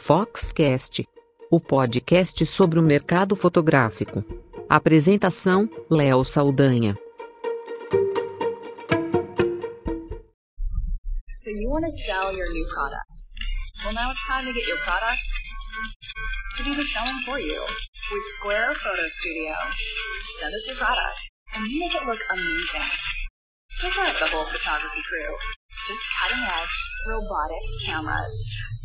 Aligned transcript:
Foxcast, 0.00 1.06
o 1.50 1.60
podcast 1.60 2.46
sobre 2.46 2.78
o 2.78 2.82
mercado 2.82 3.36
fotográfico. 3.36 4.24
Apresentação: 4.68 5.68
Léo 5.90 6.24
Saldanha. 6.24 6.96
So 11.36 11.50
you 11.50 11.68
want 11.68 11.84
to 11.84 11.90
sell 11.90 12.32
your 12.32 12.50
new 12.52 12.66
product. 12.74 13.18
Well, 13.84 13.94
now 13.94 14.10
it's 14.10 14.26
time 14.26 14.46
to 14.46 14.52
get 14.52 14.66
your 14.66 14.78
product 14.84 15.22
to 16.56 16.62
do 16.64 16.74
the 16.74 16.84
selling 16.84 17.20
for 17.24 17.38
you 17.38 17.62
Square 18.38 18.74
Photo 18.76 19.06
Studio. 19.08 19.54
Send 20.40 20.54
us 20.54 20.66
your 20.66 20.76
product 20.76 21.30
and 21.54 21.62
we 21.62 21.78
make 21.80 21.94
it 21.94 22.06
look 22.06 22.18
amazing. 22.30 22.88
Forget 23.80 24.16
the 24.18 24.26
whole 24.26 24.46
photography 24.46 25.02
crew. 25.02 25.36
Just 25.86 26.02
cutting 26.18 26.44
edge, 26.44 26.78
robotic 27.06 27.64
cameras. 27.84 28.77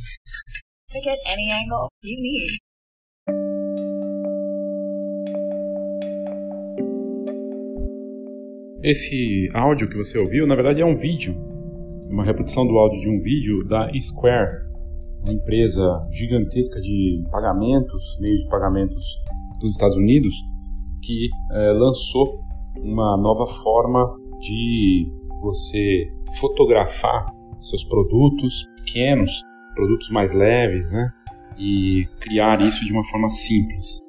To 0.94 1.02
get 1.02 1.18
any 1.26 1.50
angle 1.52 1.90
you 2.04 2.22
need. 2.22 2.60
Esse 8.84 9.50
áudio 9.56 9.90
que 9.90 9.98
você 9.98 10.20
ouviu, 10.20 10.46
na 10.46 10.54
verdade, 10.54 10.82
é 10.82 10.86
um 10.86 10.96
vídeo, 10.96 11.36
uma 12.12 12.24
reprodução 12.24 12.68
do 12.68 12.78
áudio 12.78 13.02
de 13.02 13.10
um 13.10 13.20
vídeo 13.24 13.68
da 13.68 13.90
Square, 14.00 14.70
uma 15.24 15.34
empresa 15.34 15.82
gigantesca 16.12 16.80
de 16.80 17.24
pagamentos, 17.32 18.16
meios 18.20 18.44
de 18.44 18.50
pagamentos 18.50 19.04
dos 19.60 19.72
Estados 19.72 19.98
Unidos, 19.98 20.36
que 21.02 21.28
é, 21.54 21.72
lançou 21.72 22.40
uma 22.78 23.18
nova 23.18 23.48
forma 23.48 24.16
de 24.40 25.12
você 25.41 26.05
fotografar 26.40 27.34
seus 27.60 27.84
produtos 27.84 28.68
pequenos, 28.76 29.41
produtos 29.74 30.10
mais 30.10 30.34
leves, 30.34 30.90
né? 30.91 31.10
E 31.57 32.07
criar 32.20 32.62
isso 32.62 32.85
de 32.85 32.91
uma 32.91 33.04
forma 33.05 33.29
simples, 33.29 34.02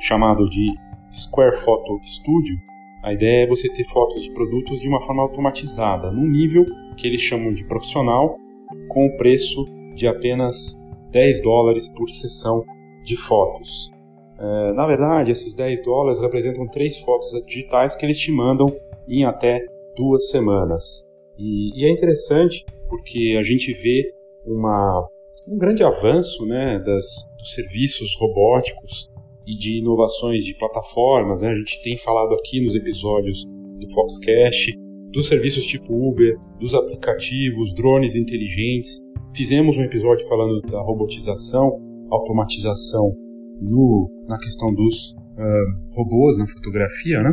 chamado 0.00 0.48
de 0.48 0.72
Square 1.14 1.56
Photo 1.56 2.00
Studio. 2.04 2.56
A 3.02 3.12
ideia 3.12 3.44
é 3.44 3.48
você 3.48 3.68
ter 3.68 3.84
fotos 3.84 4.22
de 4.22 4.32
produtos 4.32 4.80
de 4.80 4.88
uma 4.88 5.00
forma 5.02 5.22
automatizada, 5.22 6.10
num 6.10 6.26
nível 6.26 6.64
que 6.96 7.06
eles 7.06 7.20
chamam 7.20 7.52
de 7.52 7.64
profissional, 7.64 8.38
com 8.88 9.06
o 9.06 9.16
preço 9.16 9.64
de 9.94 10.06
apenas 10.06 10.78
10 11.10 11.42
dólares 11.42 11.88
por 11.88 12.08
sessão 12.08 12.64
de 13.04 13.16
fotos. 13.16 13.92
É, 14.38 14.72
na 14.72 14.86
verdade, 14.86 15.30
esses 15.30 15.54
10 15.54 15.82
dólares 15.82 16.20
representam 16.20 16.66
três 16.68 16.98
fotos 17.00 17.30
digitais 17.46 17.94
que 17.94 18.04
eles 18.04 18.18
te 18.18 18.32
mandam 18.32 18.66
em 19.08 19.24
até 19.24 19.64
duas 19.96 20.30
semanas. 20.30 21.04
E, 21.38 21.80
e 21.80 21.86
é 21.86 21.90
interessante 21.90 22.64
porque 22.88 23.36
a 23.38 23.42
gente 23.42 23.72
vê 23.72 24.12
uma, 24.46 25.06
um 25.48 25.58
grande 25.58 25.82
avanço 25.82 26.44
né, 26.46 26.78
das, 26.78 27.06
dos 27.38 27.52
serviços 27.52 28.16
robóticos 28.18 29.10
e 29.46 29.56
de 29.56 29.78
inovações 29.80 30.44
de 30.44 30.56
plataformas. 30.56 31.40
Né? 31.40 31.48
A 31.48 31.54
gente 31.54 31.82
tem 31.82 31.98
falado 31.98 32.34
aqui 32.34 32.64
nos 32.64 32.74
episódios 32.74 33.44
do 33.78 33.90
Foxcast 33.92 34.72
dos 35.14 35.28
serviços 35.28 35.64
tipo 35.64 35.94
Uber, 35.94 36.36
dos 36.58 36.74
aplicativos, 36.74 37.72
drones 37.72 38.16
inteligentes. 38.16 39.00
Fizemos 39.34 39.76
um 39.76 39.82
episódio 39.82 40.26
falando 40.26 40.60
da 40.62 40.80
robotização, 40.82 41.80
automatização 42.10 43.14
no, 43.60 44.10
na 44.26 44.36
questão 44.38 44.74
dos 44.74 45.12
uh, 45.12 45.94
robôs 45.94 46.36
na 46.36 46.48
fotografia, 46.48 47.22
né? 47.22 47.32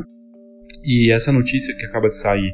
E 0.86 1.12
essa 1.12 1.32
notícia 1.32 1.76
que 1.76 1.86
acaba 1.86 2.08
de 2.08 2.18
sair 2.18 2.54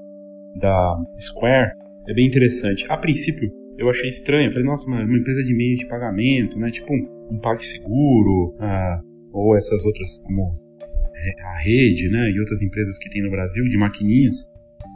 da 0.56 0.96
Square 1.20 1.72
é 2.08 2.14
bem 2.14 2.28
interessante. 2.28 2.86
A 2.90 2.98
princípio, 2.98 3.50
eu 3.78 3.90
achei 3.90 4.10
estranho. 4.10 4.48
Eu 4.48 4.52
falei, 4.52 4.66
nossa, 4.66 4.88
uma, 4.88 5.04
uma 5.04 5.18
empresa 5.18 5.44
de 5.44 5.56
meio 5.56 5.78
de 5.78 5.88
pagamento, 5.88 6.58
né? 6.58 6.70
Tipo 6.70 6.94
um, 6.94 7.36
um 7.36 7.40
PagSeguro, 7.40 8.56
uh, 8.56 9.02
ou 9.32 9.56
essas 9.56 9.84
outras 9.86 10.20
como 10.26 10.58
a 11.44 11.64
Rede, 11.64 12.10
né? 12.10 12.32
E 12.32 12.40
outras 12.40 12.62
empresas 12.62 12.98
que 12.98 13.10
tem 13.10 13.22
no 13.22 13.32
Brasil 13.32 13.64
de 13.66 13.78
maquininhas. 13.78 14.46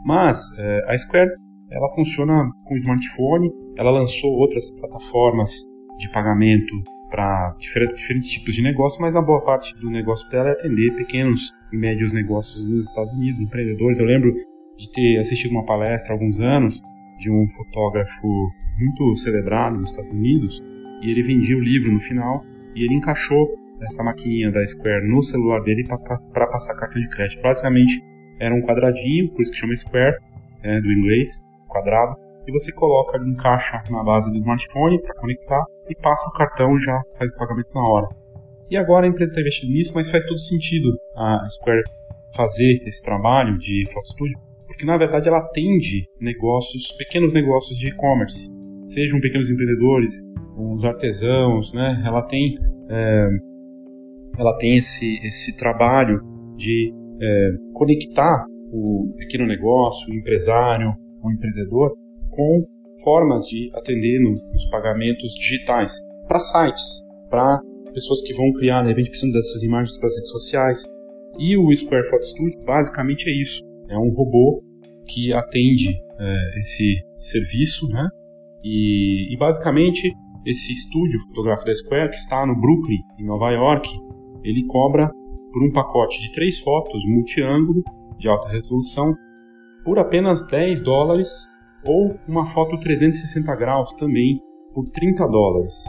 Mas 0.04 0.38
uh, 0.58 0.88
a 0.90 0.96
Square, 0.98 1.30
ela 1.70 1.88
funciona 1.94 2.50
com 2.64 2.76
smartphone. 2.76 3.50
Ela 3.78 3.90
lançou 3.90 4.32
outras 4.32 4.70
plataformas 4.72 5.50
de 5.98 6.10
pagamento 6.10 6.74
para 7.10 7.54
diferentes, 7.58 8.00
diferentes 8.00 8.30
tipos 8.30 8.54
de 8.54 8.62
negócio, 8.62 9.00
mas 9.00 9.14
a 9.14 9.20
boa 9.20 9.44
parte 9.44 9.74
do 9.76 9.90
negócio 9.90 10.28
dela 10.30 10.48
é 10.48 10.52
atender 10.52 10.94
pequenos 10.96 11.52
e 11.70 11.76
médios 11.76 12.10
negócios 12.10 12.66
nos 12.66 12.86
Estados 12.86 13.12
Unidos, 13.12 13.38
empreendedores. 13.38 13.98
Eu 13.98 14.06
lembro 14.06 14.32
de 14.78 14.90
ter 14.90 15.18
assistido 15.18 15.52
uma 15.52 15.66
palestra 15.66 16.12
há 16.12 16.14
alguns 16.14 16.40
anos 16.40 16.80
de 17.18 17.30
um 17.30 17.46
fotógrafo 17.48 18.26
muito 18.78 19.16
celebrado 19.16 19.76
nos 19.76 19.90
Estados 19.90 20.10
Unidos 20.10 20.62
e 21.02 21.10
ele 21.10 21.22
vendia 21.22 21.56
o 21.56 21.60
livro 21.60 21.92
no 21.92 22.00
final 22.00 22.44
e 22.74 22.84
ele 22.84 22.94
encaixou 22.94 23.48
essa 23.82 24.02
maquininha 24.02 24.50
da 24.50 24.64
Square 24.66 25.08
no 25.08 25.22
celular 25.22 25.60
dele 25.62 25.84
para 25.86 26.46
passar 26.46 26.74
cartão 26.76 27.00
de 27.00 27.08
crédito. 27.08 27.42
Basicamente 27.42 28.02
era 28.38 28.54
um 28.54 28.62
quadradinho, 28.62 29.30
por 29.30 29.42
isso 29.42 29.52
que 29.52 29.58
chama 29.58 29.76
Square, 29.76 30.16
é, 30.62 30.80
do 30.80 30.90
inglês, 30.90 31.42
quadrado, 31.68 32.16
e 32.46 32.52
você 32.52 32.72
coloca, 32.72 33.18
encaixa 33.18 33.82
na 33.90 34.02
base 34.02 34.30
do 34.30 34.36
smartphone 34.36 35.00
para 35.00 35.14
conectar 35.14 35.64
e 35.88 35.94
passa 35.94 36.28
o 36.28 36.32
cartão 36.32 36.78
já 36.78 37.00
faz 37.18 37.30
o 37.30 37.36
pagamento 37.36 37.70
na 37.74 37.82
hora. 37.82 38.08
E 38.70 38.76
agora 38.76 39.06
a 39.06 39.08
empresa 39.08 39.32
está 39.32 39.40
investindo 39.40 39.72
nisso, 39.72 39.92
mas 39.94 40.10
faz 40.10 40.24
todo 40.24 40.38
sentido 40.38 40.88
a 41.16 41.46
Square 41.50 41.82
fazer 42.34 42.82
esse 42.86 43.04
trabalho 43.04 43.58
de 43.58 43.84
Foto 43.92 44.08
Studio, 44.08 44.38
porque 44.66 44.86
na 44.86 44.96
verdade 44.96 45.28
ela 45.28 45.38
atende 45.38 46.06
negócios, 46.20 46.90
pequenos 46.96 47.32
negócios 47.32 47.78
de 47.78 47.88
e-commerce, 47.88 48.50
sejam 48.92 49.20
pequenos 49.20 49.50
empreendedores, 49.50 50.22
os 50.56 50.84
artesãos, 50.84 51.72
né? 51.72 52.02
Ela 52.06 52.22
tem, 52.22 52.58
é, 52.88 53.28
ela 54.38 54.56
tem 54.58 54.76
esse, 54.76 55.18
esse 55.26 55.56
trabalho 55.58 56.20
de 56.56 56.92
é, 57.20 57.50
conectar 57.72 58.44
o 58.72 59.12
pequeno 59.16 59.46
negócio, 59.46 60.12
o 60.12 60.16
empresário, 60.16 60.94
o 61.22 61.30
empreendedor 61.30 61.94
com 62.30 62.66
formas 63.02 63.46
de 63.46 63.70
atender 63.74 64.20
nos, 64.20 64.40
nos 64.52 64.66
pagamentos 64.66 65.34
digitais 65.34 66.00
para 66.26 66.40
sites, 66.40 67.02
para 67.28 67.60
pessoas 67.92 68.22
que 68.22 68.34
vão 68.34 68.52
criar, 68.52 68.82
de 68.82 68.88
repente 68.88 69.10
precisam 69.10 69.32
dessas 69.32 69.62
imagens 69.62 69.98
para 69.98 70.06
as 70.06 70.16
redes 70.16 70.30
sociais. 70.30 70.84
E 71.38 71.56
o 71.56 71.74
Square 71.74 72.08
Photo 72.08 72.24
Studio 72.24 72.60
basicamente 72.64 73.28
é 73.28 73.32
isso, 73.32 73.62
é 73.88 73.98
um 73.98 74.10
robô 74.10 74.62
que 75.06 75.32
atende 75.32 75.90
é, 76.18 76.60
esse 76.60 76.96
serviço, 77.18 77.88
né? 77.88 78.08
E, 78.64 79.32
e, 79.32 79.36
basicamente 79.36 80.12
esse 80.44 80.72
estúdio 80.72 81.20
fotográfico 81.28 81.66
da 81.66 81.74
Square 81.74 82.10
que 82.10 82.16
está 82.16 82.44
no 82.44 82.58
Brooklyn, 82.60 82.98
em 83.18 83.24
Nova 83.24 83.50
York, 83.50 83.88
ele 84.42 84.64
cobra 84.66 85.08
por 85.52 85.62
um 85.62 85.70
pacote 85.72 86.20
de 86.20 86.32
três 86.32 86.60
fotos 86.60 87.02
multiângulo 87.06 87.82
de 88.18 88.28
alta 88.28 88.48
resolução 88.48 89.14
por 89.84 89.98
apenas 89.98 90.46
10 90.46 90.80
dólares 90.82 91.28
ou 91.84 92.16
uma 92.28 92.46
foto 92.46 92.78
360 92.78 93.54
graus 93.56 93.92
também 93.94 94.40
por 94.74 94.86
30 94.88 95.26
dólares. 95.28 95.84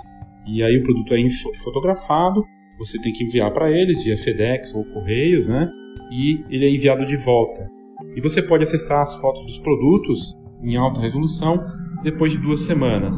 E 0.46 0.62
aí 0.62 0.78
o 0.78 0.84
produto 0.84 1.14
é 1.14 1.20
fotografado, 1.64 2.44
você 2.78 3.00
tem 3.02 3.14
que 3.14 3.24
enviar 3.24 3.52
para 3.54 3.72
eles 3.72 4.04
via 4.04 4.18
FedEx 4.18 4.74
ou 4.76 4.84
Correios, 4.86 5.48
né? 5.48 5.70
E 6.12 6.44
ele 6.50 6.66
é 6.66 6.76
enviado 6.76 7.06
de 7.06 7.16
volta. 7.18 7.68
E 8.16 8.22
você 8.22 8.42
pode 8.42 8.64
acessar 8.64 9.02
as 9.02 9.20
fotos 9.20 9.46
dos 9.46 9.60
produtos 9.60 10.38
em 10.62 10.76
alta 10.76 11.00
resolução 11.00 11.58
depois 12.04 12.32
de 12.32 12.38
duas 12.38 12.62
semanas. 12.62 13.16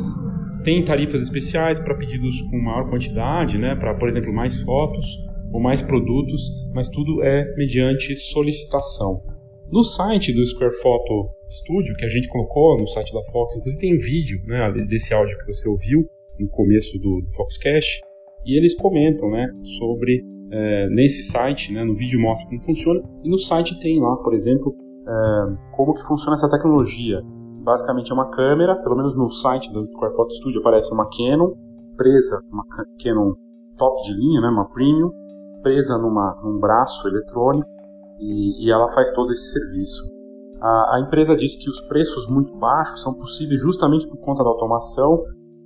Tem 0.63 0.83
tarifas 0.83 1.21
especiais 1.21 1.79
para 1.79 1.95
pedidos 1.95 2.41
com 2.49 2.57
maior 2.57 2.89
quantidade, 2.89 3.57
né? 3.57 3.75
Para, 3.75 3.93
por 3.95 4.07
exemplo, 4.07 4.33
mais 4.33 4.61
fotos 4.61 5.05
ou 5.51 5.59
mais 5.61 5.81
produtos, 5.81 6.41
mas 6.73 6.89
tudo 6.89 7.23
é 7.23 7.45
mediante 7.55 8.15
solicitação. 8.15 9.21
No 9.71 9.83
site 9.83 10.33
do 10.33 10.45
Square 10.45 10.73
Photo 10.81 11.29
Studio, 11.49 11.95
que 11.95 12.05
a 12.05 12.09
gente 12.09 12.27
colocou 12.27 12.77
no 12.77 12.87
site 12.87 13.13
da 13.13 13.23
Fox, 13.31 13.55
inclusive 13.55 13.81
tem 13.81 13.97
vídeo 13.97 14.41
né, 14.45 14.71
desse 14.87 15.13
áudio 15.13 15.37
que 15.37 15.45
você 15.45 15.67
ouviu 15.69 16.05
no 16.39 16.47
começo 16.49 16.97
do, 16.99 17.21
do 17.21 17.31
Foxcast, 17.35 18.01
e 18.45 18.57
eles 18.57 18.75
comentam 18.75 19.29
né, 19.29 19.47
sobre, 19.63 20.21
é, 20.51 20.89
nesse 20.89 21.23
site, 21.23 21.73
né, 21.73 21.83
no 21.83 21.95
vídeo 21.95 22.19
mostra 22.19 22.47
como 22.49 22.61
funciona, 22.61 23.01
e 23.23 23.29
no 23.29 23.37
site 23.37 23.79
tem 23.79 23.99
lá, 23.99 24.15
por 24.17 24.33
exemplo, 24.33 24.75
é, 25.07 25.75
como 25.75 25.93
que 25.93 26.01
funciona 26.03 26.33
essa 26.33 26.49
tecnologia. 26.49 27.21
Basicamente 27.65 28.11
é 28.11 28.13
uma 28.13 28.29
câmera, 28.29 28.75
pelo 28.75 28.95
menos 28.95 29.15
no 29.15 29.27
site 29.31 29.73
do 29.73 29.87
Square 29.91 30.15
Photo 30.15 30.31
Studio 30.33 30.59
aparece 30.59 30.93
uma 30.93 31.09
Canon 31.09 31.51
presa, 31.97 32.39
uma 32.51 32.63
Canon 33.03 33.33
top 33.75 34.03
de 34.03 34.13
linha, 34.13 34.39
né, 34.39 34.49
uma 34.49 34.69
premium, 34.69 35.11
presa 35.63 35.97
numa, 35.97 36.39
num 36.43 36.59
braço 36.59 37.07
eletrônico, 37.07 37.67
e, 38.19 38.67
e 38.67 38.71
ela 38.71 38.87
faz 38.89 39.09
todo 39.11 39.31
esse 39.31 39.51
serviço. 39.51 40.03
A, 40.61 40.95
a, 40.95 41.01
empresa 41.01 41.35
diz 41.35 41.55
que 41.55 41.67
os 41.67 41.81
preços 41.87 42.29
muito 42.29 42.55
baixos 42.55 43.01
são 43.01 43.15
possíveis 43.15 43.59
justamente 43.59 44.07
por 44.07 44.17
conta 44.17 44.43
da 44.43 44.49
automação 44.49 45.23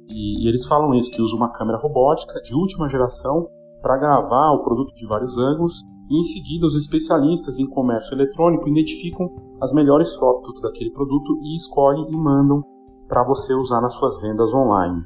e, 0.08 0.46
e 0.46 0.48
eles 0.48 0.66
falam 0.66 0.94
isso, 0.94 1.12
que 1.12 1.22
usa 1.22 1.36
uma 1.36 1.52
câmera 1.52 1.78
robótica 1.78 2.42
de 2.42 2.56
última 2.56 2.90
geração 2.90 3.46
para 3.82 3.98
gravar 3.98 4.52
o 4.54 4.64
produto 4.64 4.96
de 4.96 5.06
vários 5.06 5.38
ângulos 5.38 5.84
e 6.10 6.20
em 6.20 6.24
seguida 6.24 6.66
os 6.66 6.76
especialistas 6.76 7.60
em 7.60 7.68
comércio 7.68 8.14
eletrônico 8.14 8.68
identificam 8.68 9.30
as 9.62 9.72
melhores 9.72 10.16
fotos 10.16 10.60
daquele 10.62 10.92
produto 10.92 11.40
e 11.44 11.56
escolhem 11.56 12.06
e 12.10 12.18
mandam 12.18 12.64
para 13.08 13.24
você 13.24 13.54
usar 13.54 13.82
nas 13.82 13.94
suas 13.94 14.20
vendas 14.22 14.54
online. 14.54 15.02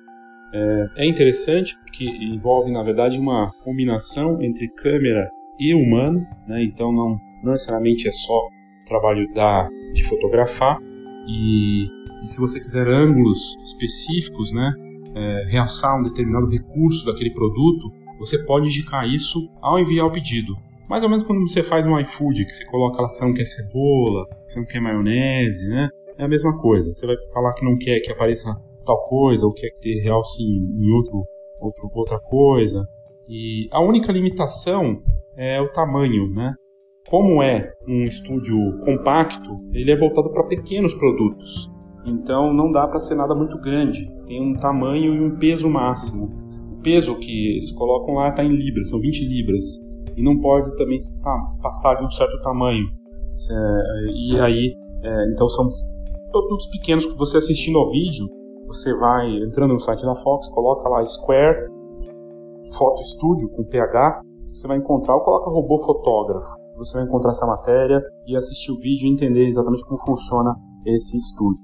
é, 0.53 0.85
é 0.97 1.09
interessante 1.09 1.75
porque 1.83 2.05
envolve, 2.05 2.71
na 2.71 2.83
verdade, 2.83 3.17
uma 3.17 3.51
combinação 3.63 4.41
entre 4.41 4.67
câmera 4.69 5.29
e 5.59 5.73
humano, 5.73 6.25
né? 6.47 6.63
então 6.63 6.91
não, 6.91 7.17
não 7.43 7.51
necessariamente 7.51 8.07
é 8.07 8.11
só 8.11 8.37
o 8.37 8.85
trabalho 8.85 9.31
da, 9.33 9.67
de 9.93 10.03
fotografar, 10.03 10.79
e, 11.27 11.85
e 12.23 12.27
se 12.27 12.39
você 12.39 12.59
quiser 12.59 12.87
ângulos 12.87 13.57
específicos, 13.63 14.51
né, 14.51 14.73
é, 15.15 15.45
realçar 15.51 15.97
um 15.97 16.03
determinado 16.03 16.47
recurso 16.47 17.05
daquele 17.05 17.31
produto, 17.31 17.91
você 18.19 18.43
pode 18.45 18.67
indicar 18.67 19.07
isso 19.07 19.49
ao 19.61 19.79
enviar 19.79 20.05
o 20.05 20.11
pedido. 20.11 20.53
Mais 20.93 21.01
ou 21.01 21.09
menos 21.09 21.23
quando 21.23 21.41
você 21.47 21.63
faz 21.63 21.83
um 21.87 21.99
iFood, 22.01 22.45
que 22.45 22.53
você 22.53 22.63
coloca 22.65 23.01
lá 23.01 23.09
que 23.09 23.17
você 23.17 23.25
não 23.25 23.33
quer 23.33 23.45
cebola, 23.45 24.27
que 24.45 24.53
você 24.53 24.59
não 24.59 24.67
quer 24.67 24.79
maionese, 24.79 25.67
né? 25.67 25.89
É 26.19 26.23
a 26.23 26.27
mesma 26.27 26.55
coisa. 26.61 26.93
Você 26.93 27.07
vai 27.07 27.15
falar 27.33 27.51
que 27.53 27.65
não 27.65 27.75
quer 27.79 27.99
que 28.01 28.11
apareça 28.11 28.55
tal 28.85 29.03
coisa, 29.09 29.43
ou 29.43 29.51
quer 29.51 29.71
que 29.81 30.01
realce 30.01 30.43
em 30.43 30.91
outro, 30.91 31.25
outro, 31.59 31.89
outra 31.95 32.19
coisa. 32.19 32.87
E 33.27 33.67
a 33.71 33.81
única 33.81 34.11
limitação 34.11 35.01
é 35.35 35.59
o 35.59 35.71
tamanho, 35.71 36.29
né? 36.31 36.53
Como 37.09 37.41
é 37.41 37.73
um 37.87 38.03
estúdio 38.03 38.55
compacto, 38.85 39.49
ele 39.73 39.89
é 39.89 39.97
voltado 39.97 40.29
para 40.29 40.43
pequenos 40.43 40.93
produtos. 40.93 41.71
Então 42.05 42.53
não 42.53 42.71
dá 42.71 42.87
para 42.87 42.99
ser 42.99 43.15
nada 43.15 43.33
muito 43.33 43.59
grande. 43.59 44.07
Tem 44.27 44.39
um 44.39 44.55
tamanho 44.57 45.15
e 45.15 45.19
um 45.19 45.39
peso 45.39 45.67
máximo. 45.67 46.25
O 46.71 46.83
peso 46.83 47.17
que 47.17 47.57
eles 47.57 47.71
colocam 47.71 48.13
lá 48.13 48.29
está 48.29 48.43
em 48.43 48.55
libras, 48.55 48.91
são 48.91 48.99
20 48.99 49.25
libras. 49.25 49.92
E 50.15 50.23
não 50.23 50.39
pode 50.39 50.75
também 50.77 50.97
passar 51.61 51.95
de 51.95 52.05
um 52.05 52.09
certo 52.09 52.41
tamanho. 52.41 52.85
E 54.13 54.39
aí, 54.39 54.75
é, 55.03 55.31
então 55.31 55.47
são 55.49 55.69
produtos 56.31 56.67
pequenos 56.67 57.05
que 57.05 57.17
você 57.17 57.37
assistindo 57.37 57.77
ao 57.77 57.89
vídeo, 57.89 58.27
você 58.67 58.95
vai 58.95 59.27
entrando 59.43 59.73
no 59.73 59.79
site 59.79 60.03
da 60.03 60.15
Fox, 60.15 60.49
coloca 60.49 60.87
lá 60.89 61.05
Square 61.05 61.69
Photo 62.77 63.03
Studio 63.03 63.49
com 63.49 63.63
PH, 63.63 64.21
você 64.51 64.67
vai 64.67 64.77
encontrar, 64.77 65.15
ou 65.15 65.21
coloca 65.21 65.49
robô 65.49 65.77
fotógrafo. 65.79 66.47
Você 66.77 66.97
vai 66.97 67.05
encontrar 67.05 67.31
essa 67.31 67.45
matéria 67.45 68.01
e 68.25 68.35
assistir 68.35 68.71
o 68.71 68.79
vídeo 68.79 69.07
e 69.07 69.11
entender 69.11 69.47
exatamente 69.47 69.85
como 69.85 69.99
funciona 69.99 70.55
esse 70.85 71.17
estúdio. 71.17 71.63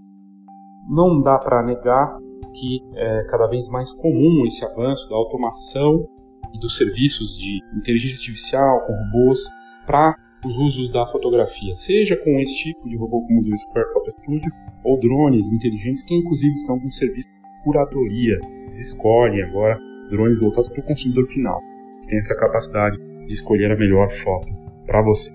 Não 0.87 1.21
dá 1.21 1.37
para 1.37 1.63
negar 1.63 2.17
que 2.53 2.79
é 2.95 3.23
cada 3.25 3.47
vez 3.47 3.67
mais 3.69 3.91
comum 3.93 4.45
esse 4.45 4.63
avanço 4.65 5.09
da 5.09 5.15
automação 5.15 6.05
e 6.53 6.59
dos 6.59 6.77
serviços 6.77 7.37
de 7.37 7.61
inteligência 7.77 8.15
artificial 8.15 8.85
com 8.85 8.93
robôs 8.93 9.49
para 9.85 10.15
os 10.45 10.55
usos 10.55 10.89
da 10.89 11.05
fotografia, 11.05 11.75
seja 11.75 12.15
com 12.15 12.39
esse 12.39 12.55
tipo 12.55 12.87
de 12.87 12.95
robô 12.95 13.21
como 13.21 13.41
o 13.41 13.43
do 13.43 13.57
Square 13.57 13.91
Photo 13.93 14.11
Studio 14.21 14.51
ou 14.83 14.99
drones 14.99 15.51
inteligentes 15.51 16.01
que 16.03 16.15
inclusive 16.15 16.53
estão 16.55 16.79
com 16.79 16.89
serviço 16.89 17.27
de 17.27 17.63
curadoria. 17.63 18.37
Eles 18.61 18.79
escolhem 18.79 19.41
agora 19.43 19.77
drones 20.09 20.39
voltados 20.39 20.69
para 20.69 20.79
o 20.79 20.83
consumidor 20.85 21.25
final, 21.25 21.59
que 22.01 22.07
tem 22.07 22.17
essa 22.17 22.35
capacidade 22.37 22.97
de 23.27 23.33
escolher 23.33 23.71
a 23.71 23.75
melhor 23.75 24.09
foto 24.09 24.47
para 24.85 25.01
você. 25.01 25.31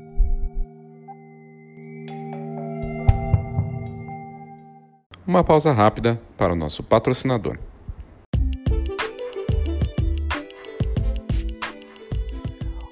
Uma 5.26 5.42
pausa 5.42 5.72
rápida 5.72 6.20
para 6.36 6.52
o 6.52 6.56
nosso 6.56 6.82
patrocinador. 6.82 7.58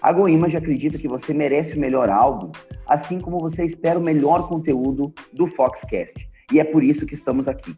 A 0.00 0.12
GoImage 0.12 0.56
acredita 0.56 0.98
que 0.98 1.08
você 1.08 1.34
merece 1.34 1.74
o 1.74 1.80
melhor 1.80 2.08
álbum, 2.08 2.52
assim 2.86 3.18
como 3.20 3.38
você 3.38 3.64
espera 3.64 3.98
o 3.98 4.02
melhor 4.02 4.48
conteúdo 4.48 5.12
do 5.32 5.46
Foxcast. 5.46 6.28
E 6.52 6.60
é 6.60 6.64
por 6.64 6.84
isso 6.84 7.04
que 7.04 7.14
estamos 7.14 7.48
aqui. 7.48 7.76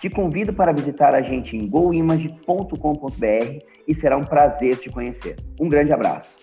Te 0.00 0.10
convido 0.10 0.52
para 0.52 0.72
visitar 0.72 1.14
a 1.14 1.22
gente 1.22 1.56
em 1.56 1.66
goimage.com.br 1.66 3.58
e 3.88 3.94
será 3.94 4.16
um 4.16 4.24
prazer 4.24 4.76
te 4.76 4.90
conhecer. 4.90 5.36
Um 5.58 5.68
grande 5.68 5.92
abraço. 5.92 6.36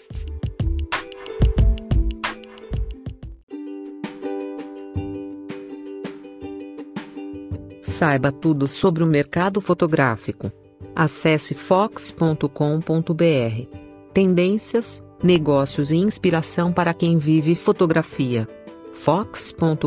Saiba 7.81 8.31
tudo 8.31 8.67
sobre 8.67 9.03
o 9.03 9.07
mercado 9.07 9.61
fotográfico. 9.61 10.51
Acesse 10.95 11.53
fox.com.br. 11.53 12.47
Tendências, 14.11 15.03
negócios 15.23 15.91
e 15.91 15.97
inspiração 15.97 16.73
para 16.73 16.93
quem 16.93 17.17
vive 17.17 17.53
fotografia. 17.53 18.47
fox.com.br. 18.93 19.85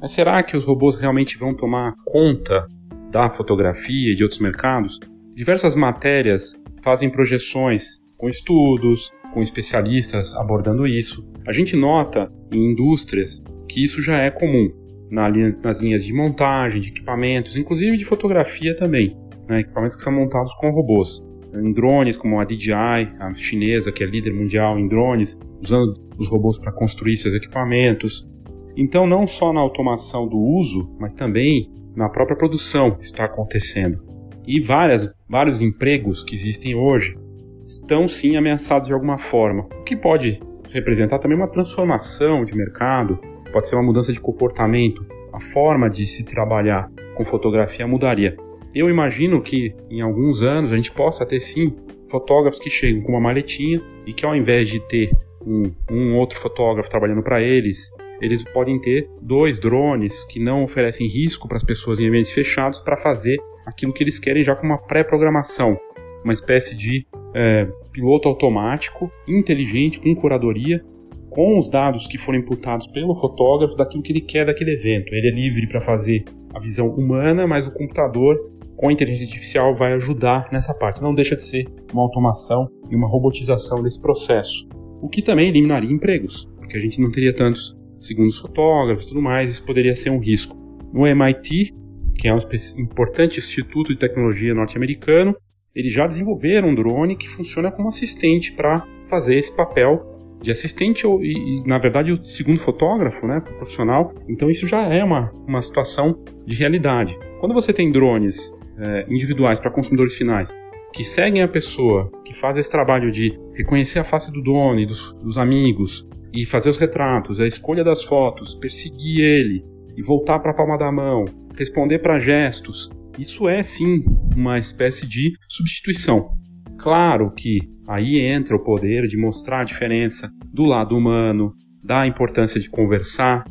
Mas 0.00 0.12
será 0.12 0.42
que 0.42 0.56
os 0.56 0.64
robôs 0.64 0.96
realmente 0.96 1.38
vão 1.38 1.54
tomar 1.54 1.94
conta 2.04 2.66
da 3.10 3.30
fotografia 3.30 4.12
e 4.12 4.16
de 4.16 4.22
outros 4.22 4.40
mercados? 4.40 4.98
Diversas 5.34 5.76
matérias 5.76 6.56
fazem 6.82 7.08
projeções 7.08 8.00
com 8.16 8.28
estudos, 8.28 9.12
com 9.32 9.40
especialistas 9.40 10.34
abordando 10.34 10.86
isso. 10.86 11.24
A 11.46 11.52
gente 11.52 11.76
nota 11.76 12.30
em 12.52 12.72
indústrias 12.72 13.42
que 13.68 13.82
isso 13.84 14.02
já 14.02 14.18
é 14.18 14.30
comum 14.30 14.81
nas 15.12 15.80
linhas 15.80 16.04
de 16.04 16.12
montagem, 16.12 16.80
de 16.80 16.88
equipamentos, 16.88 17.56
inclusive 17.56 17.98
de 17.98 18.04
fotografia 18.04 18.74
também, 18.76 19.14
né? 19.46 19.60
equipamentos 19.60 19.96
que 19.96 20.02
são 20.02 20.12
montados 20.12 20.54
com 20.54 20.70
robôs. 20.70 21.22
Em 21.54 21.70
drones, 21.70 22.16
como 22.16 22.40
a 22.40 22.44
DJI, 22.44 23.12
a 23.20 23.34
chinesa, 23.34 23.92
que 23.92 24.02
é 24.02 24.06
líder 24.06 24.32
mundial 24.32 24.78
em 24.78 24.88
drones, 24.88 25.38
usando 25.62 26.00
os 26.18 26.26
robôs 26.28 26.58
para 26.58 26.72
construir 26.72 27.18
seus 27.18 27.34
equipamentos. 27.34 28.26
Então, 28.74 29.06
não 29.06 29.26
só 29.26 29.52
na 29.52 29.60
automação 29.60 30.26
do 30.26 30.38
uso, 30.38 30.96
mas 30.98 31.14
também 31.14 31.70
na 31.94 32.08
própria 32.08 32.38
produção 32.38 32.96
está 33.02 33.24
acontecendo. 33.24 34.02
E 34.46 34.62
várias, 34.62 35.14
vários 35.28 35.60
empregos 35.60 36.22
que 36.22 36.34
existem 36.34 36.74
hoje 36.74 37.14
estão 37.60 38.08
sim 38.08 38.34
ameaçados 38.34 38.88
de 38.88 38.94
alguma 38.94 39.18
forma, 39.18 39.68
o 39.78 39.82
que 39.84 39.94
pode 39.94 40.40
representar 40.70 41.18
também 41.18 41.36
uma 41.36 41.48
transformação 41.48 42.46
de 42.46 42.56
mercado 42.56 43.20
pode 43.52 43.68
ser 43.68 43.76
uma 43.76 43.82
mudança 43.82 44.12
de 44.12 44.20
comportamento, 44.20 45.04
a 45.32 45.40
forma 45.40 45.88
de 45.88 46.06
se 46.06 46.24
trabalhar 46.24 46.90
com 47.14 47.24
fotografia 47.24 47.86
mudaria. 47.86 48.36
Eu 48.74 48.88
imagino 48.88 49.42
que 49.42 49.74
em 49.90 50.00
alguns 50.00 50.42
anos 50.42 50.72
a 50.72 50.76
gente 50.76 50.90
possa 50.90 51.26
ter 51.26 51.40
sim 51.40 51.74
fotógrafos 52.10 52.58
que 52.58 52.70
chegam 52.70 53.02
com 53.02 53.12
uma 53.12 53.20
maletinha 53.20 53.80
e 54.06 54.12
que 54.12 54.24
ao 54.24 54.34
invés 54.34 54.68
de 54.68 54.80
ter 54.80 55.10
um, 55.46 55.72
um 55.90 56.16
outro 56.16 56.38
fotógrafo 56.38 56.88
trabalhando 56.88 57.22
para 57.22 57.40
eles, 57.42 57.90
eles 58.20 58.44
podem 58.44 58.80
ter 58.80 59.08
dois 59.20 59.58
drones 59.58 60.24
que 60.24 60.38
não 60.38 60.64
oferecem 60.64 61.06
risco 61.06 61.48
para 61.48 61.56
as 61.56 61.64
pessoas 61.64 61.98
em 61.98 62.06
ambientes 62.06 62.32
fechados 62.32 62.80
para 62.80 62.96
fazer 62.96 63.36
aquilo 63.66 63.92
que 63.92 64.02
eles 64.02 64.18
querem 64.18 64.44
já 64.44 64.54
com 64.54 64.66
uma 64.66 64.78
pré-programação, 64.78 65.78
uma 66.24 66.32
espécie 66.32 66.76
de 66.76 67.06
é, 67.34 67.66
piloto 67.92 68.28
automático, 68.28 69.10
inteligente, 69.26 70.00
com 70.00 70.14
curadoria, 70.14 70.84
com 71.34 71.58
os 71.58 71.68
dados 71.68 72.06
que 72.06 72.18
foram 72.18 72.38
imputados 72.38 72.86
pelo 72.86 73.14
fotógrafo 73.14 73.74
daquilo 73.74 74.02
que 74.02 74.12
ele 74.12 74.20
quer 74.20 74.46
daquele 74.46 74.72
evento. 74.72 75.14
Ele 75.14 75.28
é 75.28 75.30
livre 75.30 75.66
para 75.66 75.80
fazer 75.80 76.24
a 76.54 76.60
visão 76.60 76.88
humana, 76.88 77.46
mas 77.46 77.66
o 77.66 77.72
computador 77.72 78.36
com 78.76 78.88
a 78.88 78.92
inteligência 78.92 79.26
artificial 79.26 79.74
vai 79.74 79.94
ajudar 79.94 80.48
nessa 80.52 80.74
parte. 80.74 81.02
Não 81.02 81.14
deixa 81.14 81.34
de 81.34 81.42
ser 81.42 81.66
uma 81.92 82.02
automação 82.02 82.68
e 82.90 82.96
uma 82.96 83.08
robotização 83.08 83.82
desse 83.82 84.00
processo. 84.00 84.68
O 85.00 85.08
que 85.08 85.22
também 85.22 85.48
eliminaria 85.48 85.90
empregos, 85.90 86.48
porque 86.58 86.76
a 86.76 86.80
gente 86.80 87.00
não 87.00 87.10
teria 87.10 87.34
tantos 87.34 87.76
segundos 87.98 88.38
fotógrafos 88.38 89.06
tudo 89.06 89.22
mais, 89.22 89.50
isso 89.50 89.64
poderia 89.64 89.96
ser 89.96 90.10
um 90.10 90.18
risco. 90.18 90.56
No 90.92 91.06
MIT, 91.06 91.72
que 92.16 92.28
é 92.28 92.34
um 92.34 92.38
importante 92.78 93.38
instituto 93.38 93.88
de 93.88 93.98
tecnologia 93.98 94.54
norte-americano, 94.54 95.34
eles 95.74 95.92
já 95.92 96.06
desenvolveram 96.06 96.68
um 96.68 96.74
drone 96.74 97.16
que 97.16 97.28
funciona 97.28 97.72
como 97.72 97.88
assistente 97.88 98.52
para 98.52 98.86
fazer 99.08 99.36
esse 99.36 99.54
papel 99.54 100.11
de 100.42 100.50
assistente 100.50 101.06
ou, 101.06 101.22
e, 101.22 101.32
e, 101.32 101.66
na 101.66 101.78
verdade, 101.78 102.12
o 102.12 102.22
segundo 102.22 102.58
fotógrafo, 102.58 103.26
né, 103.26 103.40
profissional. 103.40 104.12
Então 104.28 104.50
isso 104.50 104.66
já 104.66 104.82
é 104.82 105.02
uma, 105.02 105.30
uma 105.46 105.62
situação 105.62 106.22
de 106.44 106.56
realidade. 106.56 107.16
Quando 107.40 107.54
você 107.54 107.72
tem 107.72 107.90
drones 107.90 108.52
é, 108.78 109.06
individuais 109.08 109.60
para 109.60 109.70
consumidores 109.70 110.16
finais 110.16 110.50
que 110.92 111.04
seguem 111.04 111.42
a 111.42 111.48
pessoa, 111.48 112.10
que 112.22 112.34
faz 112.34 112.58
esse 112.58 112.70
trabalho 112.70 113.10
de 113.10 113.38
reconhecer 113.54 113.98
a 113.98 114.04
face 114.04 114.30
do 114.30 114.42
dono 114.42 114.78
e 114.78 114.84
dos, 114.84 115.14
dos 115.14 115.38
amigos, 115.38 116.06
e 116.34 116.46
fazer 116.46 116.70
os 116.70 116.78
retratos, 116.78 117.40
a 117.40 117.46
escolha 117.46 117.84
das 117.84 118.02
fotos, 118.02 118.54
perseguir 118.54 119.20
ele 119.20 119.64
e 119.96 120.02
voltar 120.02 120.38
para 120.38 120.52
a 120.52 120.54
palma 120.54 120.78
da 120.78 120.90
mão, 120.90 121.24
responder 121.56 121.98
para 121.98 122.18
gestos, 122.18 122.90
isso 123.18 123.48
é 123.48 123.62
sim 123.62 124.02
uma 124.34 124.58
espécie 124.58 125.06
de 125.06 125.32
substituição. 125.48 126.30
Claro 126.78 127.30
que 127.36 127.58
aí 127.92 128.18
entra 128.18 128.56
o 128.56 128.62
poder 128.62 129.06
de 129.06 129.16
mostrar 129.16 129.60
a 129.60 129.64
diferença 129.64 130.30
do 130.52 130.64
lado 130.64 130.96
humano, 130.96 131.52
da 131.82 132.06
importância 132.06 132.60
de 132.60 132.70
conversar 132.70 133.44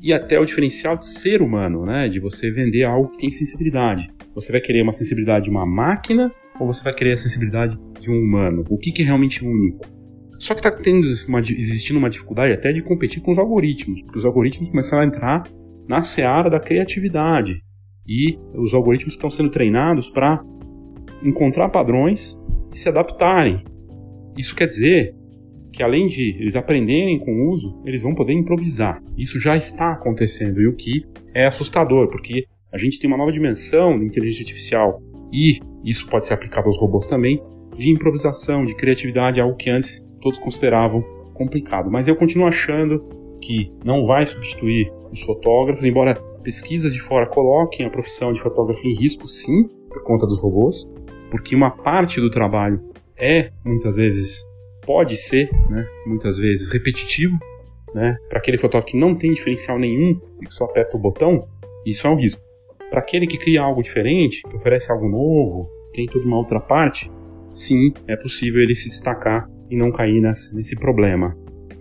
e 0.00 0.12
até 0.12 0.38
o 0.38 0.44
diferencial 0.44 0.96
de 0.96 1.06
ser 1.06 1.42
humano, 1.42 1.84
né? 1.84 2.08
De 2.08 2.20
você 2.20 2.50
vender 2.50 2.84
algo 2.84 3.10
que 3.10 3.18
tem 3.18 3.30
sensibilidade. 3.30 4.08
Você 4.34 4.52
vai 4.52 4.60
querer 4.60 4.82
uma 4.82 4.92
sensibilidade 4.92 5.46
de 5.46 5.50
uma 5.50 5.66
máquina 5.66 6.30
ou 6.60 6.66
você 6.66 6.82
vai 6.82 6.94
querer 6.94 7.12
a 7.12 7.16
sensibilidade 7.16 7.76
de 8.00 8.10
um 8.10 8.14
humano? 8.14 8.64
O 8.68 8.78
que, 8.78 8.92
que 8.92 9.02
é 9.02 9.04
realmente 9.04 9.44
único? 9.44 9.86
Só 10.38 10.54
que 10.54 10.60
está 10.60 10.76
existindo 11.50 11.98
uma 11.98 12.08
dificuldade 12.08 12.52
até 12.52 12.72
de 12.72 12.82
competir 12.82 13.20
com 13.20 13.32
os 13.32 13.38
algoritmos, 13.38 14.02
porque 14.02 14.18
os 14.18 14.24
algoritmos 14.24 14.70
começaram 14.70 15.02
a 15.02 15.06
entrar 15.06 15.42
na 15.88 16.02
seara 16.02 16.48
da 16.48 16.60
criatividade. 16.60 17.60
E 18.06 18.38
os 18.54 18.72
algoritmos 18.72 19.14
estão 19.14 19.28
sendo 19.28 19.50
treinados 19.50 20.08
para 20.08 20.40
encontrar 21.22 21.68
padrões 21.70 22.38
e 22.72 22.78
se 22.78 22.88
adaptarem. 22.88 23.64
Isso 24.36 24.54
quer 24.54 24.66
dizer 24.66 25.14
que 25.72 25.82
além 25.82 26.06
de 26.06 26.36
eles 26.40 26.56
aprenderem 26.56 27.18
com 27.18 27.30
o 27.30 27.50
uso, 27.50 27.80
eles 27.84 28.02
vão 28.02 28.14
poder 28.14 28.32
improvisar. 28.32 29.02
Isso 29.16 29.38
já 29.40 29.56
está 29.56 29.92
acontecendo 29.92 30.60
e 30.60 30.66
o 30.66 30.74
que 30.74 31.04
é 31.34 31.46
assustador, 31.46 32.08
porque 32.08 32.46
a 32.72 32.78
gente 32.78 32.98
tem 32.98 33.08
uma 33.08 33.16
nova 33.16 33.32
dimensão 33.32 33.98
de 33.98 34.04
inteligência 34.04 34.42
artificial 34.42 35.00
e 35.32 35.60
isso 35.84 36.08
pode 36.08 36.26
ser 36.26 36.34
aplicado 36.34 36.66
aos 36.66 36.78
robôs 36.78 37.06
também, 37.06 37.42
de 37.76 37.90
improvisação, 37.90 38.64
de 38.64 38.74
criatividade, 38.74 39.40
algo 39.40 39.56
que 39.56 39.70
antes 39.70 40.04
todos 40.20 40.38
consideravam 40.38 41.02
complicado. 41.34 41.90
Mas 41.90 42.08
eu 42.08 42.16
continuo 42.16 42.46
achando 42.46 43.00
que 43.40 43.70
não 43.84 44.04
vai 44.06 44.26
substituir 44.26 44.90
os 45.12 45.22
fotógrafos, 45.22 45.84
embora 45.84 46.14
pesquisas 46.42 46.92
de 46.92 47.00
fora 47.00 47.26
coloquem 47.26 47.86
a 47.86 47.90
profissão 47.90 48.32
de 48.32 48.40
fotógrafo 48.40 48.84
em 48.86 48.94
risco, 48.94 49.28
sim, 49.28 49.68
por 49.88 50.02
conta 50.02 50.26
dos 50.26 50.40
robôs, 50.40 50.86
porque 51.30 51.54
uma 51.54 51.70
parte 51.70 52.20
do 52.20 52.30
trabalho 52.30 52.80
é 53.18 53.50
muitas 53.64 53.96
vezes 53.96 54.46
pode 54.84 55.16
ser, 55.16 55.50
né, 55.68 55.86
muitas 56.06 56.38
vezes 56.38 56.70
repetitivo, 56.70 57.36
né, 57.94 58.16
para 58.28 58.38
aquele 58.38 58.56
fotógrafo 58.56 58.92
que 58.92 58.98
não 58.98 59.14
tem 59.14 59.32
diferencial 59.32 59.78
nenhum 59.78 60.18
e 60.40 60.46
que 60.46 60.54
só 60.54 60.64
aperta 60.64 60.96
o 60.96 61.00
botão, 61.00 61.46
isso 61.84 62.06
é 62.06 62.10
um 62.10 62.16
risco. 62.16 62.42
Para 62.90 63.00
aquele 63.00 63.26
que 63.26 63.36
cria 63.36 63.60
algo 63.60 63.82
diferente, 63.82 64.42
que 64.42 64.56
oferece 64.56 64.90
algo 64.90 65.08
novo, 65.08 65.68
tem 65.92 66.06
toda 66.06 66.24
uma 66.24 66.38
outra 66.38 66.58
parte, 66.58 67.10
sim, 67.54 67.92
é 68.06 68.16
possível 68.16 68.62
ele 68.62 68.74
se 68.74 68.88
destacar 68.88 69.48
e 69.70 69.76
não 69.76 69.92
cair 69.92 70.20
nesse, 70.20 70.56
nesse 70.56 70.74
problema. 70.74 71.36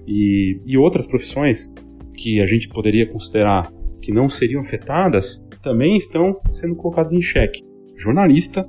E, 0.06 0.60
e 0.66 0.78
outras 0.78 1.08
profissões 1.08 1.72
que 2.14 2.42
a 2.42 2.46
gente 2.46 2.68
poderia 2.68 3.08
considerar 3.08 3.72
que 4.02 4.12
não 4.12 4.28
seriam 4.28 4.62
afetadas 4.62 5.42
também 5.64 5.96
estão 5.98 6.40
sendo 6.52 6.76
colocadas 6.76 7.14
em 7.14 7.22
xeque. 7.22 7.62
Jornalista, 7.96 8.68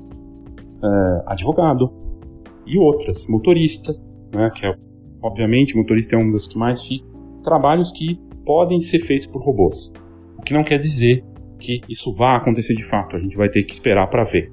é, 0.83 1.23
advogado 1.27 2.08
e 2.69 2.79
outras, 2.79 3.27
motorista, 3.29 3.93
né, 4.35 4.51
que 4.55 4.67
é, 4.67 4.75
obviamente 5.23 5.77
motorista 5.77 6.17
é 6.17 6.19
um 6.19 6.31
dos 6.31 6.47
que 6.47 6.59
mais 6.59 6.83
fica, 6.83 7.07
trabalhos 7.43 7.91
que 7.93 8.19
podem 8.45 8.81
ser 8.81 9.01
feitos 9.01 9.27
por 9.27 9.43
robôs. 9.43 9.93
O 10.39 10.43
que 10.43 10.53
não 10.53 10.65
quer 10.65 10.79
dizer 10.79 11.25
que 11.59 11.81
isso 11.89 12.15
vá 12.15 12.37
acontecer 12.37 12.75
de 12.75 12.85
fato, 12.85 13.17
a 13.17 13.19
gente 13.19 13.37
vai 13.37 13.49
ter 13.49 13.63
que 13.65 13.73
esperar 13.73 14.09
para 14.09 14.25
ver. 14.25 14.53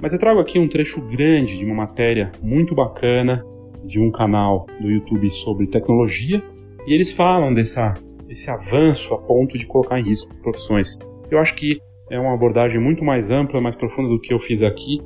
Mas 0.00 0.12
eu 0.12 0.18
trago 0.18 0.40
aqui 0.40 0.58
um 0.58 0.68
trecho 0.68 1.00
grande 1.00 1.58
de 1.58 1.64
uma 1.64 1.74
matéria 1.74 2.30
muito 2.42 2.74
bacana 2.74 3.42
de 3.84 4.00
um 4.00 4.10
canal 4.10 4.66
do 4.80 4.90
YouTube 4.90 5.28
sobre 5.30 5.66
tecnologia 5.66 6.42
e 6.86 6.92
eles 6.92 7.12
falam 7.12 7.54
dessa, 7.54 7.94
desse 8.26 8.50
avanço 8.50 9.14
a 9.14 9.18
ponto 9.18 9.56
de 9.56 9.66
colocar 9.66 9.98
em 9.98 10.04
risco 10.04 10.34
profissões. 10.42 10.96
Eu 11.30 11.38
acho 11.38 11.54
que 11.54 11.80
é 12.10 12.18
uma 12.18 12.34
abordagem 12.34 12.80
muito 12.80 13.04
mais 13.04 13.30
ampla, 13.30 13.60
mais 13.60 13.74
profunda 13.74 14.08
do 14.08 14.20
que 14.20 14.32
eu 14.32 14.38
fiz 14.38 14.62
aqui, 14.62 15.00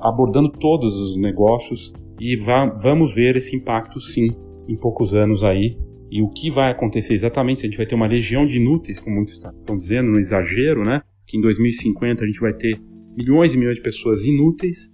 abordando 0.00 0.50
todos 0.50 0.94
os 0.94 1.16
negócios 1.16 1.92
e 2.20 2.36
vamos 2.36 3.14
ver 3.14 3.36
esse 3.36 3.56
impacto 3.56 4.00
sim 4.00 4.28
em 4.68 4.76
poucos 4.76 5.14
anos 5.14 5.42
aí. 5.42 5.76
E 6.10 6.22
o 6.22 6.28
que 6.28 6.50
vai 6.50 6.70
acontecer 6.70 7.14
exatamente? 7.14 7.60
Se 7.60 7.66
a 7.66 7.68
gente 7.68 7.76
vai 7.76 7.86
ter 7.86 7.94
uma 7.94 8.06
legião 8.06 8.44
de 8.44 8.56
inúteis, 8.56 8.98
como 8.98 9.16
muitos 9.16 9.34
estão 9.34 9.76
dizendo, 9.76 10.10
no 10.10 10.18
exagero, 10.18 10.84
né? 10.84 11.02
Que 11.26 11.38
em 11.38 11.40
2050 11.40 12.24
a 12.24 12.26
gente 12.26 12.40
vai 12.40 12.52
ter 12.52 12.78
milhões 13.16 13.54
e 13.54 13.56
milhões 13.56 13.76
de 13.76 13.82
pessoas 13.82 14.24
inúteis, 14.24 14.88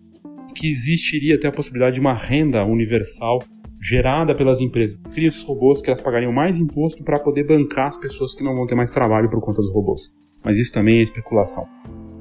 que 0.54 0.70
existiria 0.70 1.36
até 1.36 1.48
a 1.48 1.52
possibilidade 1.52 1.94
de 1.94 2.00
uma 2.00 2.14
renda 2.14 2.64
universal 2.64 3.42
gerada 3.80 4.34
pelas 4.34 4.60
empresas. 4.60 4.98
Cria 5.12 5.28
esses 5.28 5.42
robôs 5.42 5.80
que 5.80 5.90
elas 5.90 6.02
pagariam 6.02 6.32
mais 6.32 6.58
imposto 6.58 7.02
para 7.02 7.18
poder 7.18 7.44
bancar 7.44 7.88
as 7.88 7.98
pessoas 7.98 8.34
que 8.34 8.42
não 8.42 8.54
vão 8.54 8.66
ter 8.66 8.74
mais 8.74 8.90
trabalho 8.90 9.30
por 9.30 9.40
conta 9.40 9.60
dos 9.60 9.72
robôs. 9.72 10.14
Mas 10.44 10.58
isso 10.58 10.72
também 10.72 10.98
é 10.98 11.02
especulação. 11.02 11.66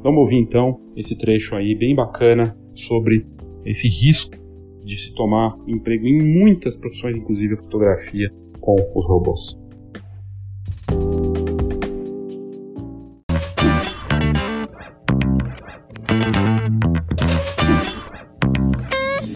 Vamos 0.06 0.22
ouvir 0.22 0.38
então 0.38 0.80
esse 0.96 1.18
trecho 1.18 1.56
aí 1.56 1.74
bem 1.74 1.96
bacana 1.96 2.56
sobre 2.76 3.26
esse 3.66 3.88
risco 3.88 4.38
de 4.86 4.96
se 5.00 5.16
tomar 5.16 5.58
emprego 5.66 6.06
em 6.06 6.22
muitas 6.22 6.78
profissões, 6.78 7.18
inclusive 7.18 7.56
a 7.56 7.58
fotografia, 7.58 8.32
com 8.62 8.76
os 8.94 9.04
robôs. 9.04 9.58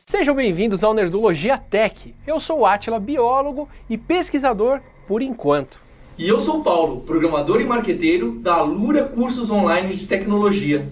Sejam 0.05 0.35
bem-vindos 0.35 0.83
ao 0.83 0.93
Nerdologia 0.93 1.57
Tech. 1.57 2.13
Eu 2.27 2.39
sou 2.39 2.59
o 2.59 2.65
Atila, 2.67 2.99
biólogo 2.99 3.67
e 3.89 3.97
pesquisador 3.97 4.81
por 5.07 5.23
enquanto. 5.23 5.88
E 6.19 6.27
eu 6.27 6.37
sou 6.37 6.61
Paulo, 6.61 6.99
programador 6.99 7.61
e 7.61 7.63
marqueteiro 7.63 8.33
da 8.41 8.55
Alura 8.55 9.05
Cursos 9.05 9.49
Online 9.49 9.95
de 9.95 10.05
Tecnologia. 10.05 10.85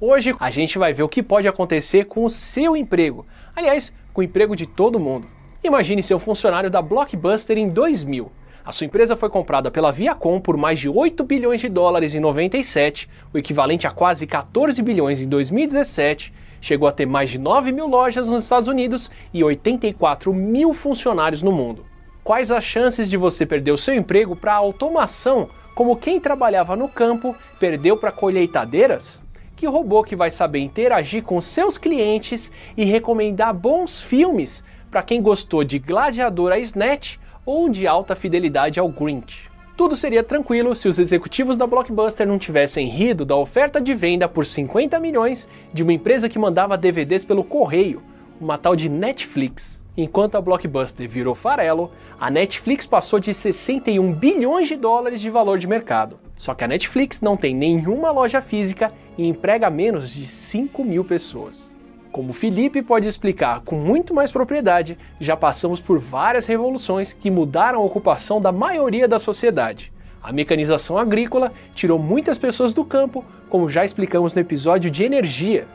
Hoje 0.00 0.34
a 0.40 0.50
gente 0.50 0.78
vai 0.78 0.92
ver 0.92 1.04
o 1.04 1.08
que 1.08 1.22
pode 1.22 1.46
acontecer 1.46 2.06
com 2.06 2.24
o 2.24 2.28
seu 2.28 2.76
emprego. 2.76 3.24
Aliás, 3.54 3.92
com 4.12 4.20
o 4.20 4.24
emprego 4.24 4.56
de 4.56 4.66
todo 4.66 4.98
mundo. 4.98 5.28
Imagine 5.62 6.02
ser 6.02 6.16
um 6.16 6.18
funcionário 6.18 6.68
da 6.68 6.82
Blockbuster 6.82 7.56
em 7.56 7.68
2000. 7.68 8.32
A 8.64 8.72
sua 8.72 8.84
empresa 8.84 9.16
foi 9.16 9.30
comprada 9.30 9.70
pela 9.70 9.92
Viacom 9.92 10.40
por 10.40 10.56
mais 10.56 10.80
de 10.80 10.88
8 10.88 11.22
bilhões 11.22 11.60
de 11.60 11.68
dólares 11.68 12.12
em 12.12 12.18
97, 12.18 13.08
o 13.32 13.38
equivalente 13.38 13.86
a 13.86 13.92
quase 13.92 14.26
14 14.26 14.82
bilhões 14.82 15.20
em 15.20 15.28
2017 15.28 16.32
chegou 16.60 16.88
a 16.88 16.92
ter 16.92 17.06
mais 17.06 17.30
de 17.30 17.38
9 17.38 17.70
mil 17.70 17.86
lojas 17.86 18.26
nos 18.26 18.42
Estados 18.42 18.66
Unidos 18.66 19.08
e 19.32 19.44
84 19.44 20.34
mil 20.34 20.72
funcionários 20.72 21.44
no 21.44 21.52
mundo. 21.52 21.84
Quais 22.24 22.50
as 22.50 22.64
chances 22.64 23.10
de 23.10 23.18
você 23.18 23.44
perder 23.44 23.70
o 23.70 23.76
seu 23.76 23.94
emprego 23.94 24.34
para 24.34 24.54
a 24.54 24.56
automação, 24.56 25.50
como 25.74 25.94
quem 25.94 26.18
trabalhava 26.18 26.74
no 26.74 26.88
campo 26.88 27.36
perdeu 27.60 27.98
para 27.98 28.10
colheitadeiras? 28.10 29.20
Que 29.54 29.66
robô 29.66 30.02
que 30.02 30.16
vai 30.16 30.30
saber 30.30 30.60
interagir 30.60 31.22
com 31.22 31.38
seus 31.42 31.76
clientes 31.76 32.50
e 32.78 32.84
recomendar 32.86 33.52
bons 33.52 34.00
filmes 34.00 34.64
para 34.90 35.02
quem 35.02 35.20
gostou 35.20 35.62
de 35.62 35.78
Gladiador 35.78 36.50
a 36.50 36.58
Snatch 36.60 37.18
ou 37.44 37.68
de 37.68 37.86
alta 37.86 38.16
fidelidade 38.16 38.80
ao 38.80 38.88
Grinch? 38.88 39.50
Tudo 39.76 39.94
seria 39.94 40.22
tranquilo 40.22 40.74
se 40.74 40.88
os 40.88 40.98
executivos 40.98 41.58
da 41.58 41.66
Blockbuster 41.66 42.26
não 42.26 42.38
tivessem 42.38 42.88
rido 42.88 43.26
da 43.26 43.36
oferta 43.36 43.82
de 43.82 43.92
venda 43.92 44.26
por 44.26 44.46
50 44.46 44.98
milhões 44.98 45.46
de 45.74 45.82
uma 45.82 45.92
empresa 45.92 46.26
que 46.30 46.38
mandava 46.38 46.78
DVDs 46.78 47.22
pelo 47.22 47.44
correio, 47.44 48.02
uma 48.40 48.56
tal 48.56 48.74
de 48.74 48.88
Netflix. 48.88 49.83
Enquanto 49.96 50.34
a 50.34 50.40
Blockbuster 50.40 51.08
virou 51.08 51.36
farelo, 51.36 51.90
a 52.18 52.28
Netflix 52.28 52.84
passou 52.84 53.20
de 53.20 53.32
61 53.32 54.12
bilhões 54.12 54.66
de 54.66 54.74
dólares 54.74 55.20
de 55.20 55.30
valor 55.30 55.58
de 55.58 55.68
mercado. 55.68 56.18
Só 56.36 56.52
que 56.52 56.64
a 56.64 56.68
Netflix 56.68 57.20
não 57.20 57.36
tem 57.36 57.54
nenhuma 57.54 58.10
loja 58.10 58.40
física 58.40 58.92
e 59.16 59.26
emprega 59.26 59.70
menos 59.70 60.10
de 60.10 60.26
5 60.26 60.82
mil 60.82 61.04
pessoas. 61.04 61.72
Como 62.10 62.32
Felipe 62.32 62.82
pode 62.82 63.08
explicar 63.08 63.60
com 63.60 63.76
muito 63.76 64.12
mais 64.12 64.32
propriedade, 64.32 64.98
já 65.20 65.36
passamos 65.36 65.80
por 65.80 65.98
várias 65.98 66.46
revoluções 66.46 67.12
que 67.12 67.30
mudaram 67.30 67.80
a 67.80 67.84
ocupação 67.84 68.40
da 68.40 68.50
maioria 68.50 69.06
da 69.06 69.20
sociedade. 69.20 69.92
A 70.22 70.32
mecanização 70.32 70.96
agrícola 70.98 71.52
tirou 71.74 71.98
muitas 71.98 72.38
pessoas 72.38 72.72
do 72.72 72.84
campo, 72.84 73.24
como 73.48 73.70
já 73.70 73.84
explicamos 73.84 74.32
no 74.32 74.40
episódio 74.40 74.90
de 74.90 75.04
energia. 75.04 75.66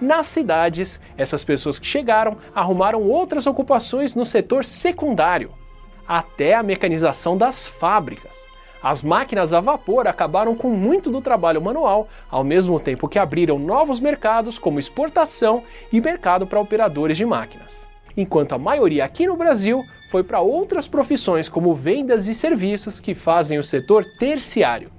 Nas 0.00 0.28
cidades, 0.28 0.98
essas 1.18 1.44
pessoas 1.44 1.78
que 1.78 1.86
chegaram 1.86 2.38
arrumaram 2.54 3.02
outras 3.02 3.46
ocupações 3.46 4.14
no 4.14 4.24
setor 4.24 4.64
secundário, 4.64 5.50
até 6.08 6.54
a 6.54 6.62
mecanização 6.62 7.36
das 7.36 7.68
fábricas. 7.68 8.48
As 8.82 9.02
máquinas 9.02 9.52
a 9.52 9.60
vapor 9.60 10.06
acabaram 10.06 10.54
com 10.54 10.70
muito 10.70 11.10
do 11.10 11.20
trabalho 11.20 11.60
manual, 11.60 12.08
ao 12.30 12.42
mesmo 12.42 12.80
tempo 12.80 13.08
que 13.08 13.18
abriram 13.18 13.58
novos 13.58 14.00
mercados 14.00 14.58
como 14.58 14.78
exportação 14.78 15.62
e 15.92 16.00
mercado 16.00 16.46
para 16.46 16.60
operadores 16.60 17.18
de 17.18 17.26
máquinas. 17.26 17.86
Enquanto 18.16 18.54
a 18.54 18.58
maioria 18.58 19.04
aqui 19.04 19.26
no 19.26 19.36
Brasil 19.36 19.84
foi 20.10 20.24
para 20.24 20.40
outras 20.40 20.88
profissões 20.88 21.46
como 21.46 21.74
vendas 21.74 22.26
e 22.26 22.34
serviços 22.34 23.00
que 23.00 23.14
fazem 23.14 23.58
o 23.58 23.64
setor 23.64 24.04
terciário. 24.18 24.90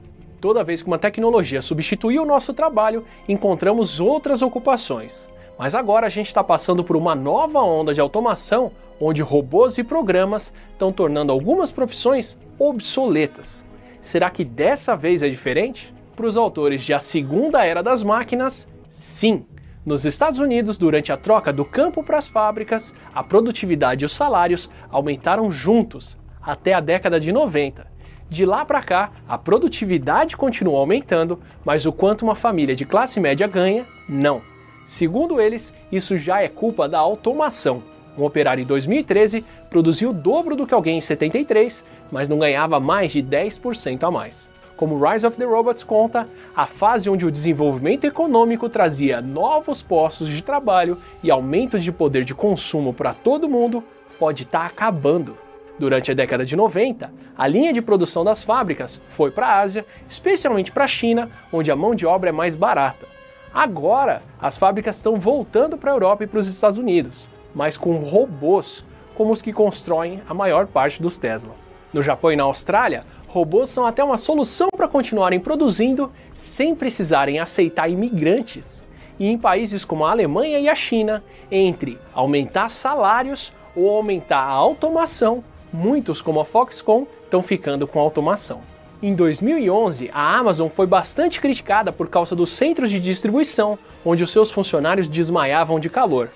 Toda 0.42 0.64
vez 0.64 0.82
que 0.82 0.88
uma 0.88 0.98
tecnologia 0.98 1.62
substituiu 1.62 2.24
o 2.24 2.26
nosso 2.26 2.52
trabalho, 2.52 3.06
encontramos 3.30 4.00
outras 4.00 4.42
ocupações. 4.42 5.30
Mas 5.56 5.76
agora 5.76 6.08
a 6.08 6.10
gente 6.10 6.28
está 6.28 6.44
passando 6.44 6.84
por 6.84 6.98
uma 6.98 7.14
nova 7.14 7.62
onda 7.62 7.94
de 7.94 8.02
automação 8.02 8.72
onde 9.00 9.22
robôs 9.22 9.78
e 9.78 9.84
programas 9.84 10.52
estão 10.72 10.92
tornando 10.92 11.32
algumas 11.32 11.72
profissões 11.72 12.40
obsoletas. 12.58 13.64
Será 14.02 14.32
que 14.32 14.44
dessa 14.44 14.96
vez 14.96 15.22
é 15.22 15.30
diferente? 15.30 15.94
Para 16.16 16.26
os 16.26 16.36
autores 16.36 16.82
de 16.82 16.92
A 16.92 17.00
Segunda 17.00 17.64
Era 17.64 17.84
das 17.84 18.02
Máquinas, 18.02 18.68
sim. 18.90 19.46
Nos 19.86 20.06
Estados 20.06 20.40
Unidos, 20.40 20.76
durante 20.76 21.12
a 21.12 21.18
troca 21.18 21.54
do 21.54 21.64
campo 21.64 22.04
para 22.04 22.18
as 22.18 22.28
fábricas, 22.28 22.96
a 23.14 23.24
produtividade 23.24 24.04
e 24.04 24.08
os 24.08 24.16
salários 24.16 24.72
aumentaram 24.90 25.52
juntos 25.52 26.18
até 26.42 26.74
a 26.74 26.80
década 26.80 27.20
de 27.20 27.32
90. 27.32 27.91
De 28.32 28.46
lá 28.46 28.64
para 28.64 28.82
cá, 28.82 29.12
a 29.28 29.38
produtividade 29.38 30.38
continua 30.38 30.80
aumentando, 30.80 31.38
mas 31.66 31.86
o 31.86 31.92
quanto 31.92 32.22
uma 32.22 32.34
família 32.34 32.74
de 32.74 32.86
classe 32.86 33.20
média 33.20 33.46
ganha, 33.46 33.86
não. 34.08 34.42
Segundo 34.86 35.42
eles, 35.42 35.74
isso 35.92 36.18
já 36.18 36.42
é 36.42 36.48
culpa 36.48 36.88
da 36.88 36.98
automação. 36.98 37.84
Um 38.18 38.24
operário 38.24 38.62
em 38.62 38.66
2013 38.66 39.44
produziu 39.70 40.12
o 40.12 40.14
dobro 40.14 40.56
do 40.56 40.66
que 40.66 40.74
alguém 40.74 40.98
em 40.98 41.02
73, 41.02 41.84
mas 42.10 42.30
não 42.30 42.40
ganhava 42.40 42.80
mais 42.80 43.12
de 43.12 43.22
10% 43.22 44.02
a 44.02 44.10
mais. 44.10 44.50
Como 44.78 45.06
Rise 45.06 45.28
of 45.28 45.36
the 45.36 45.44
Robots 45.44 45.84
conta, 45.84 46.26
a 46.56 46.66
fase 46.66 47.10
onde 47.10 47.26
o 47.26 47.32
desenvolvimento 47.32 48.06
econômico 48.06 48.70
trazia 48.70 49.22
novos 49.22 49.82
postos 49.82 50.30
de 50.30 50.42
trabalho 50.42 50.98
e 51.22 51.30
aumento 51.30 51.78
de 51.78 51.92
poder 51.92 52.24
de 52.24 52.34
consumo 52.34 52.94
para 52.94 53.14
todo 53.14 53.50
mundo 53.50 53.84
pode 54.18 54.44
estar 54.44 54.62
tá 54.62 54.66
acabando. 54.68 55.36
Durante 55.82 56.12
a 56.12 56.14
década 56.14 56.46
de 56.46 56.56
90, 56.56 57.12
a 57.36 57.48
linha 57.48 57.74
de 57.74 57.82
produção 57.82 58.24
das 58.24 58.44
fábricas 58.44 59.02
foi 59.08 59.32
para 59.32 59.48
a 59.48 59.62
Ásia, 59.62 59.84
especialmente 60.08 60.72
para 60.72 60.84
a 60.84 60.88
China, 60.88 61.28
onde 61.52 61.72
a 61.72 61.76
mão 61.76 61.96
de 61.96 62.06
obra 62.06 62.30
é 62.30 62.32
mais 62.32 62.56
barata. 62.56 63.08
Agora, 63.52 64.22
as 64.40 64.60
fábricas 64.60 64.98
estão 64.98 65.16
voltando 65.16 65.80
para 65.80 65.90
a 65.90 65.96
Europa 65.96 66.24
e 66.24 66.28
para 66.28 66.38
os 66.38 66.46
Estados 66.46 66.78
Unidos, 66.78 67.28
mas 67.56 67.78
com 67.78 67.98
robôs, 67.98 68.86
como 69.16 69.34
os 69.34 69.42
que 69.42 69.52
constroem 69.52 70.22
a 70.30 70.36
maior 70.36 70.68
parte 70.68 71.02
dos 71.02 71.18
Teslas. 71.18 71.72
No 71.92 72.04
Japão 72.04 72.32
e 72.32 72.36
na 72.36 72.44
Austrália, 72.44 73.04
robôs 73.28 73.72
são 73.72 73.84
até 73.84 74.04
uma 74.04 74.20
solução 74.20 74.70
para 74.78 74.88
continuarem 74.88 75.40
produzindo 75.40 76.12
sem 76.38 76.76
precisarem 76.76 77.40
aceitar 77.40 77.90
imigrantes. 77.90 78.84
E 79.18 79.26
em 79.26 79.36
países 79.36 79.84
como 79.84 80.06
a 80.06 80.12
Alemanha 80.12 80.60
e 80.60 80.70
a 80.70 80.76
China, 80.76 81.24
entre 81.50 81.98
aumentar 82.14 82.70
salários 82.70 83.52
ou 83.76 83.90
aumentar 83.90 84.42
a 84.42 84.52
automação, 84.52 85.44
muitos 85.72 86.22
como 86.22 86.40
a 86.40 86.46
Foxconn 86.46 87.06
estão 87.24 87.42
ficando 87.42 87.88
com 87.88 88.00
automação. 88.00 88.62
Em 89.02 89.16
2011, 89.16 90.10
a 90.14 90.38
Amazon 90.38 90.70
foi 90.70 90.86
bastante 90.86 91.42
criticada 91.42 91.92
por 91.92 92.08
causa 92.08 92.36
dos 92.36 92.52
centros 92.52 92.92
de 92.92 93.00
distribuição, 93.00 93.80
onde 94.06 94.24
os 94.24 94.32
seus 94.32 94.52
funcionários 94.52 95.08
desmaiavam 95.08 95.80
de 95.80 95.90
calor. 95.90 96.30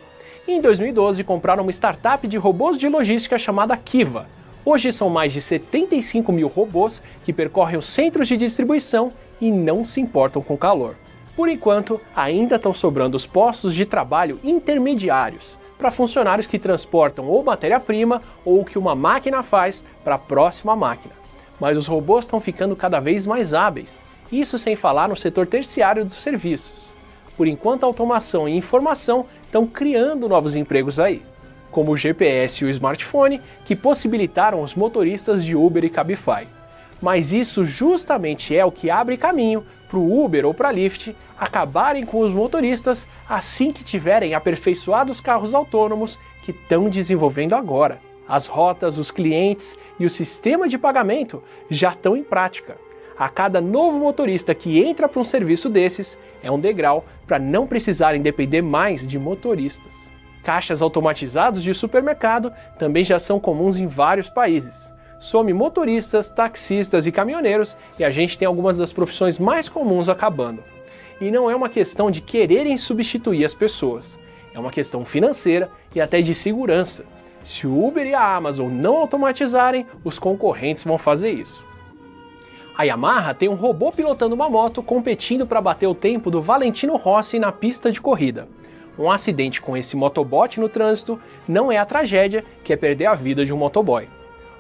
E 0.48 0.52
em 0.52 0.62
2012, 0.62 1.24
compraram 1.24 1.64
uma 1.64 1.72
startup 1.72 2.28
de 2.28 2.38
robôs 2.38 2.78
de 2.78 2.90
logística 2.90 3.38
chamada 3.38 3.78
Kiva, 3.78 4.28
Hoje 4.66 4.92
são 4.92 5.12
mais 5.12 5.32
de 5.32 5.40
75 5.42 6.32
mil 6.32 6.48
robôs 6.48 7.04
que 7.24 7.32
percorrem 7.32 7.78
os 7.78 7.86
centros 7.86 8.28
de 8.28 8.36
distribuição 8.36 9.12
e 9.40 9.52
não 9.52 9.86
se 9.86 10.02
importam 10.02 10.42
com 10.42 10.58
calor. 10.58 10.96
Por 11.36 11.48
enquanto, 11.48 12.02
ainda 12.16 12.56
estão 12.56 12.74
sobrando 12.74 13.16
os 13.16 13.28
postos 13.28 13.76
de 13.76 13.86
trabalho 13.86 14.40
intermediários 14.44 15.56
para 15.78 15.92
funcionários 15.92 16.48
que 16.48 16.60
transportam 16.60 17.28
ou 17.28 17.44
matéria-prima 17.44 18.22
ou 18.44 18.62
o 18.62 18.66
que 18.66 18.78
uma 18.78 18.96
máquina 18.96 19.44
faz 19.44 19.84
para 20.04 20.16
a 20.16 20.20
próxima 20.20 20.76
máquina. 20.76 21.14
Mas 21.60 21.78
os 21.78 21.88
robôs 21.88 22.26
estão 22.26 22.40
ficando 22.40 22.76
cada 22.76 23.00
vez 23.00 23.26
mais 23.26 23.54
hábeis, 23.54 24.04
isso 24.32 24.58
sem 24.58 24.76
falar 24.76 25.08
no 25.08 25.16
setor 25.16 25.48
terciário 25.48 26.04
dos 26.04 26.16
serviços. 26.16 26.86
Por 27.38 27.48
enquanto, 27.48 27.84
a 27.84 27.88
automação 27.88 28.48
e 28.48 28.56
informação 28.56 29.26
estão 29.44 29.68
criando 29.68 30.30
novos 30.30 30.56
empregos 30.56 31.00
aí 31.00 31.22
como 31.76 31.92
o 31.92 31.98
GPS 31.98 32.64
e 32.64 32.68
o 32.68 32.70
smartphone, 32.70 33.42
que 33.66 33.76
possibilitaram 33.76 34.62
os 34.62 34.76
motoristas 34.76 35.44
de 35.44 35.58
Uber 35.58 35.84
e 35.84 35.90
Cabify. 35.90 36.48
Mas 37.02 37.34
isso 37.34 37.66
justamente 37.66 38.56
é 38.56 38.66
o 38.66 38.72
que 38.72 38.90
abre 38.90 39.18
caminho 39.18 39.66
para 39.88 40.00
o 40.00 40.24
Uber 40.24 40.46
ou 40.46 40.54
para 40.54 40.72
Lyft 40.72 41.16
acabarem 41.38 42.06
com 42.06 42.20
os 42.20 42.32
motoristas 42.32 43.08
assim 43.30 43.72
que 43.72 43.84
tiverem 43.84 44.34
aperfeiçoados 44.34 45.20
carros 45.20 45.54
autônomos 45.54 46.18
que 46.44 46.52
estão 46.52 46.90
desenvolvendo 46.90 47.54
agora. 47.54 48.00
As 48.28 48.48
rotas, 48.48 48.98
os 48.98 49.12
clientes 49.12 49.78
e 50.00 50.06
o 50.06 50.10
sistema 50.10 50.68
de 50.68 50.78
pagamento 50.78 51.44
já 51.70 51.92
estão 51.92 52.18
em 52.18 52.24
prática. 52.24 52.78
A 53.18 53.30
cada 53.30 53.62
novo 53.62 54.00
motorista 54.00 54.54
que 54.54 54.84
entra 54.84 55.08
para 55.08 55.22
um 55.22 55.24
serviço 55.24 55.70
desses 55.70 56.18
é 56.44 56.52
um 56.52 56.60
degrau 56.60 57.06
para 57.26 57.40
não 57.40 57.66
precisarem 57.66 58.22
depender 58.22 58.62
mais 58.62 59.08
de 59.08 59.18
motoristas. 59.18 60.10
Caixas 60.44 60.82
automatizados 60.82 61.64
de 61.64 61.74
supermercado 61.74 62.52
também 62.78 63.04
já 63.04 63.18
são 63.18 63.40
comuns 63.40 63.78
em 63.78 63.88
vários 63.88 64.30
países. 64.30 64.95
Some 65.26 65.52
motoristas, 65.54 66.30
taxistas 66.30 67.08
e 67.08 67.12
caminhoneiros 67.12 67.76
e 67.98 68.04
a 68.04 68.12
gente 68.12 68.38
tem 68.38 68.46
algumas 68.46 68.78
das 68.78 68.94
profissões 68.94 69.40
mais 69.40 69.68
comuns 69.68 70.08
acabando. 70.08 70.62
E 71.20 71.32
não 71.32 71.50
é 71.50 71.56
uma 71.56 71.68
questão 71.68 72.12
de 72.12 72.22
quererem 72.22 72.78
substituir 72.78 73.44
as 73.44 73.52
pessoas, 73.52 74.20
é 74.54 74.60
uma 74.60 74.70
questão 74.70 75.04
financeira 75.04 75.68
e 75.96 76.00
até 76.00 76.22
de 76.22 76.36
segurança. 76.36 77.06
Se 77.44 77.66
o 77.66 77.88
Uber 77.88 78.06
e 78.06 78.14
a 78.14 78.36
Amazon 78.36 78.72
não 78.72 79.00
automatizarem, 79.00 79.88
os 80.04 80.20
concorrentes 80.20 80.84
vão 80.84 81.00
fazer 81.00 81.32
isso. 81.32 81.64
A 82.78 82.84
Yamaha 82.84 83.34
tem 83.34 83.50
um 83.50 83.56
robô 83.56 83.92
pilotando 83.92 84.36
uma 84.36 84.48
moto 84.48 84.84
competindo 84.84 85.48
para 85.48 85.60
bater 85.60 85.88
o 85.88 85.96
tempo 85.96 86.30
do 86.30 86.40
Valentino 86.40 86.98
Rossi 86.98 87.40
na 87.40 87.52
pista 87.52 87.92
de 87.92 88.00
corrida. 88.00 88.48
Um 88.96 89.10
acidente 89.10 89.60
com 89.60 89.76
esse 89.76 89.96
motobot 89.96 90.60
no 90.60 90.70
trânsito 90.70 91.20
não 91.48 91.72
é 91.72 91.80
a 91.80 91.86
tragédia 91.86 92.46
que 92.64 92.72
é 92.72 92.78
perder 92.78 93.08
a 93.08 93.16
vida 93.16 93.44
de 93.44 93.52
um 93.52 93.58
motoboy. 93.58 94.08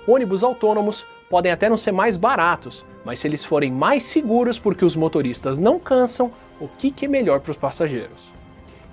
Ônibus 0.07 0.43
autônomos 0.43 1.03
podem 1.29 1.51
até 1.51 1.67
não 1.67 1.77
ser 1.77 1.91
mais 1.91 2.15
baratos, 2.15 2.85
mas 3.03 3.19
se 3.19 3.27
eles 3.27 3.43
forem 3.43 3.71
mais 3.71 4.03
seguros 4.03 4.59
porque 4.59 4.85
os 4.85 4.95
motoristas 4.95 5.57
não 5.57 5.79
cansam, 5.79 6.31
o 6.59 6.67
que, 6.67 6.93
é 7.05 7.07
melhor 7.07 7.39
para 7.39 7.51
os 7.51 7.57
passageiros? 7.57 8.35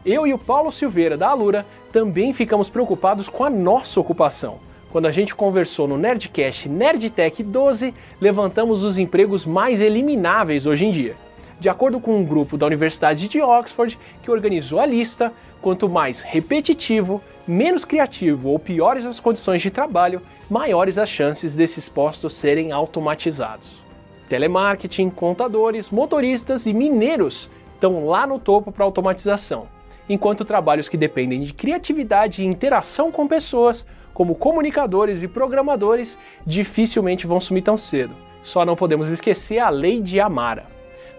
Eu 0.04 0.26
e 0.26 0.32
o 0.32 0.38
Paulo 0.38 0.72
Silveira 0.72 1.16
da 1.16 1.28
Alura 1.28 1.66
também 1.92 2.32
ficamos 2.32 2.70
preocupados 2.70 3.28
com 3.28 3.44
a 3.44 3.50
nossa 3.50 4.00
ocupação. 4.00 4.58
Quando 4.90 5.06
a 5.06 5.12
gente 5.12 5.34
conversou 5.34 5.86
no 5.86 5.96
Nerdcast 5.96 6.68
Nerdtech 6.68 7.42
12, 7.42 7.94
levantamos 8.20 8.82
os 8.82 8.98
empregos 8.98 9.46
mais 9.46 9.80
elimináveis 9.80 10.66
hoje 10.66 10.86
em 10.86 10.90
dia. 10.90 11.14
De 11.60 11.68
acordo 11.68 12.00
com 12.00 12.16
um 12.16 12.24
grupo 12.24 12.58
da 12.58 12.66
Universidade 12.66 13.28
de 13.28 13.40
Oxford 13.40 13.98
que 14.22 14.30
organizou 14.30 14.80
a 14.80 14.86
lista, 14.86 15.32
quanto 15.60 15.88
mais 15.88 16.20
repetitivo, 16.20 17.22
menos 17.46 17.84
criativo 17.84 18.48
ou 18.48 18.58
piores 18.58 19.06
as 19.06 19.20
condições 19.20 19.62
de 19.62 19.70
trabalho, 19.70 20.20
maiores 20.52 20.98
as 20.98 21.08
chances 21.08 21.54
desses 21.54 21.88
postos 21.88 22.34
serem 22.34 22.72
automatizados. 22.72 23.82
Telemarketing, 24.28 25.08
contadores, 25.08 25.88
motoristas 25.88 26.66
e 26.66 26.74
mineiros 26.74 27.48
estão 27.72 28.04
lá 28.04 28.26
no 28.26 28.38
topo 28.38 28.70
para 28.70 28.84
automatização, 28.84 29.66
enquanto 30.06 30.44
trabalhos 30.44 30.90
que 30.90 30.96
dependem 30.98 31.40
de 31.40 31.54
criatividade 31.54 32.42
e 32.42 32.46
interação 32.46 33.10
com 33.10 33.26
pessoas, 33.26 33.86
como 34.12 34.34
comunicadores 34.34 35.22
e 35.22 35.28
programadores, 35.28 36.18
dificilmente 36.44 37.26
vão 37.26 37.40
sumir 37.40 37.62
tão 37.62 37.78
cedo. 37.78 38.14
Só 38.42 38.62
não 38.62 38.76
podemos 38.76 39.08
esquecer 39.08 39.58
a 39.58 39.70
lei 39.70 40.02
de 40.02 40.20
Amara 40.20 40.70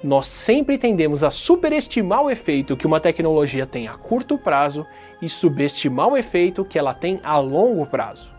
nós 0.04 0.28
sempre 0.28 0.78
tendemos 0.78 1.24
a 1.24 1.32
superestimar 1.32 2.24
o 2.24 2.30
efeito 2.30 2.76
que 2.76 2.86
uma 2.86 3.00
tecnologia 3.00 3.66
tem 3.66 3.88
a 3.88 3.94
curto 3.94 4.38
prazo 4.38 4.86
e 5.22 5.30
subestimar 5.30 6.10
o 6.10 6.18
efeito 6.18 6.66
que 6.66 6.78
ela 6.78 6.94
tem 6.94 7.22
a 7.24 7.38
longo 7.38 7.86
prazo. 7.86 8.33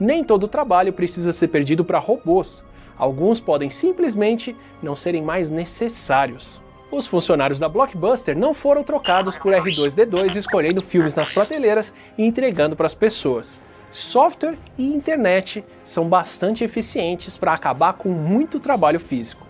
Nem 0.00 0.24
todo 0.24 0.48
trabalho 0.48 0.94
precisa 0.94 1.30
ser 1.30 1.48
perdido 1.48 1.84
para 1.84 1.98
robôs. 1.98 2.64
Alguns 2.96 3.38
podem 3.38 3.68
simplesmente 3.68 4.56
não 4.82 4.96
serem 4.96 5.20
mais 5.20 5.50
necessários. 5.50 6.58
Os 6.90 7.06
funcionários 7.06 7.58
da 7.58 7.68
Blockbuster 7.68 8.36
não 8.36 8.54
foram 8.54 8.82
trocados 8.82 9.36
por 9.36 9.52
R2D2 9.52 10.36
escolhendo 10.36 10.80
filmes 10.80 11.14
nas 11.14 11.28
prateleiras 11.28 11.92
e 12.16 12.24
entregando 12.24 12.74
para 12.74 12.86
as 12.86 12.94
pessoas. 12.94 13.60
Software 13.92 14.56
e 14.78 14.86
internet 14.86 15.62
são 15.84 16.08
bastante 16.08 16.64
eficientes 16.64 17.36
para 17.36 17.52
acabar 17.52 17.92
com 17.92 18.08
muito 18.08 18.58
trabalho 18.58 18.98
físico. 18.98 19.46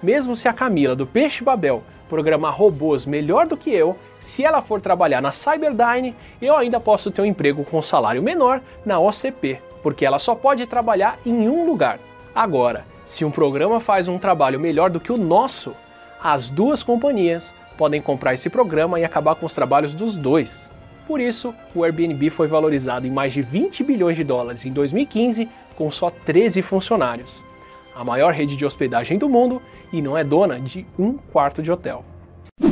Mesmo 0.00 0.36
se 0.36 0.46
a 0.46 0.52
Camila 0.52 0.94
do 0.94 1.06
Peixe 1.06 1.42
Babel 1.42 1.82
programar 2.08 2.54
robôs 2.54 3.04
melhor 3.04 3.46
do 3.46 3.56
que 3.56 3.70
eu, 3.70 3.96
se 4.22 4.44
ela 4.44 4.62
for 4.62 4.80
trabalhar 4.80 5.20
na 5.20 5.32
Cyberdyne, 5.32 6.14
eu 6.40 6.56
ainda 6.56 6.78
posso 6.78 7.10
ter 7.10 7.22
um 7.22 7.26
emprego 7.26 7.64
com 7.64 7.82
salário 7.82 8.22
menor 8.22 8.60
na 8.84 8.98
OCP, 9.00 9.58
porque 9.82 10.04
ela 10.04 10.18
só 10.18 10.34
pode 10.34 10.66
trabalhar 10.66 11.18
em 11.24 11.48
um 11.48 11.66
lugar. 11.66 11.98
Agora, 12.34 12.84
se 13.04 13.24
um 13.24 13.30
programa 13.30 13.80
faz 13.80 14.08
um 14.08 14.18
trabalho 14.18 14.60
melhor 14.60 14.90
do 14.90 15.00
que 15.00 15.12
o 15.12 15.18
nosso, 15.18 15.74
as 16.22 16.48
duas 16.48 16.82
companhias 16.82 17.54
podem 17.76 18.00
comprar 18.00 18.34
esse 18.34 18.50
programa 18.50 19.00
e 19.00 19.04
acabar 19.04 19.34
com 19.34 19.46
os 19.46 19.54
trabalhos 19.54 19.94
dos 19.94 20.14
dois. 20.14 20.70
Por 21.06 21.20
isso, 21.20 21.54
o 21.74 21.82
Airbnb 21.82 22.30
foi 22.30 22.46
valorizado 22.46 23.06
em 23.06 23.10
mais 23.10 23.32
de 23.32 23.42
20 23.42 23.82
bilhões 23.82 24.16
de 24.16 24.22
dólares 24.22 24.64
em 24.64 24.72
2015, 24.72 25.48
com 25.76 25.90
só 25.90 26.10
13 26.10 26.62
funcionários. 26.62 27.42
A 27.96 28.04
maior 28.04 28.32
rede 28.32 28.56
de 28.56 28.64
hospedagem 28.64 29.18
do 29.18 29.28
mundo 29.28 29.60
e 29.92 30.00
não 30.00 30.16
é 30.16 30.22
dona 30.22 30.60
de 30.60 30.86
um 30.98 31.14
quarto 31.14 31.62
de 31.62 31.72
hotel. 31.72 32.04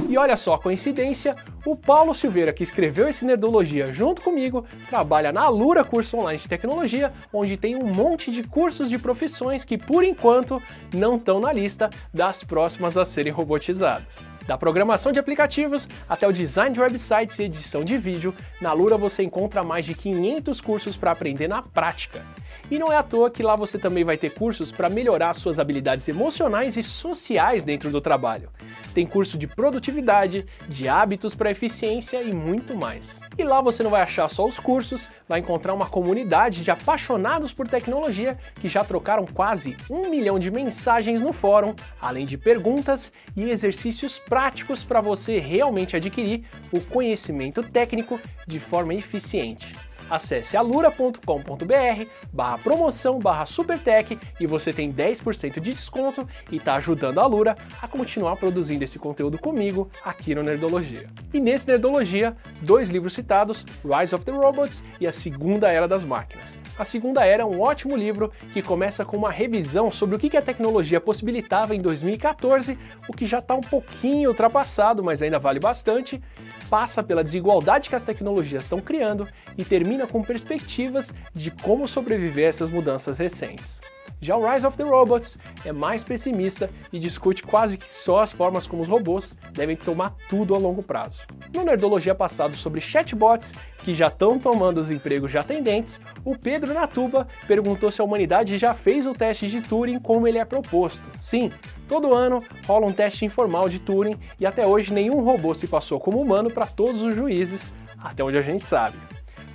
E 0.08 0.16
olha 0.16 0.38
só 0.38 0.54
a 0.54 0.58
coincidência, 0.58 1.36
o 1.66 1.76
Paulo 1.76 2.14
Silveira, 2.14 2.50
que 2.50 2.62
escreveu 2.62 3.10
esse 3.10 3.26
Nerdologia 3.26 3.92
junto 3.92 4.22
comigo, 4.22 4.64
trabalha 4.88 5.30
na 5.30 5.42
Alura 5.42 5.84
Curso 5.84 6.16
Online 6.16 6.40
de 6.40 6.48
Tecnologia, 6.48 7.12
onde 7.30 7.58
tem 7.58 7.76
um 7.76 7.92
monte 7.92 8.30
de 8.30 8.42
cursos 8.42 8.88
de 8.88 8.98
profissões 8.98 9.66
que, 9.66 9.76
por 9.76 10.02
enquanto, 10.02 10.62
não 10.94 11.16
estão 11.16 11.38
na 11.38 11.52
lista 11.52 11.90
das 12.12 12.42
próximas 12.42 12.96
a 12.96 13.04
serem 13.04 13.30
robotizadas. 13.30 14.18
Da 14.46 14.56
programação 14.56 15.12
de 15.12 15.18
aplicativos 15.18 15.86
até 16.08 16.26
o 16.26 16.32
design 16.32 16.74
de 16.74 16.80
websites 16.80 17.38
e 17.38 17.42
edição 17.42 17.84
de 17.84 17.98
vídeo, 17.98 18.34
na 18.62 18.72
Lura 18.72 18.96
você 18.96 19.22
encontra 19.22 19.62
mais 19.62 19.84
de 19.84 19.94
500 19.94 20.58
cursos 20.62 20.96
para 20.96 21.12
aprender 21.12 21.48
na 21.48 21.60
prática. 21.60 22.24
E 22.70 22.78
não 22.78 22.92
é 22.92 22.96
à 22.96 23.02
toa 23.02 23.30
que 23.30 23.42
lá 23.42 23.56
você 23.56 23.78
também 23.78 24.04
vai 24.04 24.18
ter 24.18 24.34
cursos 24.34 24.70
para 24.70 24.90
melhorar 24.90 25.32
suas 25.32 25.58
habilidades 25.58 26.06
emocionais 26.06 26.76
e 26.76 26.82
sociais 26.82 27.64
dentro 27.64 27.90
do 27.90 27.98
trabalho. 27.98 28.50
Tem 28.92 29.06
curso 29.06 29.38
de 29.38 29.46
produtividade, 29.46 30.44
de 30.68 30.86
hábitos 30.86 31.34
para 31.34 31.50
eficiência 31.50 32.22
e 32.22 32.34
muito 32.34 32.76
mais. 32.76 33.20
E 33.38 33.44
lá 33.44 33.62
você 33.62 33.82
não 33.82 33.90
vai 33.90 34.02
achar 34.02 34.28
só 34.28 34.46
os 34.46 34.58
cursos, 34.58 35.08
vai 35.26 35.40
encontrar 35.40 35.72
uma 35.72 35.88
comunidade 35.88 36.62
de 36.62 36.70
apaixonados 36.70 37.54
por 37.54 37.66
tecnologia 37.66 38.36
que 38.60 38.68
já 38.68 38.84
trocaram 38.84 39.24
quase 39.24 39.74
um 39.88 40.10
milhão 40.10 40.38
de 40.38 40.50
mensagens 40.50 41.22
no 41.22 41.32
fórum, 41.32 41.74
além 42.00 42.26
de 42.26 42.36
perguntas 42.36 43.10
e 43.34 43.48
exercícios 43.48 44.18
práticos 44.18 44.84
para 44.84 45.00
você 45.00 45.38
realmente 45.38 45.96
adquirir 45.96 46.44
o 46.70 46.80
conhecimento 46.80 47.62
técnico 47.62 48.20
de 48.46 48.60
forma 48.60 48.92
eficiente. 48.92 49.74
Acesse 50.10 50.56
alura.com.br 50.56 52.06
barra 52.32 52.58
promoção 52.58 53.18
barra 53.18 53.46
supertech 53.46 54.18
e 54.40 54.46
você 54.46 54.72
tem 54.72 54.92
10% 54.92 55.60
de 55.60 55.72
desconto 55.72 56.26
e 56.50 56.56
está 56.56 56.74
ajudando 56.74 57.18
a 57.18 57.22
Alura 57.22 57.56
a 57.80 57.88
continuar 57.88 58.36
produzindo 58.36 58.84
esse 58.84 58.98
conteúdo 58.98 59.38
comigo 59.38 59.90
aqui 60.04 60.34
no 60.34 60.42
Nerdologia. 60.42 61.08
E 61.32 61.40
nesse 61.40 61.68
Nerdologia, 61.68 62.36
dois 62.62 62.88
livros 62.90 63.12
citados, 63.12 63.64
Rise 63.84 64.14
of 64.14 64.24
the 64.24 64.32
Robots 64.32 64.82
e 65.00 65.06
A 65.06 65.12
Segunda 65.12 65.68
Era 65.68 65.86
das 65.86 66.04
Máquinas. 66.04 66.58
A 66.78 66.84
Segunda 66.84 67.24
Era 67.24 67.42
é 67.42 67.46
um 67.46 67.60
ótimo 67.60 67.96
livro 67.96 68.32
que 68.52 68.62
começa 68.62 69.04
com 69.04 69.16
uma 69.16 69.30
revisão 69.30 69.90
sobre 69.90 70.14
o 70.14 70.18
que 70.18 70.36
a 70.36 70.42
tecnologia 70.42 71.00
possibilitava 71.00 71.74
em 71.74 71.80
2014, 71.80 72.78
o 73.08 73.12
que 73.12 73.26
já 73.26 73.38
está 73.38 73.54
um 73.54 73.60
pouquinho 73.60 74.30
ultrapassado, 74.30 75.02
mas 75.02 75.20
ainda 75.20 75.38
vale 75.38 75.58
bastante, 75.58 76.22
passa 76.68 77.02
pela 77.02 77.24
desigualdade 77.24 77.88
que 77.88 77.96
as 77.96 78.04
tecnologias 78.04 78.64
estão 78.64 78.80
criando 78.80 79.28
e 79.56 79.64
termina 79.64 80.06
com 80.06 80.22
perspectivas 80.22 81.12
de 81.32 81.50
como 81.50 81.88
sobreviver 81.88 82.46
a 82.46 82.48
essas 82.48 82.70
mudanças 82.70 83.18
recentes. 83.18 83.80
Já 84.20 84.36
o 84.36 84.50
Rise 84.50 84.66
of 84.66 84.76
the 84.76 84.82
Robots 84.82 85.38
é 85.64 85.72
mais 85.72 86.02
pessimista 86.02 86.68
e 86.92 86.98
discute 86.98 87.42
quase 87.42 87.78
que 87.78 87.88
só 87.88 88.20
as 88.20 88.32
formas 88.32 88.66
como 88.66 88.82
os 88.82 88.88
robôs 88.88 89.38
devem 89.52 89.76
tomar 89.76 90.14
tudo 90.28 90.54
a 90.54 90.58
longo 90.58 90.82
prazo. 90.82 91.22
No 91.54 91.64
Nerdologia 91.64 92.14
passado 92.14 92.56
sobre 92.56 92.80
chatbots 92.80 93.52
que 93.84 93.94
já 93.94 94.08
estão 94.08 94.38
tomando 94.38 94.78
os 94.78 94.90
empregos 94.90 95.30
de 95.30 95.38
atendentes, 95.38 96.00
o 96.24 96.36
Pedro 96.36 96.74
Natuba 96.74 97.28
perguntou 97.46 97.90
se 97.90 98.00
a 98.00 98.04
humanidade 98.04 98.58
já 98.58 98.74
fez 98.74 99.06
o 99.06 99.14
teste 99.14 99.48
de 99.48 99.62
Turing 99.62 100.00
como 100.00 100.26
ele 100.26 100.38
é 100.38 100.44
proposto. 100.44 101.08
Sim, 101.16 101.52
todo 101.88 102.12
ano 102.12 102.38
rola 102.66 102.86
um 102.86 102.92
teste 102.92 103.24
informal 103.24 103.68
de 103.68 103.78
Turing 103.78 104.18
e 104.40 104.44
até 104.44 104.66
hoje 104.66 104.92
nenhum 104.92 105.22
robô 105.22 105.54
se 105.54 105.68
passou 105.68 106.00
como 106.00 106.20
humano 106.20 106.50
para 106.50 106.66
todos 106.66 107.02
os 107.02 107.14
juízes, 107.14 107.72
até 107.96 108.24
onde 108.24 108.36
a 108.36 108.42
gente 108.42 108.64
sabe. 108.64 108.98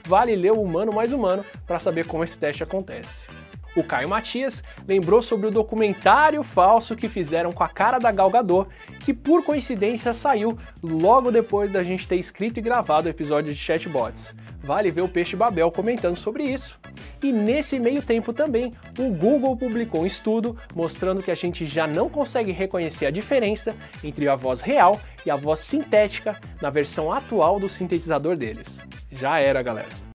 Vale 0.06 0.36
ler 0.36 0.52
o 0.52 0.62
Humano 0.62 0.92
Mais 0.92 1.14
Humano 1.14 1.46
para 1.66 1.80
saber 1.80 2.06
como 2.06 2.24
esse 2.24 2.38
teste 2.38 2.64
acontece. 2.64 3.33
O 3.76 3.84
Caio 3.84 4.08
Matias 4.08 4.64
lembrou 4.88 5.22
sobre 5.22 5.48
o 5.48 5.52
documentário 5.52 6.44
falso 6.44 6.96
que 6.96 7.10
fizeram 7.10 7.52
com 7.52 7.64
a 7.64 7.68
cara 7.68 7.98
da 7.98 8.12
Gal 8.12 8.30
Gadot, 8.30 8.70
que 9.04 9.14
por 9.14 9.44
coincidência 9.44 10.14
saiu 10.14 10.58
logo 10.82 11.32
depois 11.32 11.72
da 11.72 11.84
gente 11.84 12.08
ter 12.08 12.18
escrito 12.18 12.60
e 12.60 12.62
gravado 12.62 13.08
o 13.08 13.10
episódio 13.10 13.52
de 13.52 13.60
Chatbots. 13.60 14.34
Vale 14.64 14.92
ver 14.92 15.02
o 15.02 15.10
Peixe 15.10 15.36
Babel 15.36 15.72
comentando 15.72 16.16
sobre 16.16 16.44
isso. 16.44 16.80
E 17.22 17.32
nesse 17.32 17.80
meio 17.80 18.02
tempo 18.02 18.32
também, 18.32 18.72
o 18.98 19.10
Google 19.10 19.58
publicou 19.58 20.02
um 20.02 20.06
estudo 20.06 20.58
mostrando 20.76 21.24
que 21.24 21.32
a 21.32 21.36
gente 21.36 21.66
já 21.66 21.88
não 21.88 22.10
consegue 22.10 22.52
reconhecer 22.52 23.06
a 23.06 23.12
diferença 23.12 23.76
entre 24.04 24.28
a 24.28 24.36
voz 24.36 24.62
real 24.62 25.00
e 25.26 25.32
a 25.32 25.36
voz 25.36 25.60
sintética 25.60 26.40
na 26.62 26.70
versão 26.70 27.12
atual 27.12 27.60
do 27.60 27.68
sintetizador 27.68 28.36
deles. 28.36 28.68
Já 29.12 29.40
era, 29.40 29.62
galera. 29.62 30.13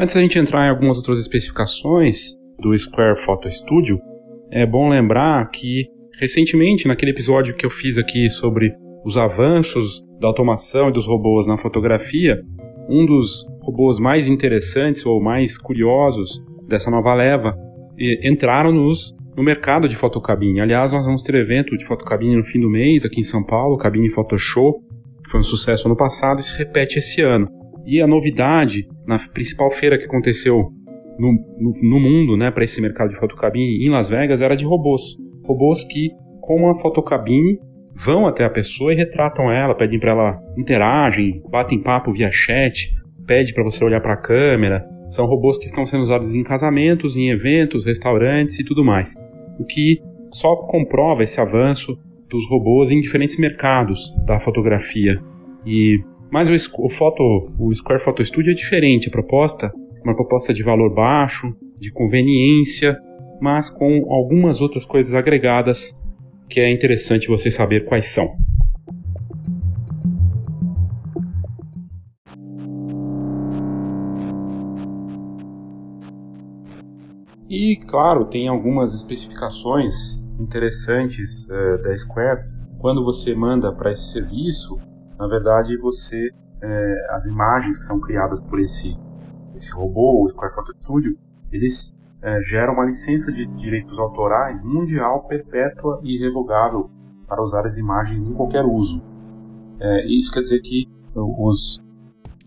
Antes 0.00 0.14
da 0.14 0.20
gente 0.20 0.38
entrar 0.38 0.64
em 0.64 0.70
algumas 0.70 0.96
outras 0.96 1.18
especificações 1.18 2.36
do 2.60 2.76
Square 2.78 3.20
Photo 3.24 3.50
Studio, 3.50 3.98
é 4.48 4.64
bom 4.64 4.88
lembrar 4.88 5.50
que 5.50 5.88
recentemente, 6.20 6.86
naquele 6.86 7.10
episódio 7.10 7.56
que 7.56 7.66
eu 7.66 7.70
fiz 7.70 7.98
aqui 7.98 8.30
sobre 8.30 8.72
os 9.04 9.16
avanços 9.16 10.00
da 10.20 10.28
automação 10.28 10.88
e 10.88 10.92
dos 10.92 11.04
robôs 11.04 11.48
na 11.48 11.58
fotografia, 11.58 12.40
um 12.88 13.04
dos 13.04 13.44
robôs 13.60 13.98
mais 13.98 14.28
interessantes 14.28 15.04
ou 15.04 15.20
mais 15.20 15.58
curiosos 15.58 16.40
dessa 16.68 16.92
nova 16.92 17.12
leva 17.12 17.56
entraram 18.22 18.70
nos, 18.70 19.12
no 19.36 19.42
mercado 19.42 19.88
de 19.88 19.96
fotocabine. 19.96 20.60
Aliás, 20.60 20.92
nós 20.92 21.04
vamos 21.04 21.24
ter 21.24 21.34
evento 21.34 21.76
de 21.76 21.84
fotocabine 21.84 22.36
no 22.36 22.44
fim 22.44 22.60
do 22.60 22.70
mês 22.70 23.04
aqui 23.04 23.18
em 23.18 23.24
São 23.24 23.44
Paulo, 23.44 23.76
Cabine 23.76 24.10
Photoshop, 24.10 24.78
foi 25.28 25.40
um 25.40 25.42
sucesso 25.42 25.88
ano 25.88 25.96
passado 25.96 26.38
e 26.38 26.44
se 26.44 26.56
repete 26.56 27.00
esse 27.00 27.20
ano. 27.20 27.57
E 27.90 28.02
a 28.02 28.06
novidade 28.06 28.86
na 29.06 29.16
principal 29.32 29.70
feira 29.70 29.96
que 29.96 30.04
aconteceu 30.04 30.70
no, 31.18 31.32
no, 31.58 31.72
no 31.82 31.98
mundo, 31.98 32.36
né, 32.36 32.50
para 32.50 32.62
esse 32.62 32.82
mercado 32.82 33.08
de 33.08 33.16
fotocabine 33.16 33.82
em 33.82 33.88
Las 33.88 34.10
Vegas, 34.10 34.42
era 34.42 34.54
de 34.54 34.62
robôs. 34.62 35.16
Robôs 35.42 35.84
que, 35.84 36.10
com 36.42 36.68
a 36.68 36.78
fotocabine, 36.80 37.58
vão 37.96 38.26
até 38.26 38.44
a 38.44 38.50
pessoa 38.50 38.92
e 38.92 38.96
retratam 38.96 39.50
ela, 39.50 39.74
pedem 39.74 39.98
para 39.98 40.10
ela 40.10 40.38
interagem, 40.58 41.42
batem 41.50 41.82
papo 41.82 42.12
via 42.12 42.28
chat, 42.30 42.92
pede 43.26 43.54
para 43.54 43.64
você 43.64 43.82
olhar 43.82 44.02
para 44.02 44.12
a 44.12 44.20
câmera. 44.20 44.84
São 45.08 45.24
robôs 45.24 45.56
que 45.56 45.64
estão 45.64 45.86
sendo 45.86 46.02
usados 46.02 46.34
em 46.34 46.42
casamentos, 46.42 47.16
em 47.16 47.30
eventos, 47.30 47.86
restaurantes 47.86 48.58
e 48.58 48.64
tudo 48.64 48.84
mais. 48.84 49.14
O 49.58 49.64
que 49.64 49.98
só 50.30 50.54
comprova 50.56 51.22
esse 51.22 51.40
avanço 51.40 51.98
dos 52.28 52.46
robôs 52.50 52.90
em 52.90 53.00
diferentes 53.00 53.38
mercados 53.38 54.14
da 54.26 54.38
fotografia. 54.38 55.18
E 55.64 55.96
mas 56.30 56.48
o, 56.48 56.84
o, 56.84 56.90
foto, 56.90 57.22
o 57.58 57.74
Square 57.74 58.02
Photo 58.02 58.24
Studio 58.24 58.52
é 58.52 58.54
diferente. 58.54 59.08
A 59.08 59.12
proposta 59.12 59.72
uma 60.08 60.14
proposta 60.14 60.54
de 60.54 60.62
valor 60.62 60.94
baixo, 60.94 61.54
de 61.78 61.92
conveniência, 61.92 62.98
mas 63.40 63.70
com 63.70 64.06
algumas 64.10 64.60
outras 64.60 64.84
coisas 64.84 65.14
agregadas 65.14 65.94
que 66.48 66.60
é 66.60 66.72
interessante 66.72 67.28
você 67.28 67.50
saber 67.50 67.84
quais 67.84 68.08
são. 68.08 68.34
E 77.50 77.76
claro, 77.86 78.24
tem 78.26 78.48
algumas 78.48 78.94
especificações 78.94 80.22
interessantes 80.38 81.44
uh, 81.44 81.82
da 81.82 81.96
Square. 81.96 82.46
Quando 82.78 83.04
você 83.04 83.34
manda 83.34 83.72
para 83.72 83.92
esse 83.92 84.12
serviço, 84.12 84.78
na 85.18 85.26
verdade, 85.26 85.76
você 85.76 86.30
é, 86.62 87.06
as 87.10 87.26
imagens 87.26 87.78
que 87.78 87.84
são 87.84 88.00
criadas 88.00 88.40
por 88.40 88.60
esse 88.60 88.96
esse 89.54 89.72
robô, 89.72 90.24
o 90.24 90.28
Square 90.28 90.54
Photo 90.54 90.72
Studio, 90.80 91.18
eles 91.50 91.92
é, 92.22 92.40
geram 92.42 92.74
uma 92.74 92.84
licença 92.84 93.32
de 93.32 93.44
direitos 93.46 93.98
autorais 93.98 94.62
mundial 94.62 95.24
perpétua 95.24 96.00
e 96.02 96.14
irrevogável 96.14 96.88
para 97.26 97.42
usar 97.42 97.66
as 97.66 97.76
imagens 97.76 98.22
em 98.22 98.32
qualquer 98.32 98.64
uso. 98.64 99.02
É, 99.80 100.06
isso 100.06 100.32
quer 100.32 100.40
dizer 100.40 100.60
que 100.60 100.88
os, 101.14 101.82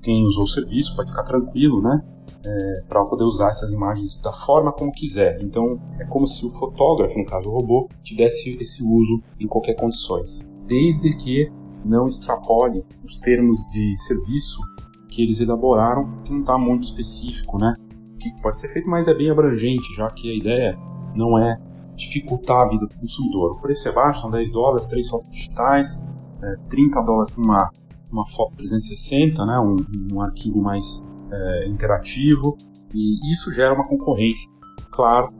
quem 0.01 0.25
usou 0.25 0.43
o 0.43 0.47
serviço 0.47 0.95
pode 0.95 1.09
ficar 1.11 1.23
tranquilo, 1.23 1.81
né? 1.81 2.01
É, 2.43 2.81
para 2.87 3.05
poder 3.05 3.23
usar 3.23 3.49
essas 3.49 3.71
imagens 3.71 4.19
da 4.19 4.31
forma 4.31 4.71
como 4.71 4.91
quiser. 4.91 5.39
Então 5.41 5.79
é 5.99 6.05
como 6.05 6.25
se 6.25 6.45
o 6.45 6.49
fotógrafo, 6.49 7.17
no 7.17 7.25
caso 7.25 7.49
o 7.49 7.53
robô, 7.53 7.87
tivesse 8.01 8.57
esse 8.59 8.83
uso 8.83 9.21
em 9.39 9.47
qualquer 9.47 9.75
condições, 9.75 10.43
desde 10.65 11.15
que 11.17 11.51
não 11.83 12.07
extrapole 12.07 12.83
os 13.03 13.17
termos 13.17 13.65
de 13.67 13.97
serviço 13.97 14.61
que 15.07 15.21
eles 15.21 15.39
elaboraram, 15.39 16.09
que 16.23 16.31
não 16.31 16.41
está 16.41 16.57
muito 16.57 16.83
específico, 16.83 17.57
né? 17.57 17.73
Que 18.19 18.31
pode 18.41 18.59
ser 18.59 18.69
feito, 18.69 18.87
mas 18.87 19.07
é 19.07 19.13
bem 19.13 19.29
abrangente, 19.29 19.93
já 19.95 20.07
que 20.07 20.31
a 20.31 20.35
ideia 20.35 20.79
não 21.15 21.37
é 21.37 21.59
dificultar 21.95 22.61
a 22.61 22.67
vida 22.69 22.87
do 22.87 22.95
consumidor. 22.95 23.53
O 23.53 23.61
preço 23.61 23.87
é 23.89 23.91
baixo, 23.91 24.21
são 24.21 24.31
10 24.31 24.51
dólares, 24.51 24.85
3 24.87 25.09
fotos 25.09 25.29
digitais, 25.29 26.05
é, 26.41 26.55
30 26.69 27.01
dólares 27.01 27.31
para 27.31 27.43
uma, 27.43 27.69
uma 28.11 28.27
foto 28.29 28.55
360, 28.57 29.45
né? 29.45 29.59
um, 29.59 29.75
um 30.13 30.21
arquivo 30.21 30.61
mais 30.61 31.03
é, 31.31 31.67
interativo, 31.67 32.55
e 32.93 33.33
isso 33.33 33.53
gera 33.53 33.73
uma 33.73 33.87
concorrência, 33.87 34.51
claro, 34.91 35.33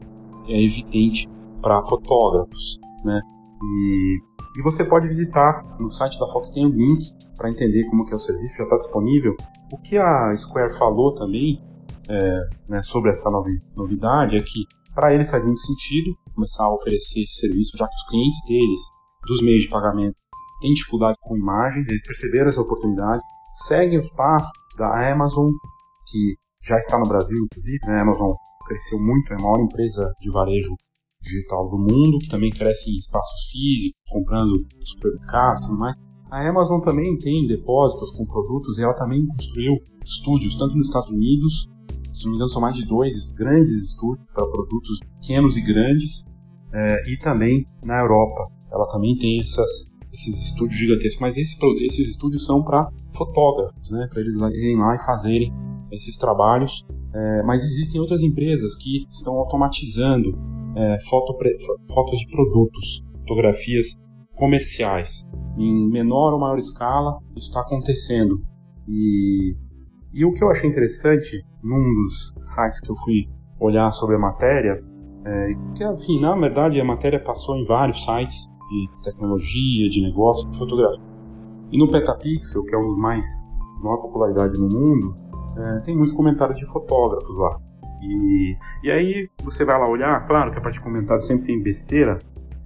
é 0.48 0.62
evidente 0.62 1.28
para 1.60 1.82
fotógrafos, 1.84 2.78
né? 3.04 3.20
E 3.62 4.20
e 4.56 4.62
você 4.62 4.84
pode 4.84 5.06
visitar 5.06 5.64
no 5.78 5.90
site 5.90 6.18
da 6.18 6.28
Fox, 6.28 6.50
tem 6.50 6.66
o 6.66 6.68
um 6.68 6.72
link 6.72 7.04
para 7.36 7.50
entender 7.50 7.84
como 7.88 8.04
que 8.04 8.12
é 8.12 8.16
o 8.16 8.20
serviço, 8.20 8.58
já 8.58 8.64
está 8.64 8.76
disponível. 8.76 9.34
O 9.72 9.78
que 9.78 9.96
a 9.96 10.36
Square 10.36 10.76
falou 10.76 11.14
também 11.14 11.62
é, 12.08 12.48
né, 12.68 12.82
sobre 12.82 13.10
essa 13.10 13.30
novidade 13.74 14.36
é 14.36 14.40
que 14.40 14.64
para 14.94 15.14
eles 15.14 15.30
faz 15.30 15.44
muito 15.44 15.60
sentido 15.60 16.14
começar 16.34 16.64
a 16.64 16.74
oferecer 16.74 17.20
esse 17.20 17.40
serviço, 17.40 17.76
já 17.78 17.86
que 17.88 17.94
os 17.94 18.08
clientes 18.08 18.38
deles, 18.46 18.80
dos 19.26 19.42
meios 19.42 19.62
de 19.62 19.68
pagamento, 19.68 20.16
têm 20.60 20.72
dificuldade 20.74 21.16
com 21.20 21.36
imagens, 21.36 21.86
eles 21.88 22.02
perceberam 22.06 22.48
essa 22.48 22.60
oportunidade, 22.60 23.22
seguem 23.54 23.98
os 23.98 24.10
passos 24.10 24.52
da 24.76 25.12
Amazon, 25.12 25.48
que 26.10 26.34
já 26.62 26.76
está 26.78 26.98
no 26.98 27.08
Brasil, 27.08 27.38
inclusive, 27.44 27.78
né? 27.86 27.98
a 27.98 28.02
Amazon 28.02 28.32
cresceu 28.66 29.00
muito, 29.00 29.32
é 29.32 29.36
a 29.36 29.42
maior 29.42 29.60
empresa 29.60 30.12
de 30.20 30.30
varejo 30.30 30.74
digital 31.22 31.70
do 31.70 31.78
mundo, 31.78 32.18
que 32.18 32.28
também 32.28 32.50
cresce 32.50 32.90
em 32.90 32.96
espaços 32.96 33.50
físicos, 33.50 34.00
comprando 34.08 34.52
supermercados 34.84 35.62
e 35.62 35.66
tudo 35.66 35.78
mais. 35.78 35.96
A 36.30 36.48
Amazon 36.48 36.80
também 36.80 37.16
tem 37.18 37.46
depósitos 37.46 38.10
com 38.12 38.24
produtos 38.24 38.78
e 38.78 38.82
ela 38.82 38.94
também 38.94 39.26
construiu 39.26 39.72
estúdios, 40.04 40.56
tanto 40.56 40.76
nos 40.76 40.86
Estados 40.86 41.10
Unidos, 41.10 41.68
se 42.12 42.24
não 42.24 42.32
me 42.32 42.36
engano 42.36 42.48
são 42.48 42.60
mais 42.60 42.74
de 42.74 42.86
dois 42.86 43.32
grandes 43.32 43.70
estúdios 43.70 44.26
para 44.32 44.46
produtos 44.46 44.98
pequenos 45.20 45.56
e 45.56 45.62
grandes, 45.62 46.24
é, 46.72 47.12
e 47.12 47.18
também 47.18 47.66
na 47.84 48.00
Europa. 48.00 48.50
Ela 48.70 48.86
também 48.90 49.16
tem 49.16 49.40
essas, 49.42 49.90
esses 50.12 50.46
estúdios 50.46 50.78
gigantescos, 50.78 51.20
mas 51.20 51.36
esses, 51.36 51.58
esses 51.82 52.08
estúdios 52.08 52.44
são 52.44 52.62
para 52.62 52.88
fotógrafos, 53.14 53.90
né, 53.90 54.06
para 54.10 54.20
eles 54.20 54.34
irem 54.34 54.78
lá 54.78 54.94
e 54.94 55.04
fazerem 55.04 55.52
esses 55.90 56.16
trabalhos. 56.16 56.84
É, 57.14 57.42
mas 57.42 57.62
existem 57.62 58.00
outras 58.00 58.22
empresas 58.22 58.74
que 58.74 59.06
estão 59.10 59.34
automatizando 59.34 60.32
é, 60.76 60.96
foto, 61.08 61.36
fotos 61.92 62.18
de 62.18 62.30
produtos, 62.30 63.04
fotografias 63.20 63.96
comerciais 64.34 65.26
em 65.58 65.90
menor 65.90 66.32
ou 66.32 66.40
maior 66.40 66.58
escala, 66.58 67.18
isso 67.36 67.48
está 67.48 67.60
acontecendo. 67.60 68.40
E, 68.88 69.54
e 70.12 70.24
o 70.24 70.32
que 70.32 70.42
eu 70.42 70.50
achei 70.50 70.68
interessante 70.68 71.44
num 71.62 71.82
dos 72.02 72.34
sites 72.54 72.80
que 72.80 72.90
eu 72.90 72.96
fui 72.96 73.28
olhar 73.60 73.90
sobre 73.92 74.16
a 74.16 74.18
matéria, 74.18 74.82
é 75.24 75.54
que, 75.76 75.84
enfim, 75.84 76.20
na 76.20 76.34
verdade 76.34 76.80
a 76.80 76.84
matéria 76.84 77.22
passou 77.22 77.56
em 77.56 77.64
vários 77.64 78.04
sites 78.04 78.48
de 78.68 78.88
tecnologia, 79.04 79.88
de 79.88 80.02
negócio, 80.02 80.48
de 80.50 80.58
fotografia. 80.58 81.02
E 81.70 81.78
no 81.78 81.90
Petapixel, 81.90 82.64
que 82.64 82.74
é 82.74 82.78
um 82.78 82.86
dos 82.86 82.98
mais 82.98 83.26
maior 83.82 83.98
popularidade 83.98 84.58
no 84.58 84.68
mundo, 84.68 85.16
é, 85.56 85.80
tem 85.80 85.96
muitos 85.96 86.14
comentários 86.14 86.58
de 86.58 86.66
fotógrafos 86.72 87.36
lá. 87.38 87.60
E, 88.02 88.56
e 88.82 88.90
aí 88.90 89.28
você 89.44 89.64
vai 89.64 89.78
lá 89.78 89.88
olhar, 89.88 90.26
claro 90.26 90.50
que 90.50 90.58
a 90.58 90.60
parte 90.60 90.74
de 90.74 90.80
comentários 90.80 91.26
sempre 91.26 91.46
tem 91.46 91.62
besteira, 91.62 92.18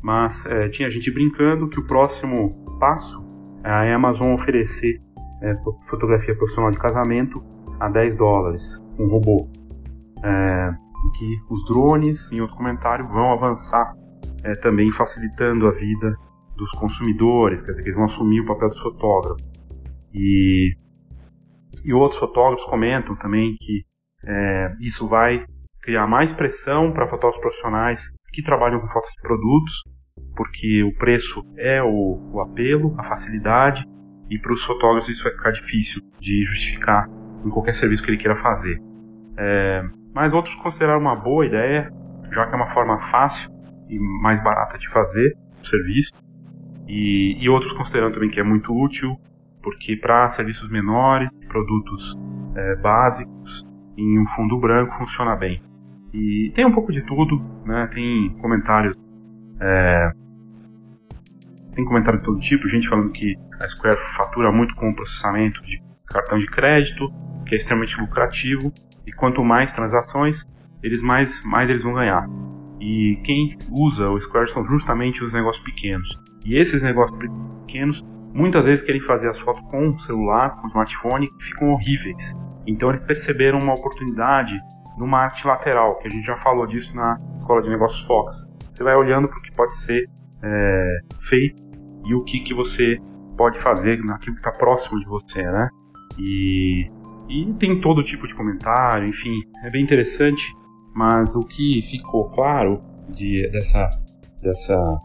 mas 0.03 0.47
é, 0.47 0.69
tinha 0.69 0.91
gente 0.91 1.11
brincando 1.11 1.69
que 1.69 1.79
o 1.79 1.87
próximo 1.87 2.65
passo 2.81 3.25
é 3.63 3.71
a 3.71 3.95
Amazon 3.95 4.33
oferecer 4.33 5.01
é, 5.43 5.55
fotografia 5.89 6.35
profissional 6.35 6.71
de 6.71 6.79
casamento 6.79 7.43
a 7.79 7.89
10 7.89 8.17
dólares, 8.17 8.83
um 8.99 9.07
robô. 9.07 9.49
É, 10.25 10.75
que 11.19 11.37
os 11.51 11.65
drones, 11.67 12.33
em 12.33 12.41
outro 12.41 12.57
comentário, 12.57 13.07
vão 13.07 13.33
avançar 13.33 13.95
também 14.63 14.91
facilitando 14.93 15.67
a 15.67 15.73
vida 15.73 16.17
dos 16.57 16.71
consumidores, 16.73 17.63
quer 17.63 17.73
dizer, 17.73 17.83
que 17.83 17.89
eles 17.89 17.97
vão 17.97 18.05
assumir 18.05 18.41
o 18.41 18.47
papel 18.47 18.69
dos 18.69 18.81
fotógrafos. 18.81 19.45
E, 20.13 20.75
e 21.85 21.93
outros 21.93 22.19
fotógrafos 22.19 22.65
comentam 22.65 23.15
também 23.17 23.55
que 23.59 23.85
é, 24.27 24.75
isso 24.81 25.09
vai 25.09 25.45
criar 25.83 26.07
mais 26.07 26.33
pressão 26.33 26.93
para 26.93 27.07
fotógrafos 27.07 27.41
profissionais 27.41 28.11
que 28.33 28.43
trabalham 28.43 28.81
com 28.81 28.89
fotos 28.89 29.11
de 29.11 29.23
produtos, 29.23 29.83
porque 30.35 30.83
o 30.83 30.93
preço 30.99 31.43
é 31.57 31.83
o, 31.83 32.31
o 32.33 32.41
apelo, 32.41 32.95
a 32.99 33.05
facilidade, 33.05 33.85
e 34.29 34.39
para 34.39 34.53
os 34.53 34.65
fotógrafos 34.65 35.09
isso 35.09 35.25
vai 35.25 35.33
ficar 35.33 35.53
difícil 35.53 36.03
de 36.21 36.45
justificar 36.45 37.09
em 37.45 37.49
qualquer 37.51 37.73
serviço 37.73 38.03
que 38.03 38.11
ele 38.11 38.19
queira 38.19 38.35
fazer. 38.37 38.81
É, 39.39 39.83
mas 40.13 40.33
outros 40.33 40.55
consideraram 40.57 41.01
uma 41.01 41.15
boa 41.15 41.47
ideia, 41.47 41.91
já 42.33 42.47
que 42.47 42.53
é 42.53 42.57
uma 42.57 42.67
forma 42.67 42.99
fácil 43.11 43.49
e 43.89 43.99
mais 44.23 44.43
barata 44.43 44.77
de 44.79 44.89
fazer 44.91 45.37
o 45.63 45.65
serviço, 45.65 46.13
e, 46.89 47.37
e 47.41 47.49
outros 47.49 47.73
consideram 47.73 48.13
também 48.13 48.29
que 48.29 48.41
é 48.41 48.43
muito 48.43 48.73
útil, 48.73 49.17
porque 49.63 49.97
para 49.97 50.29
serviços 50.29 50.69
menores, 50.71 51.31
produtos 51.49 52.17
é, 52.57 52.77
básicos, 52.77 53.65
em 53.97 54.19
um 54.19 54.27
fundo 54.27 54.59
branco 54.59 54.95
funciona 54.95 55.35
bem. 55.35 55.63
E 56.13 56.53
tem 56.55 56.65
um 56.65 56.73
pouco 56.73 56.93
de 56.93 57.03
tudo, 57.03 57.41
né? 57.65 57.89
Tem 57.93 58.31
comentários. 58.41 58.97
É, 59.61 60.13
tem 61.75 61.85
comentário 61.85 62.19
de 62.19 62.25
todo 62.25 62.39
tipo, 62.41 62.67
gente 62.69 62.89
falando 62.89 63.11
que 63.13 63.37
a 63.61 63.69
Square 63.69 63.99
fatura 64.17 64.51
muito 64.51 64.75
com 64.75 64.91
o 64.91 64.95
processamento 64.95 65.63
de 65.63 65.83
cartão 66.07 66.39
de 66.39 66.47
crédito, 66.47 67.13
que 67.47 67.55
é 67.55 67.59
extremamente 67.59 68.01
lucrativo, 68.01 68.73
e 69.07 69.13
quanto 69.13 69.45
mais 69.45 69.73
transações, 69.73 70.47
eles 70.83 71.03
mais, 71.03 71.45
mais 71.45 71.69
eles 71.69 71.85
vão 71.85 71.95
ganhar. 71.95 72.27
E 72.81 73.21
quem 73.25 73.57
usa 73.71 74.11
o 74.11 74.21
Square 74.21 74.51
são 74.51 74.65
justamente 74.65 75.23
os 75.23 75.33
negócios 75.33 75.65
pequenos. 75.65 76.09
E 76.45 76.59
esses 76.59 76.83
negócios 76.83 77.19
pequenos 77.67 78.03
muitas 78.33 78.65
vezes 78.65 78.85
querem 78.85 79.01
fazer 79.01 79.29
as 79.29 79.39
fotos 79.39 79.63
com 79.71 79.91
o 79.91 79.99
celular, 79.99 80.57
com 80.57 80.67
o 80.67 80.69
smartphone, 80.69 81.27
que 81.27 81.45
ficam 81.45 81.71
horríveis. 81.71 82.35
Então 82.67 82.89
eles 82.89 83.03
perceberam 83.03 83.59
uma 83.59 83.75
oportunidade 83.75 84.59
numa 84.99 85.21
arte 85.21 85.47
lateral, 85.47 85.99
que 85.99 86.09
a 86.09 86.11
gente 86.11 86.27
já 86.27 86.37
falou 86.37 86.67
disso 86.67 86.97
na 86.97 87.21
Escola 87.39 87.63
de 87.63 87.69
Negócios 87.69 88.07
Fox. 88.07 88.51
Você 88.71 88.83
vai 88.83 88.97
olhando 88.97 89.29
para 89.29 89.39
o 89.39 89.43
que 89.43 89.53
pode 89.53 89.75
ser 89.75 90.09
é, 90.43 90.99
feito 91.21 91.63
e 92.05 92.15
o 92.15 92.23
que, 92.25 92.41
que 92.41 92.55
você 92.55 92.99
pode 93.37 93.61
fazer 93.61 94.03
naquilo 94.03 94.35
que 94.35 94.41
está 94.41 94.53
próximo 94.53 94.99
de 94.99 95.07
você, 95.07 95.43
né? 95.43 95.69
E, 96.19 96.91
e 97.29 97.53
tem 97.55 97.81
todo 97.81 98.03
tipo 98.03 98.27
de 98.27 98.35
comentário, 98.35 99.09
enfim, 99.09 99.43
é 99.65 99.71
bem 99.71 99.83
interessante, 99.83 100.43
mas 100.95 101.37
o 101.37 101.41
que 101.41 101.83
ficou 101.91 102.31
claro 102.31 102.81
de, 103.11 103.49
dessa, 103.51 103.91
dessa, 104.43 104.99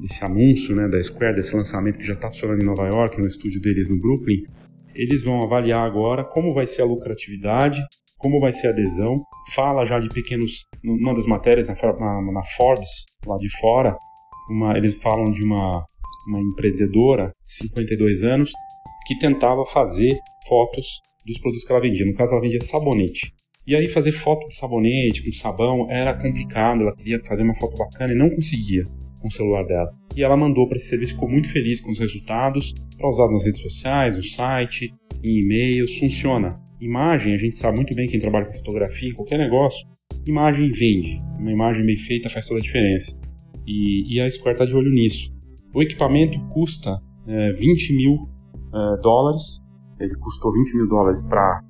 desse 0.00 0.24
anúncio 0.24 0.74
né, 0.74 0.88
da 0.88 1.02
Square, 1.02 1.36
desse 1.36 1.54
lançamento 1.54 1.98
que 1.98 2.04
já 2.04 2.14
está 2.14 2.28
funcionando 2.28 2.62
em 2.62 2.66
Nova 2.66 2.86
York, 2.86 3.20
no 3.20 3.26
estúdio 3.26 3.60
deles 3.60 3.88
no 3.88 3.98
Brooklyn, 3.98 4.44
eles 4.96 5.22
vão 5.22 5.42
avaliar 5.42 5.86
agora 5.86 6.24
como 6.24 6.54
vai 6.54 6.66
ser 6.66 6.82
a 6.82 6.86
lucratividade, 6.86 7.80
como 8.18 8.40
vai 8.40 8.52
ser 8.52 8.68
a 8.68 8.70
adesão. 8.70 9.22
Fala 9.54 9.84
já 9.84 9.98
de 9.98 10.08
pequenos, 10.08 10.64
numa 10.82 11.14
das 11.14 11.26
matérias 11.26 11.68
na, 11.68 11.74
na, 11.74 12.42
Forbes, 12.56 13.04
lá 13.26 13.36
de 13.36 13.48
fora, 13.58 13.96
uma, 14.50 14.76
eles 14.76 15.00
falam 15.00 15.30
de 15.30 15.44
uma, 15.44 15.84
uma 16.28 16.40
empreendedora, 16.40 17.30
52 17.44 18.22
anos, 18.22 18.52
que 19.06 19.18
tentava 19.18 19.64
fazer 19.66 20.18
fotos 20.48 20.86
dos 21.24 21.38
produtos 21.38 21.64
que 21.64 21.72
ela 21.72 21.82
vendia. 21.82 22.06
No 22.06 22.14
caso, 22.14 22.32
ela 22.32 22.42
vendia 22.42 22.60
sabonete. 22.62 23.32
E 23.66 23.74
aí 23.74 23.88
fazer 23.88 24.12
foto 24.12 24.46
de 24.46 24.54
sabonete 24.54 25.24
com 25.24 25.32
sabão 25.32 25.90
era 25.90 26.14
complicado, 26.14 26.82
ela 26.82 26.94
queria 26.94 27.20
fazer 27.24 27.42
uma 27.42 27.54
foto 27.56 27.76
bacana 27.76 28.12
e 28.12 28.16
não 28.16 28.30
conseguia 28.30 28.84
com 29.26 29.28
o 29.28 29.32
celular 29.32 29.64
dela. 29.64 29.92
E 30.16 30.22
ela 30.22 30.36
mandou 30.36 30.68
para 30.68 30.76
esse 30.76 30.88
serviço, 30.88 31.14
ficou 31.14 31.28
muito 31.28 31.50
feliz 31.50 31.80
com 31.80 31.90
os 31.90 31.98
resultados, 31.98 32.72
para 32.96 33.10
usar 33.10 33.28
nas 33.28 33.44
redes 33.44 33.60
sociais, 33.60 34.16
no 34.16 34.22
site, 34.22 34.94
em 35.22 35.40
e-mails, 35.40 35.98
funciona. 35.98 36.60
Imagem, 36.80 37.34
a 37.34 37.38
gente 37.38 37.56
sabe 37.56 37.76
muito 37.76 37.94
bem 37.94 38.06
quem 38.06 38.20
trabalha 38.20 38.46
com 38.46 38.52
fotografia, 38.52 39.08
em 39.08 39.14
qualquer 39.14 39.38
negócio, 39.38 39.86
imagem 40.26 40.70
vende. 40.72 41.20
Uma 41.38 41.50
imagem 41.50 41.84
bem 41.84 41.96
feita 41.96 42.30
faz 42.30 42.46
toda 42.46 42.60
a 42.60 42.62
diferença. 42.62 43.18
E, 43.66 44.14
e 44.14 44.20
a 44.20 44.30
Square 44.30 44.54
está 44.54 44.64
de 44.64 44.74
olho 44.74 44.90
nisso. 44.90 45.34
O 45.74 45.82
equipamento 45.82 46.38
custa 46.50 47.00
é, 47.26 47.52
20 47.52 47.96
mil 47.96 48.28
é, 48.72 49.00
dólares, 49.02 49.60
ele 49.98 50.14
custou 50.16 50.52
20 50.52 50.76
mil 50.76 50.88
dólares 50.88 51.22
para 51.22 51.62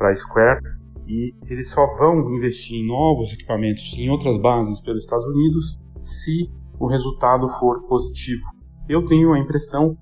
a 0.00 0.14
Square, 0.14 0.60
e 1.06 1.34
eles 1.48 1.70
só 1.70 1.86
vão 1.98 2.34
investir 2.34 2.78
em 2.78 2.86
novos 2.86 3.32
equipamentos 3.32 3.94
em 3.98 4.08
outras 4.08 4.40
bases 4.40 4.80
pelos 4.80 5.04
Estados 5.04 5.26
Unidos 5.26 5.78
se 6.00 6.50
o 6.78 6.86
resultado 6.86 7.48
for 7.48 7.82
positivo. 7.86 8.44
Eu 8.88 9.06
tenho 9.06 9.32
a 9.32 9.38
impressão 9.38 9.96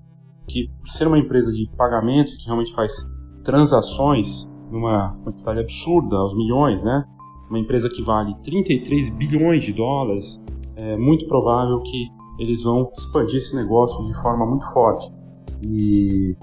que, 0.47 0.69
por 0.79 0.89
ser 0.89 1.07
uma 1.07 1.17
empresa 1.17 1.51
de 1.51 1.69
pagamentos 1.77 2.33
que 2.35 2.45
realmente 2.45 2.73
faz 2.73 2.91
transações 3.43 4.49
numa 4.69 5.15
quantidade 5.23 5.59
absurda, 5.59 6.17
aos 6.17 6.35
milhões, 6.35 6.81
né? 6.83 7.05
Uma 7.49 7.59
empresa 7.59 7.89
que 7.89 8.01
vale 8.01 8.33
33 8.43 9.09
bilhões 9.11 9.63
de 9.63 9.73
dólares, 9.73 10.41
é 10.75 10.97
muito 10.97 11.27
provável 11.27 11.81
que 11.81 12.07
eles 12.39 12.63
vão 12.63 12.91
expandir 12.97 13.37
esse 13.37 13.55
negócio 13.55 14.03
de 14.05 14.13
forma 14.21 14.45
muito 14.45 14.65
forte. 14.71 15.11
E, 15.61 16.35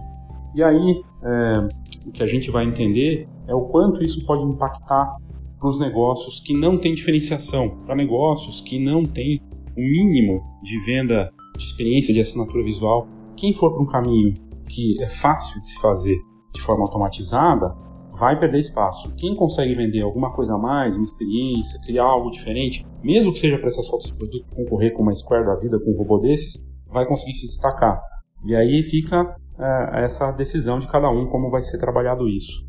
e 0.54 0.62
aí, 0.62 1.02
é, 1.22 1.52
o 2.06 2.12
que 2.12 2.22
a 2.22 2.26
gente 2.26 2.50
vai 2.50 2.64
entender 2.64 3.28
é 3.46 3.54
o 3.54 3.62
quanto 3.62 4.02
isso 4.02 4.24
pode 4.24 4.42
impactar 4.42 5.16
para 5.58 5.68
os 5.68 5.78
negócios 5.78 6.40
que 6.40 6.54
não 6.54 6.78
têm 6.78 6.94
diferenciação, 6.94 7.70
para 7.84 7.94
negócios 7.94 8.60
que 8.60 8.78
não 8.78 9.02
têm 9.02 9.40
o 9.76 9.80
mínimo 9.80 10.42
de 10.62 10.78
venda 10.84 11.30
de 11.56 11.64
experiência 11.64 12.12
de 12.12 12.20
assinatura 12.20 12.64
visual. 12.64 13.06
Quem 13.36 13.54
for 13.54 13.72
para 13.72 13.82
um 13.82 13.86
caminho 13.86 14.34
que 14.68 15.02
é 15.02 15.08
fácil 15.08 15.60
de 15.60 15.68
se 15.68 15.80
fazer 15.80 16.16
de 16.52 16.60
forma 16.60 16.84
automatizada, 16.84 17.74
vai 18.12 18.38
perder 18.38 18.58
espaço. 18.58 19.12
Quem 19.16 19.34
consegue 19.34 19.74
vender 19.74 20.02
alguma 20.02 20.32
coisa 20.32 20.54
a 20.54 20.58
mais, 20.58 20.94
uma 20.94 21.04
experiência, 21.04 21.80
criar 21.80 22.04
algo 22.04 22.30
diferente, 22.30 22.86
mesmo 23.02 23.32
que 23.32 23.38
seja 23.38 23.58
para 23.58 23.68
essas 23.68 23.88
fotos 23.88 24.06
de 24.06 24.14
produto 24.14 24.44
concorrer 24.54 24.92
com 24.92 25.02
uma 25.02 25.14
Square 25.14 25.46
da 25.46 25.56
vida, 25.56 25.78
com 25.80 25.92
um 25.92 25.96
robô 25.96 26.18
desses, 26.18 26.62
vai 26.86 27.06
conseguir 27.06 27.32
se 27.32 27.46
destacar. 27.46 28.00
E 28.44 28.54
aí 28.54 28.82
fica 28.82 29.34
é, 29.58 30.04
essa 30.04 30.30
decisão 30.32 30.78
de 30.78 30.86
cada 30.88 31.08
um 31.10 31.26
como 31.26 31.50
vai 31.50 31.62
ser 31.62 31.78
trabalhado 31.78 32.28
isso. 32.28 32.62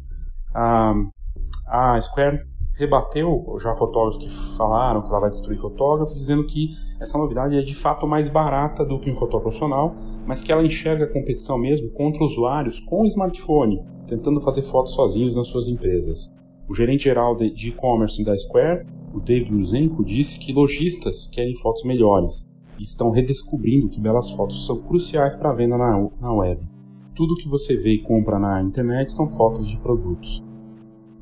a 1.68 2.00
Square 2.00 2.40
rebateu 2.76 3.46
já 3.62 3.76
fotógrafos 3.76 4.24
que 4.24 4.58
falaram 4.58 5.02
que 5.02 5.10
ela 5.10 5.20
vai 5.20 5.30
destruir 5.30 5.60
fotógrafos, 5.60 6.16
dizendo 6.16 6.46
que 6.46 6.70
essa 7.02 7.18
novidade 7.18 7.58
é 7.58 7.62
de 7.62 7.74
fato 7.74 8.06
mais 8.06 8.30
barata 8.30 8.86
do 8.86 9.00
que 9.00 9.10
um 9.10 9.16
fotógrafo 9.16 9.42
profissional, 9.42 9.96
mas 10.24 10.40
que 10.40 10.52
ela 10.52 10.64
enxerga 10.64 11.06
a 11.06 11.12
competição 11.12 11.58
mesmo 11.58 11.90
contra 11.90 12.24
usuários 12.24 12.80
com 12.80 13.08
smartphone, 13.08 13.82
tentando 14.08 14.40
fazer 14.40 14.62
fotos 14.62 14.94
sozinhos 14.94 15.36
nas 15.36 15.48
suas 15.48 15.68
empresas. 15.68 16.32
O 16.70 16.76
gerente 16.76 17.06
geral 17.06 17.36
de 17.36 17.70
e-commerce 17.70 18.24
da 18.24 18.38
Square, 18.38 18.86
o 19.16 19.20
David 19.20 19.52
Luzenko, 19.52 20.06
disse 20.06 20.38
que 20.38 20.54
lojistas 20.54 21.26
querem 21.26 21.56
fotos 21.56 21.84
melhores 21.84 22.48
e 22.78 22.84
estão 22.84 23.10
redescobrindo 23.10 23.90
que 23.90 24.00
belas 24.00 24.30
fotos 24.30 24.64
são 24.68 24.80
cruciais 24.84 25.34
para 25.34 25.50
a 25.50 25.56
venda 25.56 25.78
na 25.78 26.34
web. 26.34 26.62
Tudo 27.16 27.36
que 27.36 27.50
você 27.50 27.76
vê 27.76 27.94
e 27.94 28.04
compra 28.04 28.38
na 28.38 28.62
internet 28.62 29.12
são 29.12 29.28
fotos 29.28 29.68
de 29.68 29.78
produtos. 29.78 30.44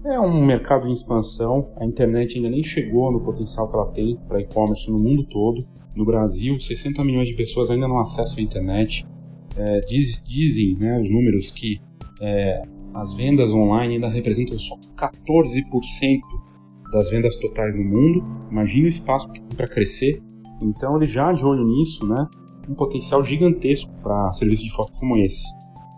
É 0.06 0.18
um 0.18 0.46
mercado 0.46 0.88
em 0.88 0.94
expansão, 0.94 1.74
a 1.76 1.86
internet 1.86 2.38
ainda 2.38 2.50
nem 2.50 2.64
chegou 2.64 3.12
no 3.12 3.20
potencial 3.20 3.68
que 3.70 3.76
ela 3.76 3.92
tem 3.92 4.18
para 4.28 4.40
e-commerce 4.40 4.90
no 4.90 4.98
mundo 4.98 5.26
todo. 5.26 5.66
No 5.94 6.06
Brasil, 6.06 6.58
60 6.58 7.04
milhões 7.04 7.28
de 7.28 7.36
pessoas 7.36 7.70
ainda 7.70 7.86
não 7.86 8.00
acessam 8.00 8.40
a 8.40 8.42
internet. 8.42 9.06
É, 9.58 9.80
diz, 9.82 10.22
dizem 10.24 10.78
né, 10.78 11.02
os 11.02 11.10
números 11.10 11.52
que 11.52 11.82
é, 12.22 12.64
as 12.94 13.14
vendas 13.14 13.52
online 13.52 13.96
ainda 13.96 14.08
representam 14.08 14.58
só 14.58 14.76
14% 14.96 16.20
das 16.94 17.10
vendas 17.10 17.36
totais 17.36 17.76
no 17.76 17.84
mundo. 17.84 18.24
Imagina 18.50 18.86
o 18.86 18.90
espaço 18.90 19.28
para 19.58 19.68
crescer. 19.68 20.22
Então, 20.62 20.96
ele 20.96 21.08
já 21.08 21.34
de 21.34 21.44
olho 21.44 21.66
nisso, 21.66 22.08
né, 22.08 22.26
um 22.70 22.74
potencial 22.74 23.22
gigantesco 23.22 23.92
para 24.02 24.32
serviços 24.32 24.66
de 24.66 24.72
foto 24.72 24.94
como 24.94 25.18
esse. 25.18 25.46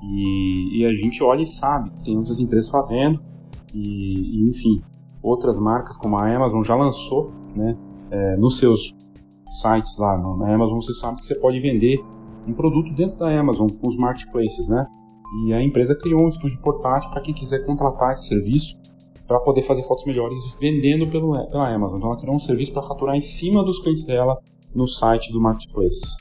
E, 0.04 0.80
e, 0.80 0.86
a 0.86 0.94
gente 0.94 1.22
olha 1.24 1.44
e 1.44 1.48
sabe 1.48 1.92
que 1.92 2.06
tem 2.06 2.18
outras 2.18 2.40
empresas 2.40 2.72
fazendo 2.72 3.22
e, 3.74 4.40
e, 4.40 4.50
enfim, 4.50 4.82
outras 5.22 5.58
marcas 5.58 5.98
como 5.98 6.18
a 6.18 6.28
Amazon 6.28 6.64
já 6.64 6.76
lançou, 6.76 7.32
né, 7.56 7.78
é, 8.10 8.36
nos 8.38 8.58
seus 8.58 8.96
sites 9.50 9.98
lá 9.98 10.18
na 10.18 10.54
Amazon 10.54 10.80
você 10.80 10.94
sabe 10.94 11.20
que 11.20 11.26
você 11.26 11.36
pode 11.36 11.60
vender 11.60 12.02
um 12.48 12.54
produto 12.54 12.94
dentro 12.94 13.18
da 13.18 13.40
Amazon 13.40 13.68
com 13.68 13.88
os 13.88 13.98
marketplaces, 13.98 14.68
né? 14.70 14.88
E 15.46 15.54
a 15.54 15.62
empresa 15.62 15.96
criou 15.96 16.24
um 16.24 16.28
estúdio 16.28 16.60
portátil 16.62 17.10
para 17.12 17.22
quem 17.22 17.34
quiser 17.34 17.66
contratar 17.66 18.14
esse 18.14 18.28
serviço 18.28 18.80
para 19.28 19.40
poder 19.40 19.62
fazer 19.62 19.84
fotos 19.84 20.04
melhores 20.06 20.58
vendendo 20.60 21.08
pelo, 21.08 21.32
pela 21.48 21.74
Amazon. 21.74 21.98
Então 21.98 22.10
ela 22.10 22.20
criou 22.20 22.36
um 22.36 22.40
serviço 22.40 22.74
para 22.74 22.84
faturar 22.84 23.16
em 23.16 23.22
cima 23.22 23.64
dos 23.64 23.80
clientes 23.80 24.06
dela 24.06 24.38
no 24.74 24.88
site 24.88 25.32
do 25.32 25.40
marketplace. 25.40 26.16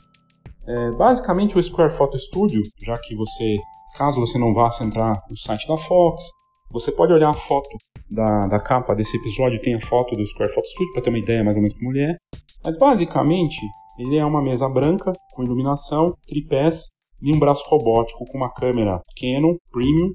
É, 0.65 0.91
basicamente 0.91 1.57
o 1.57 1.63
Square 1.63 1.91
Photo 1.91 2.17
Studio, 2.17 2.61
já 2.85 2.97
que 2.97 3.15
você, 3.15 3.57
caso 3.97 4.19
você 4.19 4.37
não 4.37 4.53
vá 4.53 4.69
entrar 4.81 5.13
no 5.29 5.35
site 5.35 5.67
da 5.67 5.77
Fox, 5.77 6.31
você 6.71 6.91
pode 6.91 7.13
olhar 7.13 7.29
a 7.29 7.33
foto 7.33 7.69
da, 8.09 8.47
da 8.47 8.59
capa 8.59 8.93
desse 8.93 9.17
episódio, 9.17 9.61
tem 9.61 9.75
a 9.75 9.81
foto 9.81 10.15
do 10.15 10.25
Square 10.25 10.53
Photo 10.53 10.67
Studio 10.67 10.93
para 10.93 11.03
ter 11.03 11.09
uma 11.09 11.19
ideia 11.19 11.43
mais 11.43 11.55
ou 11.55 11.61
menos 11.61 11.77
como 11.77 11.91
ele 11.91 12.11
é. 12.11 12.15
Mas 12.63 12.77
basicamente, 12.77 13.59
ele 13.97 14.17
é 14.17 14.25
uma 14.25 14.41
mesa 14.41 14.67
branca 14.67 15.11
com 15.33 15.43
iluminação, 15.43 16.15
tripés 16.27 16.89
e 17.21 17.35
um 17.35 17.39
braço 17.39 17.63
robótico 17.69 18.25
com 18.25 18.37
uma 18.37 18.51
câmera 18.51 19.01
Canon 19.19 19.55
Premium. 19.71 20.11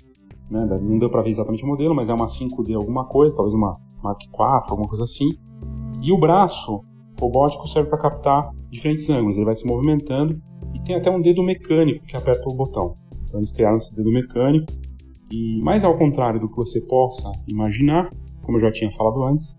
Né? 0.50 0.78
Não 0.80 0.98
deu 0.98 1.10
para 1.10 1.22
ver 1.22 1.30
exatamente 1.30 1.64
o 1.64 1.66
modelo, 1.66 1.94
mas 1.94 2.08
é 2.08 2.14
uma 2.14 2.26
5D 2.26 2.74
alguma 2.74 3.06
coisa, 3.06 3.34
talvez 3.34 3.54
uma 3.54 3.76
Mark 4.02 4.22
IV, 4.22 4.70
alguma 4.70 4.88
coisa 4.88 5.04
assim. 5.04 5.28
E 6.02 6.12
o 6.12 6.18
braço 6.18 6.80
robótico 7.20 7.66
serve 7.66 7.88
para 7.88 7.98
captar 7.98 8.50
diferentes 8.70 9.08
ângulos, 9.08 9.36
ele 9.36 9.46
vai 9.46 9.54
se 9.54 9.66
movimentando 9.66 10.40
e 10.74 10.80
tem 10.80 10.94
até 10.94 11.10
um 11.10 11.20
dedo 11.20 11.42
mecânico 11.42 12.04
que 12.06 12.16
aperta 12.16 12.44
o 12.48 12.54
botão. 12.54 12.94
Então 13.24 13.40
eles 13.40 13.52
criaram 13.52 13.78
esse 13.78 13.94
dedo 13.94 14.10
mecânico 14.10 14.66
e 15.30 15.60
mais 15.62 15.84
ao 15.84 15.96
contrário 15.96 16.40
do 16.40 16.48
que 16.48 16.56
você 16.56 16.80
possa 16.80 17.30
imaginar, 17.48 18.10
como 18.42 18.58
eu 18.58 18.62
já 18.62 18.72
tinha 18.72 18.90
falado 18.92 19.22
antes, 19.24 19.56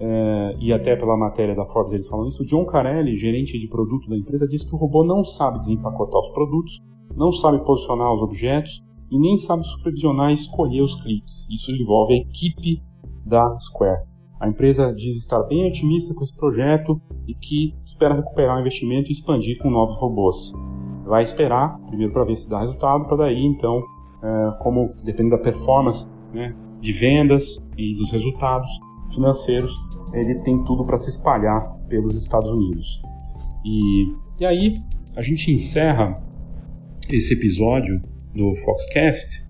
é, 0.00 0.56
e 0.60 0.72
até 0.72 0.94
pela 0.94 1.16
matéria 1.16 1.56
da 1.56 1.64
Forbes 1.64 1.92
eles 1.92 2.08
falam 2.08 2.28
isso, 2.28 2.46
John 2.46 2.64
Carelli, 2.64 3.16
gerente 3.16 3.58
de 3.58 3.66
produto 3.66 4.08
da 4.08 4.16
empresa, 4.16 4.46
diz 4.46 4.62
que 4.62 4.74
o 4.74 4.78
robô 4.78 5.04
não 5.04 5.24
sabe 5.24 5.58
desempacotar 5.58 6.20
os 6.20 6.30
produtos, 6.30 6.80
não 7.16 7.32
sabe 7.32 7.64
posicionar 7.64 8.12
os 8.14 8.22
objetos 8.22 8.80
e 9.10 9.18
nem 9.18 9.38
sabe 9.38 9.64
supervisionar 9.64 10.30
e 10.30 10.34
escolher 10.34 10.82
os 10.82 10.94
cliques. 11.02 11.48
Isso 11.50 11.72
envolve 11.72 12.14
a 12.14 12.18
equipe 12.18 12.80
da 13.26 13.58
Square. 13.58 14.06
A 14.40 14.48
empresa 14.48 14.92
diz 14.94 15.16
estar 15.16 15.42
bem 15.44 15.66
otimista 15.66 16.14
com 16.14 16.22
esse 16.22 16.36
projeto 16.36 17.00
e 17.26 17.34
que 17.34 17.74
espera 17.84 18.14
recuperar 18.14 18.56
o 18.56 18.60
investimento 18.60 19.08
e 19.08 19.12
expandir 19.12 19.58
com 19.58 19.68
novos 19.68 19.96
robôs. 19.96 20.52
Vai 21.04 21.24
esperar, 21.24 21.76
primeiro 21.88 22.12
para 22.12 22.24
ver 22.24 22.36
se 22.36 22.48
dá 22.48 22.60
resultado, 22.60 23.04
para 23.06 23.16
daí 23.16 23.44
então 23.44 23.82
como 24.60 24.94
dependendo 25.04 25.36
da 25.36 25.42
performance 25.42 26.06
né, 26.32 26.54
de 26.80 26.92
vendas 26.92 27.58
e 27.76 27.94
dos 27.94 28.10
resultados 28.10 28.68
financeiros, 29.14 29.74
ele 30.12 30.36
tem 30.40 30.62
tudo 30.64 30.84
para 30.84 30.98
se 30.98 31.10
espalhar 31.10 31.76
pelos 31.88 32.20
Estados 32.20 32.50
Unidos. 32.50 33.02
E, 33.64 34.12
e 34.40 34.46
aí 34.46 34.74
a 35.16 35.22
gente 35.22 35.50
encerra 35.50 36.22
esse 37.10 37.34
episódio 37.34 38.02
do 38.34 38.54
Foxcast 38.56 39.48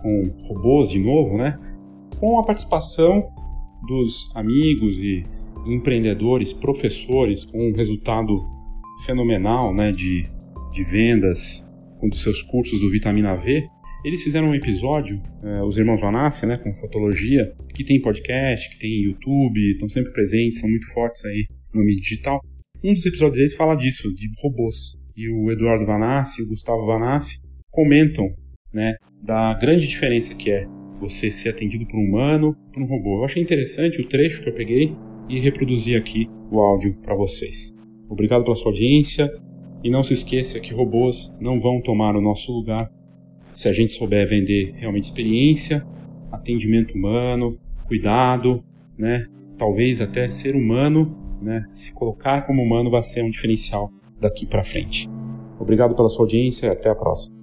com 0.00 0.22
robôs 0.48 0.90
de 0.90 0.98
novo, 0.98 1.36
né? 1.36 1.58
Com 2.18 2.38
a 2.38 2.42
participação 2.42 3.28
dos 3.86 4.30
amigos 4.34 4.96
e 4.98 5.24
empreendedores, 5.66 6.52
professores, 6.52 7.44
com 7.44 7.70
um 7.70 7.72
resultado 7.74 8.40
fenomenal, 9.04 9.74
né? 9.74 9.90
De, 9.90 10.26
de 10.72 10.84
vendas 10.84 11.66
com 11.98 12.08
os 12.08 12.22
seus 12.22 12.42
cursos 12.42 12.80
do 12.80 12.90
Vitamina 12.90 13.36
V 13.36 13.68
eles 14.04 14.22
fizeram 14.22 14.48
um 14.48 14.54
episódio, 14.54 15.20
uh, 15.42 15.64
os 15.64 15.76
irmãos 15.76 16.00
Vanassi, 16.00 16.46
né, 16.46 16.56
com 16.56 16.72
fotologia, 16.74 17.52
que 17.74 17.84
tem 17.84 18.00
podcast, 18.00 18.70
que 18.70 18.78
tem 18.78 19.02
YouTube, 19.02 19.58
estão 19.72 19.88
sempre 19.88 20.12
presentes, 20.12 20.60
são 20.60 20.70
muito 20.70 20.90
fortes 20.92 21.24
aí 21.24 21.44
no 21.74 21.82
mídia 21.82 22.02
digital. 22.02 22.40
Um 22.82 22.94
dos 22.94 23.04
episódios 23.04 23.36
deles 23.36 23.54
fala 23.54 23.74
disso, 23.74 24.12
de 24.14 24.28
robôs. 24.42 24.98
E 25.16 25.28
o 25.28 25.50
Eduardo 25.50 25.84
Vanassi 25.84 26.40
e 26.40 26.44
o 26.44 26.48
Gustavo 26.48 26.86
Vanassi 26.86 27.38
comentam, 27.70 28.26
né, 28.72 28.94
da 29.22 29.54
grande 29.54 29.86
diferença 29.86 30.34
que 30.34 30.50
é 30.50 30.66
você 30.98 31.30
ser 31.30 31.50
atendido 31.50 31.86
por 31.86 31.98
um 31.98 32.04
humano, 32.04 32.56
por 32.72 32.82
um 32.82 32.86
robô. 32.86 33.18
Eu 33.18 33.24
achei 33.24 33.42
interessante 33.42 34.00
o 34.00 34.08
trecho 34.08 34.42
que 34.42 34.48
eu 34.48 34.54
peguei 34.54 34.94
e 35.28 35.40
reproduzi 35.40 35.94
aqui 35.94 36.26
o 36.50 36.58
áudio 36.58 36.96
para 37.02 37.14
vocês. 37.14 37.74
Obrigado 38.08 38.44
pela 38.44 38.56
sua 38.56 38.72
audiência 38.72 39.30
e 39.84 39.90
não 39.90 40.02
se 40.02 40.14
esqueça 40.14 40.58
que 40.58 40.74
robôs 40.74 41.30
não 41.40 41.60
vão 41.60 41.80
tomar 41.80 42.16
o 42.16 42.20
nosso 42.20 42.52
lugar 42.52 42.90
se 43.60 43.68
a 43.68 43.74
gente 43.74 43.92
souber 43.92 44.26
vender 44.26 44.72
realmente 44.78 45.04
experiência, 45.04 45.86
atendimento 46.32 46.94
humano, 46.94 47.60
cuidado, 47.86 48.64
né? 48.96 49.26
Talvez 49.58 50.00
até 50.00 50.30
ser 50.30 50.56
humano, 50.56 51.14
né? 51.42 51.66
Se 51.70 51.92
colocar 51.92 52.46
como 52.46 52.62
humano 52.62 52.90
vai 52.90 53.02
ser 53.02 53.22
um 53.22 53.28
diferencial 53.28 53.92
daqui 54.18 54.46
para 54.46 54.64
frente. 54.64 55.10
Obrigado 55.58 55.94
pela 55.94 56.08
sua 56.08 56.22
audiência 56.22 56.68
e 56.68 56.70
até 56.70 56.88
a 56.88 56.94
próxima. 56.94 57.36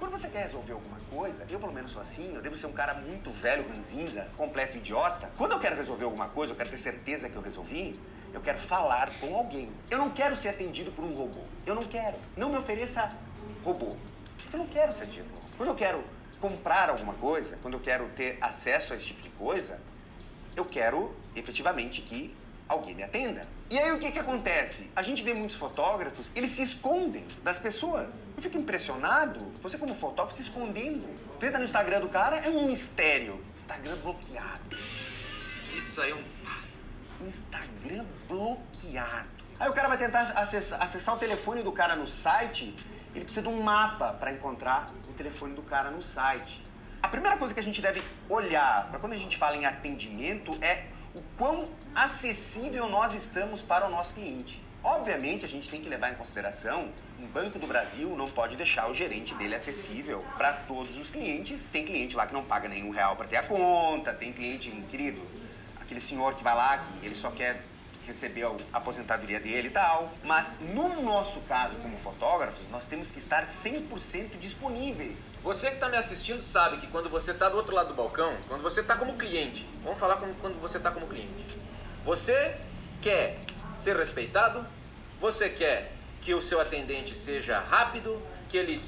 Quando 0.00 0.18
você 0.18 0.26
quer 0.26 0.46
resolver 0.46 0.72
alguma 0.72 0.98
coisa, 1.14 1.44
eu 1.48 1.60
pelo 1.60 1.72
menos 1.72 1.92
sou 1.92 2.02
assim, 2.02 2.34
eu 2.34 2.42
devo 2.42 2.56
ser 2.56 2.66
um 2.66 2.72
cara 2.72 2.94
muito 2.94 3.30
velho, 3.40 3.64
ranzinza, 3.72 4.26
completo 4.36 4.76
idiota. 4.76 5.30
Quando 5.38 5.52
eu 5.52 5.60
quero 5.60 5.76
resolver 5.76 6.06
alguma 6.06 6.26
coisa, 6.26 6.54
eu 6.54 6.56
quero 6.56 6.70
ter 6.70 6.78
certeza 6.78 7.28
que 7.28 7.36
eu 7.36 7.42
resolvi, 7.42 7.94
eu 8.32 8.40
quero 8.40 8.58
falar 8.58 9.10
com 9.20 9.34
alguém. 9.34 9.70
Eu 9.90 9.98
não 9.98 10.10
quero 10.10 10.36
ser 10.36 10.48
atendido 10.48 10.92
por 10.92 11.04
um 11.04 11.14
robô. 11.14 11.40
Eu 11.66 11.74
não 11.74 11.82
quero. 11.82 12.16
Não 12.36 12.50
me 12.50 12.58
ofereça 12.58 13.10
robô. 13.64 13.96
Eu 14.52 14.58
não 14.58 14.66
quero 14.66 14.96
ser 14.96 15.04
atendido. 15.04 15.28
Quando 15.56 15.70
eu 15.70 15.74
quero 15.74 16.04
comprar 16.40 16.90
alguma 16.90 17.14
coisa, 17.14 17.58
quando 17.62 17.74
eu 17.74 17.80
quero 17.80 18.08
ter 18.10 18.38
acesso 18.40 18.92
a 18.92 18.96
esse 18.96 19.06
tipo 19.06 19.22
de 19.22 19.30
coisa, 19.30 19.80
eu 20.56 20.64
quero 20.64 21.14
efetivamente 21.34 22.02
que 22.02 22.34
alguém 22.68 22.94
me 22.94 23.02
atenda. 23.02 23.42
E 23.70 23.78
aí 23.78 23.90
o 23.92 23.98
que, 23.98 24.10
que 24.10 24.18
acontece? 24.18 24.88
A 24.94 25.02
gente 25.02 25.22
vê 25.22 25.32
muitos 25.34 25.56
fotógrafos, 25.56 26.30
eles 26.34 26.50
se 26.52 26.62
escondem 26.62 27.24
das 27.42 27.58
pessoas. 27.58 28.08
Eu 28.36 28.42
fico 28.42 28.58
impressionado, 28.58 29.40
você 29.62 29.76
como 29.76 29.94
fotógrafo 29.94 30.36
se 30.36 30.42
escondendo. 30.42 31.06
Entra 31.42 31.58
no 31.58 31.64
Instagram 31.64 32.00
do 32.00 32.08
cara, 32.08 32.36
é 32.36 32.48
um 32.48 32.66
mistério. 32.66 33.42
Instagram 33.56 33.96
bloqueado. 33.96 34.76
Isso 35.76 36.00
aí 36.00 36.10
é 36.10 36.14
um 36.14 36.24
Instagram 37.26 38.04
bloqueado. 38.28 39.28
Aí 39.58 39.68
o 39.68 39.72
cara 39.72 39.88
vai 39.88 39.98
tentar 39.98 40.20
acessar, 40.36 40.82
acessar, 40.82 41.14
o 41.16 41.18
telefone 41.18 41.62
do 41.62 41.72
cara 41.72 41.96
no 41.96 42.06
site, 42.06 42.74
ele 43.14 43.24
precisa 43.24 43.42
de 43.42 43.48
um 43.48 43.60
mapa 43.60 44.12
para 44.12 44.30
encontrar 44.30 44.86
o 45.08 45.12
telefone 45.12 45.54
do 45.54 45.62
cara 45.62 45.90
no 45.90 46.00
site. 46.00 46.62
A 47.02 47.08
primeira 47.08 47.36
coisa 47.36 47.54
que 47.54 47.60
a 47.60 47.62
gente 47.62 47.82
deve 47.82 48.02
olhar 48.28 48.88
para 48.88 48.98
quando 48.98 49.14
a 49.14 49.18
gente 49.18 49.36
fala 49.36 49.56
em 49.56 49.66
atendimento 49.66 50.56
é 50.62 50.86
o 51.14 51.22
quão 51.36 51.68
acessível 51.94 52.88
nós 52.88 53.14
estamos 53.14 53.60
para 53.60 53.86
o 53.86 53.90
nosso 53.90 54.14
cliente. 54.14 54.62
Obviamente, 54.82 55.44
a 55.44 55.48
gente 55.48 55.68
tem 55.68 55.80
que 55.80 55.88
levar 55.88 56.12
em 56.12 56.14
consideração, 56.14 56.90
um 57.20 57.26
Banco 57.26 57.58
do 57.58 57.66
Brasil 57.66 58.14
não 58.16 58.28
pode 58.28 58.54
deixar 58.54 58.88
o 58.88 58.94
gerente 58.94 59.34
dele 59.34 59.56
acessível 59.56 60.24
para 60.36 60.52
todos 60.52 60.96
os 60.96 61.10
clientes. 61.10 61.68
Tem 61.68 61.84
cliente 61.84 62.14
lá 62.14 62.26
que 62.26 62.32
não 62.32 62.44
paga 62.44 62.68
nenhum 62.68 62.90
real 62.90 63.16
para 63.16 63.26
ter 63.26 63.36
a 63.36 63.42
conta, 63.42 64.12
tem 64.12 64.32
cliente, 64.32 64.70
querido, 64.88 65.20
aquele 65.88 66.02
senhor 66.02 66.34
que 66.34 66.44
vai 66.44 66.54
lá, 66.54 66.84
que 67.00 67.06
ele 67.06 67.14
só 67.14 67.30
quer 67.30 67.64
receber 68.06 68.44
a 68.44 68.76
aposentadoria 68.76 69.40
dele 69.40 69.68
e 69.68 69.70
tal. 69.70 70.12
Mas 70.22 70.46
no 70.60 71.02
nosso 71.02 71.40
caso, 71.40 71.76
como 71.76 71.96
fotógrafos, 71.98 72.60
nós 72.70 72.84
temos 72.84 73.10
que 73.10 73.18
estar 73.18 73.46
100% 73.46 74.38
disponíveis. 74.38 75.16
Você 75.42 75.68
que 75.68 75.74
está 75.74 75.88
me 75.88 75.96
assistindo 75.96 76.42
sabe 76.42 76.76
que 76.76 76.86
quando 76.88 77.08
você 77.08 77.30
está 77.30 77.48
do 77.48 77.56
outro 77.56 77.74
lado 77.74 77.88
do 77.88 77.94
balcão, 77.94 78.36
quando 78.48 78.62
você 78.62 78.80
está 78.80 78.96
como 78.96 79.16
cliente, 79.16 79.66
vamos 79.82 79.98
falar 79.98 80.16
como 80.16 80.34
quando 80.34 80.60
você 80.60 80.76
está 80.76 80.90
como 80.90 81.06
cliente, 81.06 81.58
você 82.04 82.56
quer 83.00 83.38
ser 83.74 83.96
respeitado, 83.96 84.66
você 85.18 85.48
quer 85.48 85.92
que 86.20 86.34
o 86.34 86.42
seu 86.42 86.60
atendente 86.60 87.14
seja 87.14 87.60
rápido, 87.60 88.20
que 88.50 88.58
ele 88.58 88.78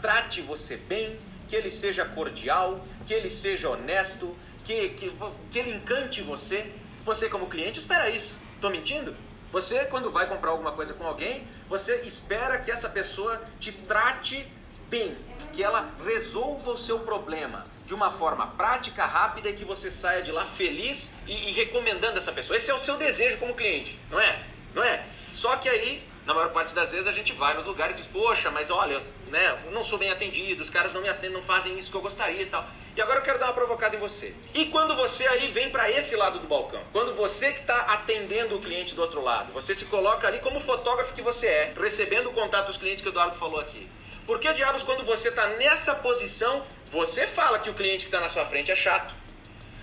trate 0.00 0.40
você 0.40 0.76
bem, 0.76 1.18
que 1.48 1.54
ele 1.54 1.68
seja 1.68 2.04
cordial, 2.04 2.84
que 3.06 3.12
ele 3.12 3.28
seja 3.28 3.68
honesto, 3.68 4.34
que, 4.66 4.88
que, 4.90 5.12
que 5.50 5.58
ele 5.58 5.70
encante 5.70 6.20
você. 6.20 6.72
Você, 7.04 7.28
como 7.28 7.46
cliente, 7.46 7.78
espera 7.78 8.10
isso. 8.10 8.34
Estou 8.54 8.68
mentindo? 8.68 9.14
Você, 9.52 9.84
quando 9.84 10.10
vai 10.10 10.26
comprar 10.26 10.50
alguma 10.50 10.72
coisa 10.72 10.92
com 10.92 11.06
alguém, 11.06 11.46
você 11.68 12.02
espera 12.02 12.58
que 12.58 12.70
essa 12.70 12.88
pessoa 12.88 13.40
te 13.60 13.70
trate 13.70 14.44
bem, 14.90 15.16
que 15.52 15.62
ela 15.62 15.88
resolva 16.04 16.72
o 16.72 16.76
seu 16.76 16.98
problema 16.98 17.64
de 17.86 17.94
uma 17.94 18.10
forma 18.10 18.48
prática, 18.48 19.06
rápida 19.06 19.48
e 19.48 19.54
que 19.54 19.64
você 19.64 19.90
saia 19.90 20.20
de 20.20 20.32
lá 20.32 20.44
feliz 20.44 21.12
e, 21.26 21.50
e 21.50 21.52
recomendando 21.52 22.18
essa 22.18 22.32
pessoa. 22.32 22.56
Esse 22.56 22.70
é 22.72 22.74
o 22.74 22.80
seu 22.80 22.96
desejo 22.96 23.38
como 23.38 23.54
cliente, 23.54 23.96
não 24.10 24.20
é? 24.20 24.42
Não 24.74 24.82
é? 24.82 25.06
Só 25.32 25.56
que 25.56 25.68
aí 25.68 26.02
na 26.26 26.34
maior 26.34 26.50
parte 26.50 26.74
das 26.74 26.90
vezes 26.90 27.06
a 27.06 27.12
gente 27.12 27.32
vai 27.32 27.54
nos 27.54 27.64
lugares 27.64 27.94
e 27.94 27.98
diz, 27.98 28.06
poxa, 28.06 28.50
mas 28.50 28.68
olha, 28.68 29.00
né, 29.28 29.58
não 29.70 29.84
sou 29.84 29.96
bem 29.96 30.10
atendido, 30.10 30.60
os 30.60 30.68
caras 30.68 30.92
não 30.92 31.00
me 31.00 31.08
atendem, 31.08 31.30
não 31.30 31.42
fazem 31.42 31.78
isso 31.78 31.88
que 31.88 31.96
eu 31.96 32.00
gostaria 32.02 32.42
e 32.42 32.46
tal. 32.46 32.66
E 32.96 33.00
agora 33.00 33.20
eu 33.20 33.22
quero 33.22 33.38
dar 33.38 33.46
uma 33.46 33.54
provocada 33.54 33.94
em 33.94 33.98
você. 33.98 34.34
E 34.52 34.66
quando 34.66 34.96
você 34.96 35.24
aí 35.28 35.52
vem 35.52 35.70
para 35.70 35.88
esse 35.88 36.16
lado 36.16 36.40
do 36.40 36.48
balcão, 36.48 36.82
quando 36.92 37.14
você 37.14 37.52
que 37.52 37.60
está 37.60 37.82
atendendo 37.82 38.56
o 38.56 38.60
cliente 38.60 38.94
do 38.94 39.02
outro 39.02 39.22
lado, 39.22 39.52
você 39.52 39.72
se 39.72 39.84
coloca 39.84 40.26
ali 40.26 40.40
como 40.40 40.58
fotógrafo 40.58 41.14
que 41.14 41.22
você 41.22 41.46
é, 41.46 41.72
recebendo 41.78 42.28
o 42.28 42.32
contato 42.32 42.66
dos 42.66 42.76
clientes 42.76 43.00
que 43.00 43.08
o 43.08 43.12
Eduardo 43.12 43.36
falou 43.36 43.60
aqui. 43.60 43.88
Por 44.26 44.40
que 44.40 44.52
diabos 44.52 44.82
quando 44.82 45.04
você 45.04 45.28
está 45.28 45.46
nessa 45.50 45.94
posição, 45.94 46.66
você 46.90 47.28
fala 47.28 47.60
que 47.60 47.70
o 47.70 47.74
cliente 47.74 48.04
que 48.04 48.08
está 48.08 48.18
na 48.18 48.28
sua 48.28 48.44
frente 48.46 48.72
é 48.72 48.74
chato? 48.74 49.14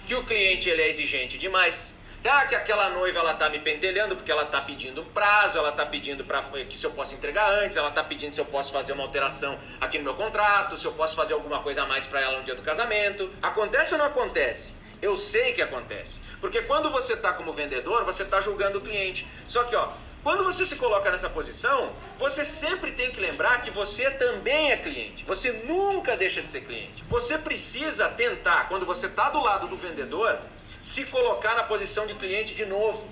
Que 0.06 0.16
o 0.16 0.26
cliente 0.26 0.70
ele 0.70 0.82
é 0.82 0.90
exigente 0.90 1.38
demais? 1.38 1.93
Ah, 2.26 2.46
que 2.46 2.56
aquela 2.56 2.90
noiva 2.90 3.20
ela 3.20 3.34
tá 3.34 3.50
me 3.50 3.60
pentelhando 3.60 4.16
porque 4.16 4.32
ela 4.32 4.46
tá 4.46 4.62
pedindo 4.62 5.04
prazo, 5.04 5.58
ela 5.58 5.74
tá 5.74 5.86
pedindo 5.86 6.24
para 6.24 6.42
que 6.70 6.78
se 6.78 6.86
eu 6.86 6.92
posso 6.92 7.14
entregar 7.14 7.50
antes, 7.50 7.76
ela 7.76 7.92
tá 7.92 8.02
pedindo 8.02 8.34
se 8.34 8.40
eu 8.40 8.46
posso 8.46 8.72
fazer 8.72 8.94
uma 8.94 9.04
alteração 9.04 9.60
aqui 9.82 9.98
no 9.98 10.06
meu 10.06 10.16
contrato, 10.16 10.78
se 10.78 10.86
eu 10.86 10.94
posso 10.94 11.16
fazer 11.16 11.34
alguma 11.34 11.62
coisa 11.62 11.84
a 11.84 11.86
mais 11.86 12.06
para 12.06 12.22
ela 12.22 12.38
no 12.38 12.44
dia 12.44 12.56
do 12.56 12.62
casamento. 12.62 13.30
Acontece 13.42 13.94
ou 13.94 13.98
não 13.98 14.06
acontece? 14.06 14.74
Eu 15.02 15.18
sei 15.18 15.52
que 15.52 15.62
acontece. 15.62 16.14
Porque 16.40 16.62
quando 16.62 16.90
você 16.90 17.16
tá 17.18 17.34
como 17.34 17.52
vendedor, 17.52 18.06
você 18.06 18.24
tá 18.24 18.40
julgando 18.40 18.78
o 18.78 18.82
cliente. 18.82 19.28
Só 19.46 19.66
que, 19.66 19.76
ó, 19.76 19.92
quando 20.24 20.46
você 20.46 20.66
se 20.66 20.78
coloca 20.78 21.12
nessa 21.12 21.30
posição, 21.30 21.94
você 22.18 22.46
sempre 22.46 22.94
tem 22.94 23.12
que 23.12 23.20
lembrar 23.20 23.62
que 23.62 23.70
você 23.70 24.10
também 24.12 24.72
é 24.72 24.78
cliente. 24.78 25.26
Você 25.26 25.52
nunca 25.66 26.16
deixa 26.16 26.42
de 26.42 26.50
ser 26.50 26.62
cliente. 26.62 27.04
Você 27.10 27.38
precisa 27.38 28.08
tentar, 28.08 28.70
quando 28.70 28.86
você 28.86 29.08
está 29.08 29.30
do 29.30 29.44
lado 29.44 29.68
do 29.68 29.76
vendedor, 29.76 30.40
se 30.84 31.06
colocar 31.06 31.56
na 31.56 31.64
posição 31.64 32.06
de 32.06 32.14
cliente 32.14 32.54
de 32.54 32.66
novo. 32.66 33.06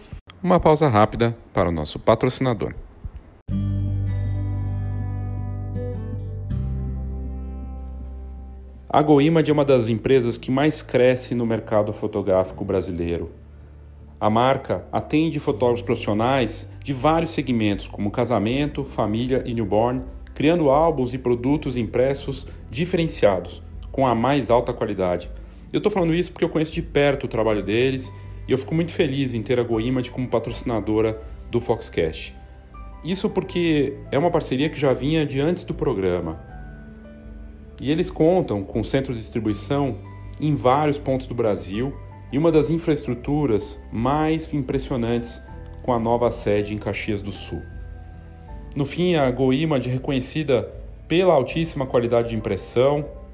Uma 0.43 0.59
pausa 0.59 0.89
rápida 0.89 1.36
para 1.53 1.69
o 1.69 1.72
nosso 1.72 1.97
patrocinador. 1.97 2.76
A 8.89 9.01
GoImage 9.01 9.49
é 9.49 9.53
uma 9.53 9.63
das 9.63 9.88
empresas 9.88 10.38
que 10.38 10.51
mais 10.51 10.82
cresce 10.82 11.34
no 11.34 11.45
mercado 11.45 11.93
fotográfico 11.93 12.65
brasileiro. 12.65 13.32
A 14.19 14.30
marca 14.30 14.86
atende 14.91 15.39
fotógrafos 15.39 15.82
profissionais 15.82 16.69
de 16.84 16.91
vários 16.91 17.32
segmentos, 17.32 17.88
como 17.88 18.11
casamento, 18.11 18.84
família 18.84 19.43
e 19.45 19.53
newborn, 19.53 20.01
criando 20.36 20.69
álbuns 20.69 21.13
e 21.13 21.17
produtos 21.17 21.78
impressos 21.78 22.45
diferenciados, 22.69 23.63
com 23.93 24.05
a 24.05 24.13
mais 24.13 24.51
alta 24.51 24.74
qualidade 24.74 25.32
eu 25.72 25.78
estou 25.78 25.91
falando 25.91 26.13
isso 26.13 26.32
porque 26.32 26.43
eu 26.43 26.49
conheço 26.49 26.74
de 26.74 26.82
perto 26.82 27.26
o 27.26 27.28
trabalho 27.28 27.63
deles 27.63 28.11
e 28.47 28.51
eu 28.51 28.57
fico 28.57 28.76
muito 28.76 28.91
feliz 28.91 29.34
em 29.34 29.41
ter 29.41 29.59
a 29.59 29.63
GoImage 29.63 30.11
como 30.11 30.28
patrocinadora 30.28 31.22
do 31.49 31.61
Foxcast. 31.61 32.36
Isso 33.03 33.30
porque 33.30 33.97
é 34.11 34.17
uma 34.17 34.30
parceria 34.30 34.69
que 34.69 34.80
já 34.80 34.93
vinha 34.93 35.26
de 35.26 35.39
antes 35.39 35.63
do 35.63 35.74
programa. 35.74 36.39
E 37.80 37.91
eles 37.91 38.11
contam 38.11 38.63
com 38.63 38.84
centros 38.84 39.17
de 39.17 39.24
distribuição 39.24 39.97
em 40.39 40.53
vários 40.53 40.99
pontos 40.99 41.26
do 41.26 41.34
Brasil 41.34 41.93
e 42.32 42.38
uma 42.38 42.51
das 42.51 42.69
infraestruturas 42.69 43.82
mais 43.91 44.51
impressionantes 44.53 45.41
com 45.82 45.93
a 45.93 45.99
nova 45.99 46.30
sede 46.30 46.74
em 46.74 46.78
Caxias 46.78 47.22
do 47.22 47.32
Sul. 47.32 47.61
No 48.76 48.86
fim, 48.86 49.15
a 49.15 49.30
GoImage 49.32 49.89
é 49.89 49.93
reconhecida 49.93 50.72
pela 51.07 51.34
altíssima 51.34 51.86
qualidade 51.86 52.30
de 52.30 52.36
impressão, 52.36 53.05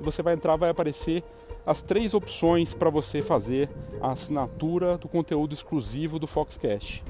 você 0.00 0.22
vai 0.22 0.34
entrar, 0.34 0.56
vai 0.56 0.70
aparecer 0.70 1.22
as 1.66 1.82
três 1.82 2.14
opções 2.14 2.74
para 2.74 2.88
você 2.88 3.20
fazer 3.20 3.68
a 4.00 4.12
assinatura 4.12 4.96
do 4.96 5.08
conteúdo 5.08 5.52
exclusivo 5.52 6.18
do 6.18 6.26
Foxcast. 6.26 7.02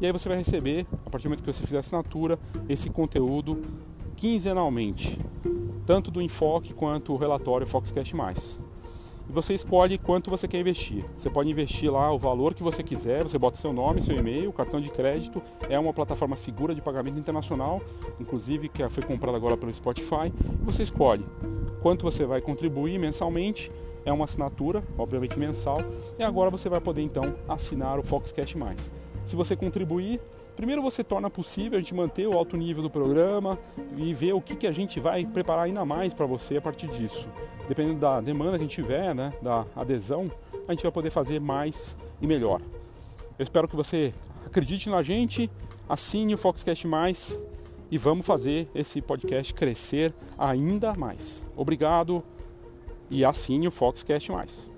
E 0.00 0.06
aí 0.06 0.12
você 0.12 0.28
vai 0.28 0.38
receber, 0.38 0.86
a 1.04 1.10
partir 1.10 1.24
do 1.24 1.30
momento 1.30 1.44
que 1.44 1.52
você 1.52 1.64
fizer 1.64 1.76
a 1.76 1.80
assinatura, 1.80 2.38
esse 2.68 2.88
conteúdo 2.88 3.62
quinzenalmente, 4.16 5.18
tanto 5.84 6.10
do 6.10 6.22
enfoque 6.22 6.72
quanto 6.72 7.12
o 7.12 7.16
relatório 7.16 7.66
Foxcast 7.66 8.16
Mais. 8.16 8.58
E 9.28 9.32
você 9.32 9.54
escolhe 9.54 9.96
quanto 9.96 10.28
você 10.28 10.48
quer 10.48 10.58
investir. 10.58 11.04
Você 11.16 11.30
pode 11.30 11.48
investir 11.48 11.92
lá 11.92 12.10
o 12.12 12.18
valor 12.18 12.52
que 12.52 12.62
você 12.62 12.82
quiser, 12.82 13.22
você 13.22 13.38
bota 13.38 13.56
seu 13.58 13.72
nome, 13.72 14.02
seu 14.02 14.16
e-mail, 14.16 14.52
cartão 14.52 14.80
de 14.80 14.90
crédito. 14.90 15.40
É 15.68 15.78
uma 15.78 15.92
plataforma 15.92 16.34
segura 16.34 16.74
de 16.74 16.80
pagamento 16.80 17.18
internacional, 17.18 17.80
inclusive 18.18 18.68
que 18.68 18.88
foi 18.88 19.04
comprada 19.04 19.36
agora 19.36 19.56
pelo 19.56 19.72
Spotify. 19.72 20.32
E 20.60 20.64
você 20.64 20.82
escolhe 20.82 21.24
quanto 21.82 22.02
você 22.02 22.24
vai 22.24 22.40
contribuir 22.40 22.98
mensalmente 22.98 23.70
é 24.04 24.12
uma 24.12 24.24
assinatura, 24.24 24.82
obviamente 24.96 25.38
mensal, 25.38 25.78
e 26.18 26.22
agora 26.22 26.50
você 26.50 26.68
vai 26.68 26.80
poder 26.80 27.02
então 27.02 27.34
assinar 27.48 27.98
o 27.98 28.02
Foxcast 28.02 28.56
Mais. 28.56 28.90
Se 29.26 29.36
você 29.36 29.54
contribuir, 29.54 30.20
primeiro 30.56 30.82
você 30.82 31.04
torna 31.04 31.30
possível 31.30 31.78
a 31.78 31.80
gente 31.80 31.94
manter 31.94 32.26
o 32.26 32.36
alto 32.36 32.56
nível 32.56 32.82
do 32.82 32.90
programa 32.90 33.58
e 33.96 34.12
ver 34.14 34.32
o 34.32 34.40
que, 34.40 34.56
que 34.56 34.66
a 34.66 34.72
gente 34.72 34.98
vai 34.98 35.24
preparar 35.24 35.64
ainda 35.64 35.84
mais 35.84 36.14
para 36.14 36.26
você 36.26 36.56
a 36.56 36.60
partir 36.60 36.88
disso. 36.88 37.28
Dependendo 37.68 38.00
da 38.00 38.20
demanda 38.20 38.52
que 38.52 38.64
a 38.64 38.66
gente 38.66 38.74
tiver, 38.74 39.14
né, 39.14 39.32
da 39.42 39.66
adesão, 39.76 40.30
a 40.66 40.72
gente 40.72 40.82
vai 40.82 40.92
poder 40.92 41.10
fazer 41.10 41.40
mais 41.40 41.96
e 42.20 42.26
melhor. 42.26 42.60
Eu 43.38 43.42
espero 43.42 43.68
que 43.68 43.76
você 43.76 44.12
acredite 44.44 44.90
na 44.90 45.02
gente, 45.02 45.50
assine 45.88 46.34
o 46.34 46.38
Foxcast 46.38 46.86
Mais 46.86 47.38
e 47.90 47.98
vamos 47.98 48.24
fazer 48.24 48.68
esse 48.74 49.00
podcast 49.00 49.52
crescer 49.52 50.14
ainda 50.38 50.94
mais. 50.94 51.44
Obrigado 51.56 52.22
e 53.10 53.24
assine 53.24 53.66
o 53.66 53.70
Foxcast 53.70 54.30
Mais. 54.30 54.70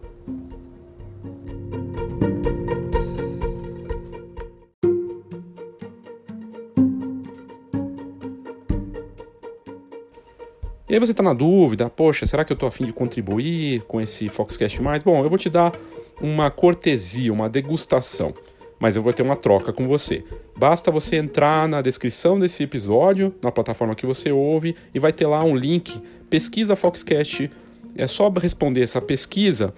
E 10.88 10.94
aí 10.94 11.00
você 11.00 11.12
está 11.12 11.22
na 11.22 11.32
dúvida, 11.32 11.88
poxa, 11.88 12.26
será 12.26 12.44
que 12.44 12.52
eu 12.52 12.54
estou 12.54 12.66
afim 12.66 12.84
de 12.84 12.92
contribuir 12.92 13.82
com 13.84 13.98
esse 13.98 14.28
Foxcast 14.28 14.82
Mais? 14.82 15.02
Bom, 15.02 15.24
eu 15.24 15.28
vou 15.30 15.38
te 15.38 15.48
dar 15.48 15.72
uma 16.20 16.50
cortesia, 16.50 17.32
uma 17.32 17.48
degustação, 17.48 18.34
mas 18.82 18.96
eu 18.96 19.02
vou 19.02 19.12
ter 19.12 19.22
uma 19.22 19.36
troca 19.36 19.72
com 19.72 19.86
você. 19.86 20.24
Basta 20.56 20.90
você 20.90 21.14
entrar 21.14 21.68
na 21.68 21.80
descrição 21.80 22.36
desse 22.36 22.64
episódio, 22.64 23.32
na 23.40 23.52
plataforma 23.52 23.94
que 23.94 24.04
você 24.04 24.32
ouve, 24.32 24.74
e 24.92 24.98
vai 24.98 25.12
ter 25.12 25.24
lá 25.24 25.44
um 25.44 25.54
link, 25.54 26.02
pesquisa 26.28 26.74
Foxcast. 26.74 27.48
É 27.94 28.08
só 28.08 28.28
responder 28.28 28.82
essa 28.82 29.00
pesquisa 29.00 29.72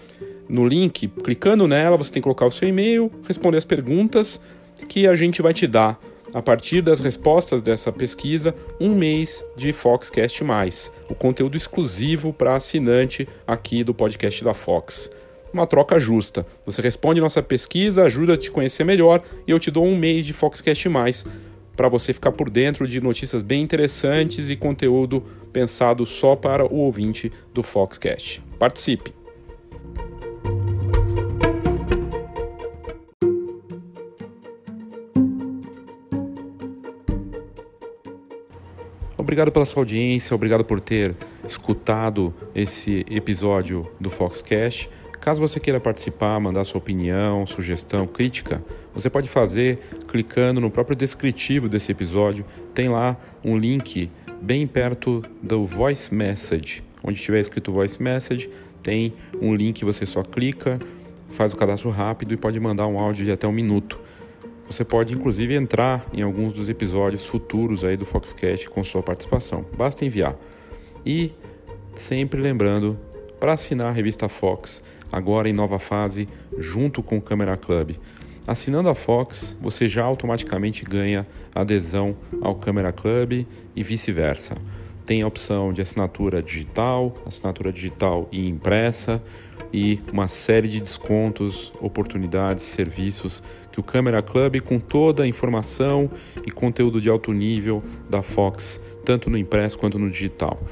no 0.48 0.66
link, 0.66 1.08
clicando 1.22 1.68
nela, 1.68 1.98
você 1.98 2.12
tem 2.12 2.22
que 2.22 2.24
colocar 2.24 2.46
o 2.46 2.50
seu 2.50 2.66
e-mail, 2.66 3.12
responder 3.28 3.58
as 3.58 3.64
perguntas 3.66 4.42
que 4.88 5.06
a 5.06 5.14
gente 5.14 5.42
vai 5.42 5.52
te 5.52 5.66
dar. 5.66 6.00
A 6.32 6.40
partir 6.40 6.80
das 6.80 7.02
respostas 7.02 7.60
dessa 7.60 7.92
pesquisa, 7.92 8.54
um 8.80 8.94
mês 8.94 9.44
de 9.54 9.74
Foxcast 9.74 10.42
Mais, 10.42 10.90
o 11.10 11.14
conteúdo 11.14 11.58
exclusivo 11.58 12.32
para 12.32 12.56
assinante 12.56 13.28
aqui 13.46 13.84
do 13.84 13.92
podcast 13.92 14.42
da 14.42 14.54
Fox. 14.54 15.10
Uma 15.54 15.68
troca 15.68 16.00
justa. 16.00 16.44
Você 16.66 16.82
responde 16.82 17.20
nossa 17.20 17.40
pesquisa, 17.40 18.02
ajuda 18.02 18.34
a 18.34 18.36
te 18.36 18.50
conhecer 18.50 18.82
melhor 18.82 19.22
e 19.46 19.52
eu 19.52 19.60
te 19.60 19.70
dou 19.70 19.86
um 19.86 19.96
mês 19.96 20.26
de 20.26 20.32
Foxcast 20.32 20.88
Mais 20.88 21.24
para 21.76 21.88
você 21.88 22.12
ficar 22.12 22.32
por 22.32 22.50
dentro 22.50 22.88
de 22.88 23.00
notícias 23.00 23.40
bem 23.40 23.62
interessantes 23.62 24.50
e 24.50 24.56
conteúdo 24.56 25.22
pensado 25.52 26.04
só 26.04 26.34
para 26.34 26.66
o 26.66 26.78
ouvinte 26.78 27.30
do 27.52 27.62
Foxcast. 27.62 28.42
Participe! 28.58 29.14
Obrigado 39.16 39.52
pela 39.52 39.64
sua 39.64 39.82
audiência, 39.82 40.34
obrigado 40.34 40.64
por 40.64 40.80
ter 40.80 41.14
escutado 41.46 42.34
esse 42.56 43.06
episódio 43.08 43.88
do 44.00 44.10
Foxcast. 44.10 44.90
Caso 45.24 45.40
você 45.40 45.58
queira 45.58 45.80
participar, 45.80 46.38
mandar 46.38 46.64
sua 46.64 46.76
opinião, 46.76 47.46
sugestão, 47.46 48.06
crítica, 48.06 48.62
você 48.92 49.08
pode 49.08 49.26
fazer 49.26 49.78
clicando 50.06 50.60
no 50.60 50.70
próprio 50.70 50.94
descritivo 50.94 51.66
desse 51.66 51.90
episódio. 51.90 52.44
Tem 52.74 52.90
lá 52.90 53.16
um 53.42 53.56
link 53.56 54.10
bem 54.42 54.66
perto 54.66 55.22
do 55.42 55.64
Voice 55.64 56.14
Message. 56.14 56.84
Onde 57.02 57.18
tiver 57.18 57.40
escrito 57.40 57.72
Voice 57.72 58.02
Message, 58.02 58.50
tem 58.82 59.14
um 59.40 59.54
link, 59.54 59.82
você 59.82 60.04
só 60.04 60.22
clica, 60.22 60.78
faz 61.30 61.54
o 61.54 61.56
cadastro 61.56 61.88
rápido 61.88 62.34
e 62.34 62.36
pode 62.36 62.60
mandar 62.60 62.86
um 62.86 62.98
áudio 62.98 63.24
de 63.24 63.32
até 63.32 63.48
um 63.48 63.52
minuto. 63.52 63.98
Você 64.66 64.84
pode 64.84 65.14
inclusive 65.14 65.54
entrar 65.54 66.04
em 66.12 66.20
alguns 66.20 66.52
dos 66.52 66.68
episódios 66.68 67.24
futuros 67.24 67.82
aí 67.82 67.96
do 67.96 68.04
Foxcast 68.04 68.68
com 68.68 68.84
sua 68.84 69.02
participação. 69.02 69.64
Basta 69.74 70.04
enviar. 70.04 70.36
E 71.04 71.32
sempre 71.94 72.42
lembrando, 72.42 72.98
para 73.40 73.54
assinar 73.54 73.86
a 73.86 73.90
revista 73.90 74.28
Fox, 74.28 74.82
agora 75.10 75.48
em 75.48 75.52
nova 75.52 75.78
fase, 75.78 76.28
junto 76.58 77.02
com 77.02 77.18
o 77.18 77.22
Camera 77.22 77.56
Club. 77.56 77.96
Assinando 78.46 78.90
a 78.90 78.94
Fox, 78.94 79.56
você 79.60 79.88
já 79.88 80.04
automaticamente 80.04 80.84
ganha 80.84 81.26
adesão 81.54 82.14
ao 82.42 82.54
Camera 82.54 82.92
Club 82.92 83.46
e 83.74 83.82
vice-versa. 83.82 84.54
Tem 85.06 85.22
a 85.22 85.26
opção 85.26 85.72
de 85.72 85.82
assinatura 85.82 86.42
digital, 86.42 87.14
assinatura 87.26 87.72
digital 87.72 88.28
e 88.30 88.48
impressa 88.48 89.22
e 89.72 89.98
uma 90.12 90.28
série 90.28 90.68
de 90.68 90.80
descontos, 90.80 91.72
oportunidades, 91.80 92.64
serviços 92.64 93.42
que 93.72 93.80
o 93.80 93.82
Camera 93.82 94.22
Club, 94.22 94.60
com 94.60 94.78
toda 94.78 95.24
a 95.24 95.26
informação 95.26 96.10
e 96.46 96.50
conteúdo 96.50 97.00
de 97.00 97.10
alto 97.10 97.32
nível 97.32 97.82
da 98.08 98.22
Fox, 98.22 98.80
tanto 99.04 99.28
no 99.28 99.36
impresso 99.36 99.78
quanto 99.78 99.98
no 99.98 100.08
digital. 100.08 100.62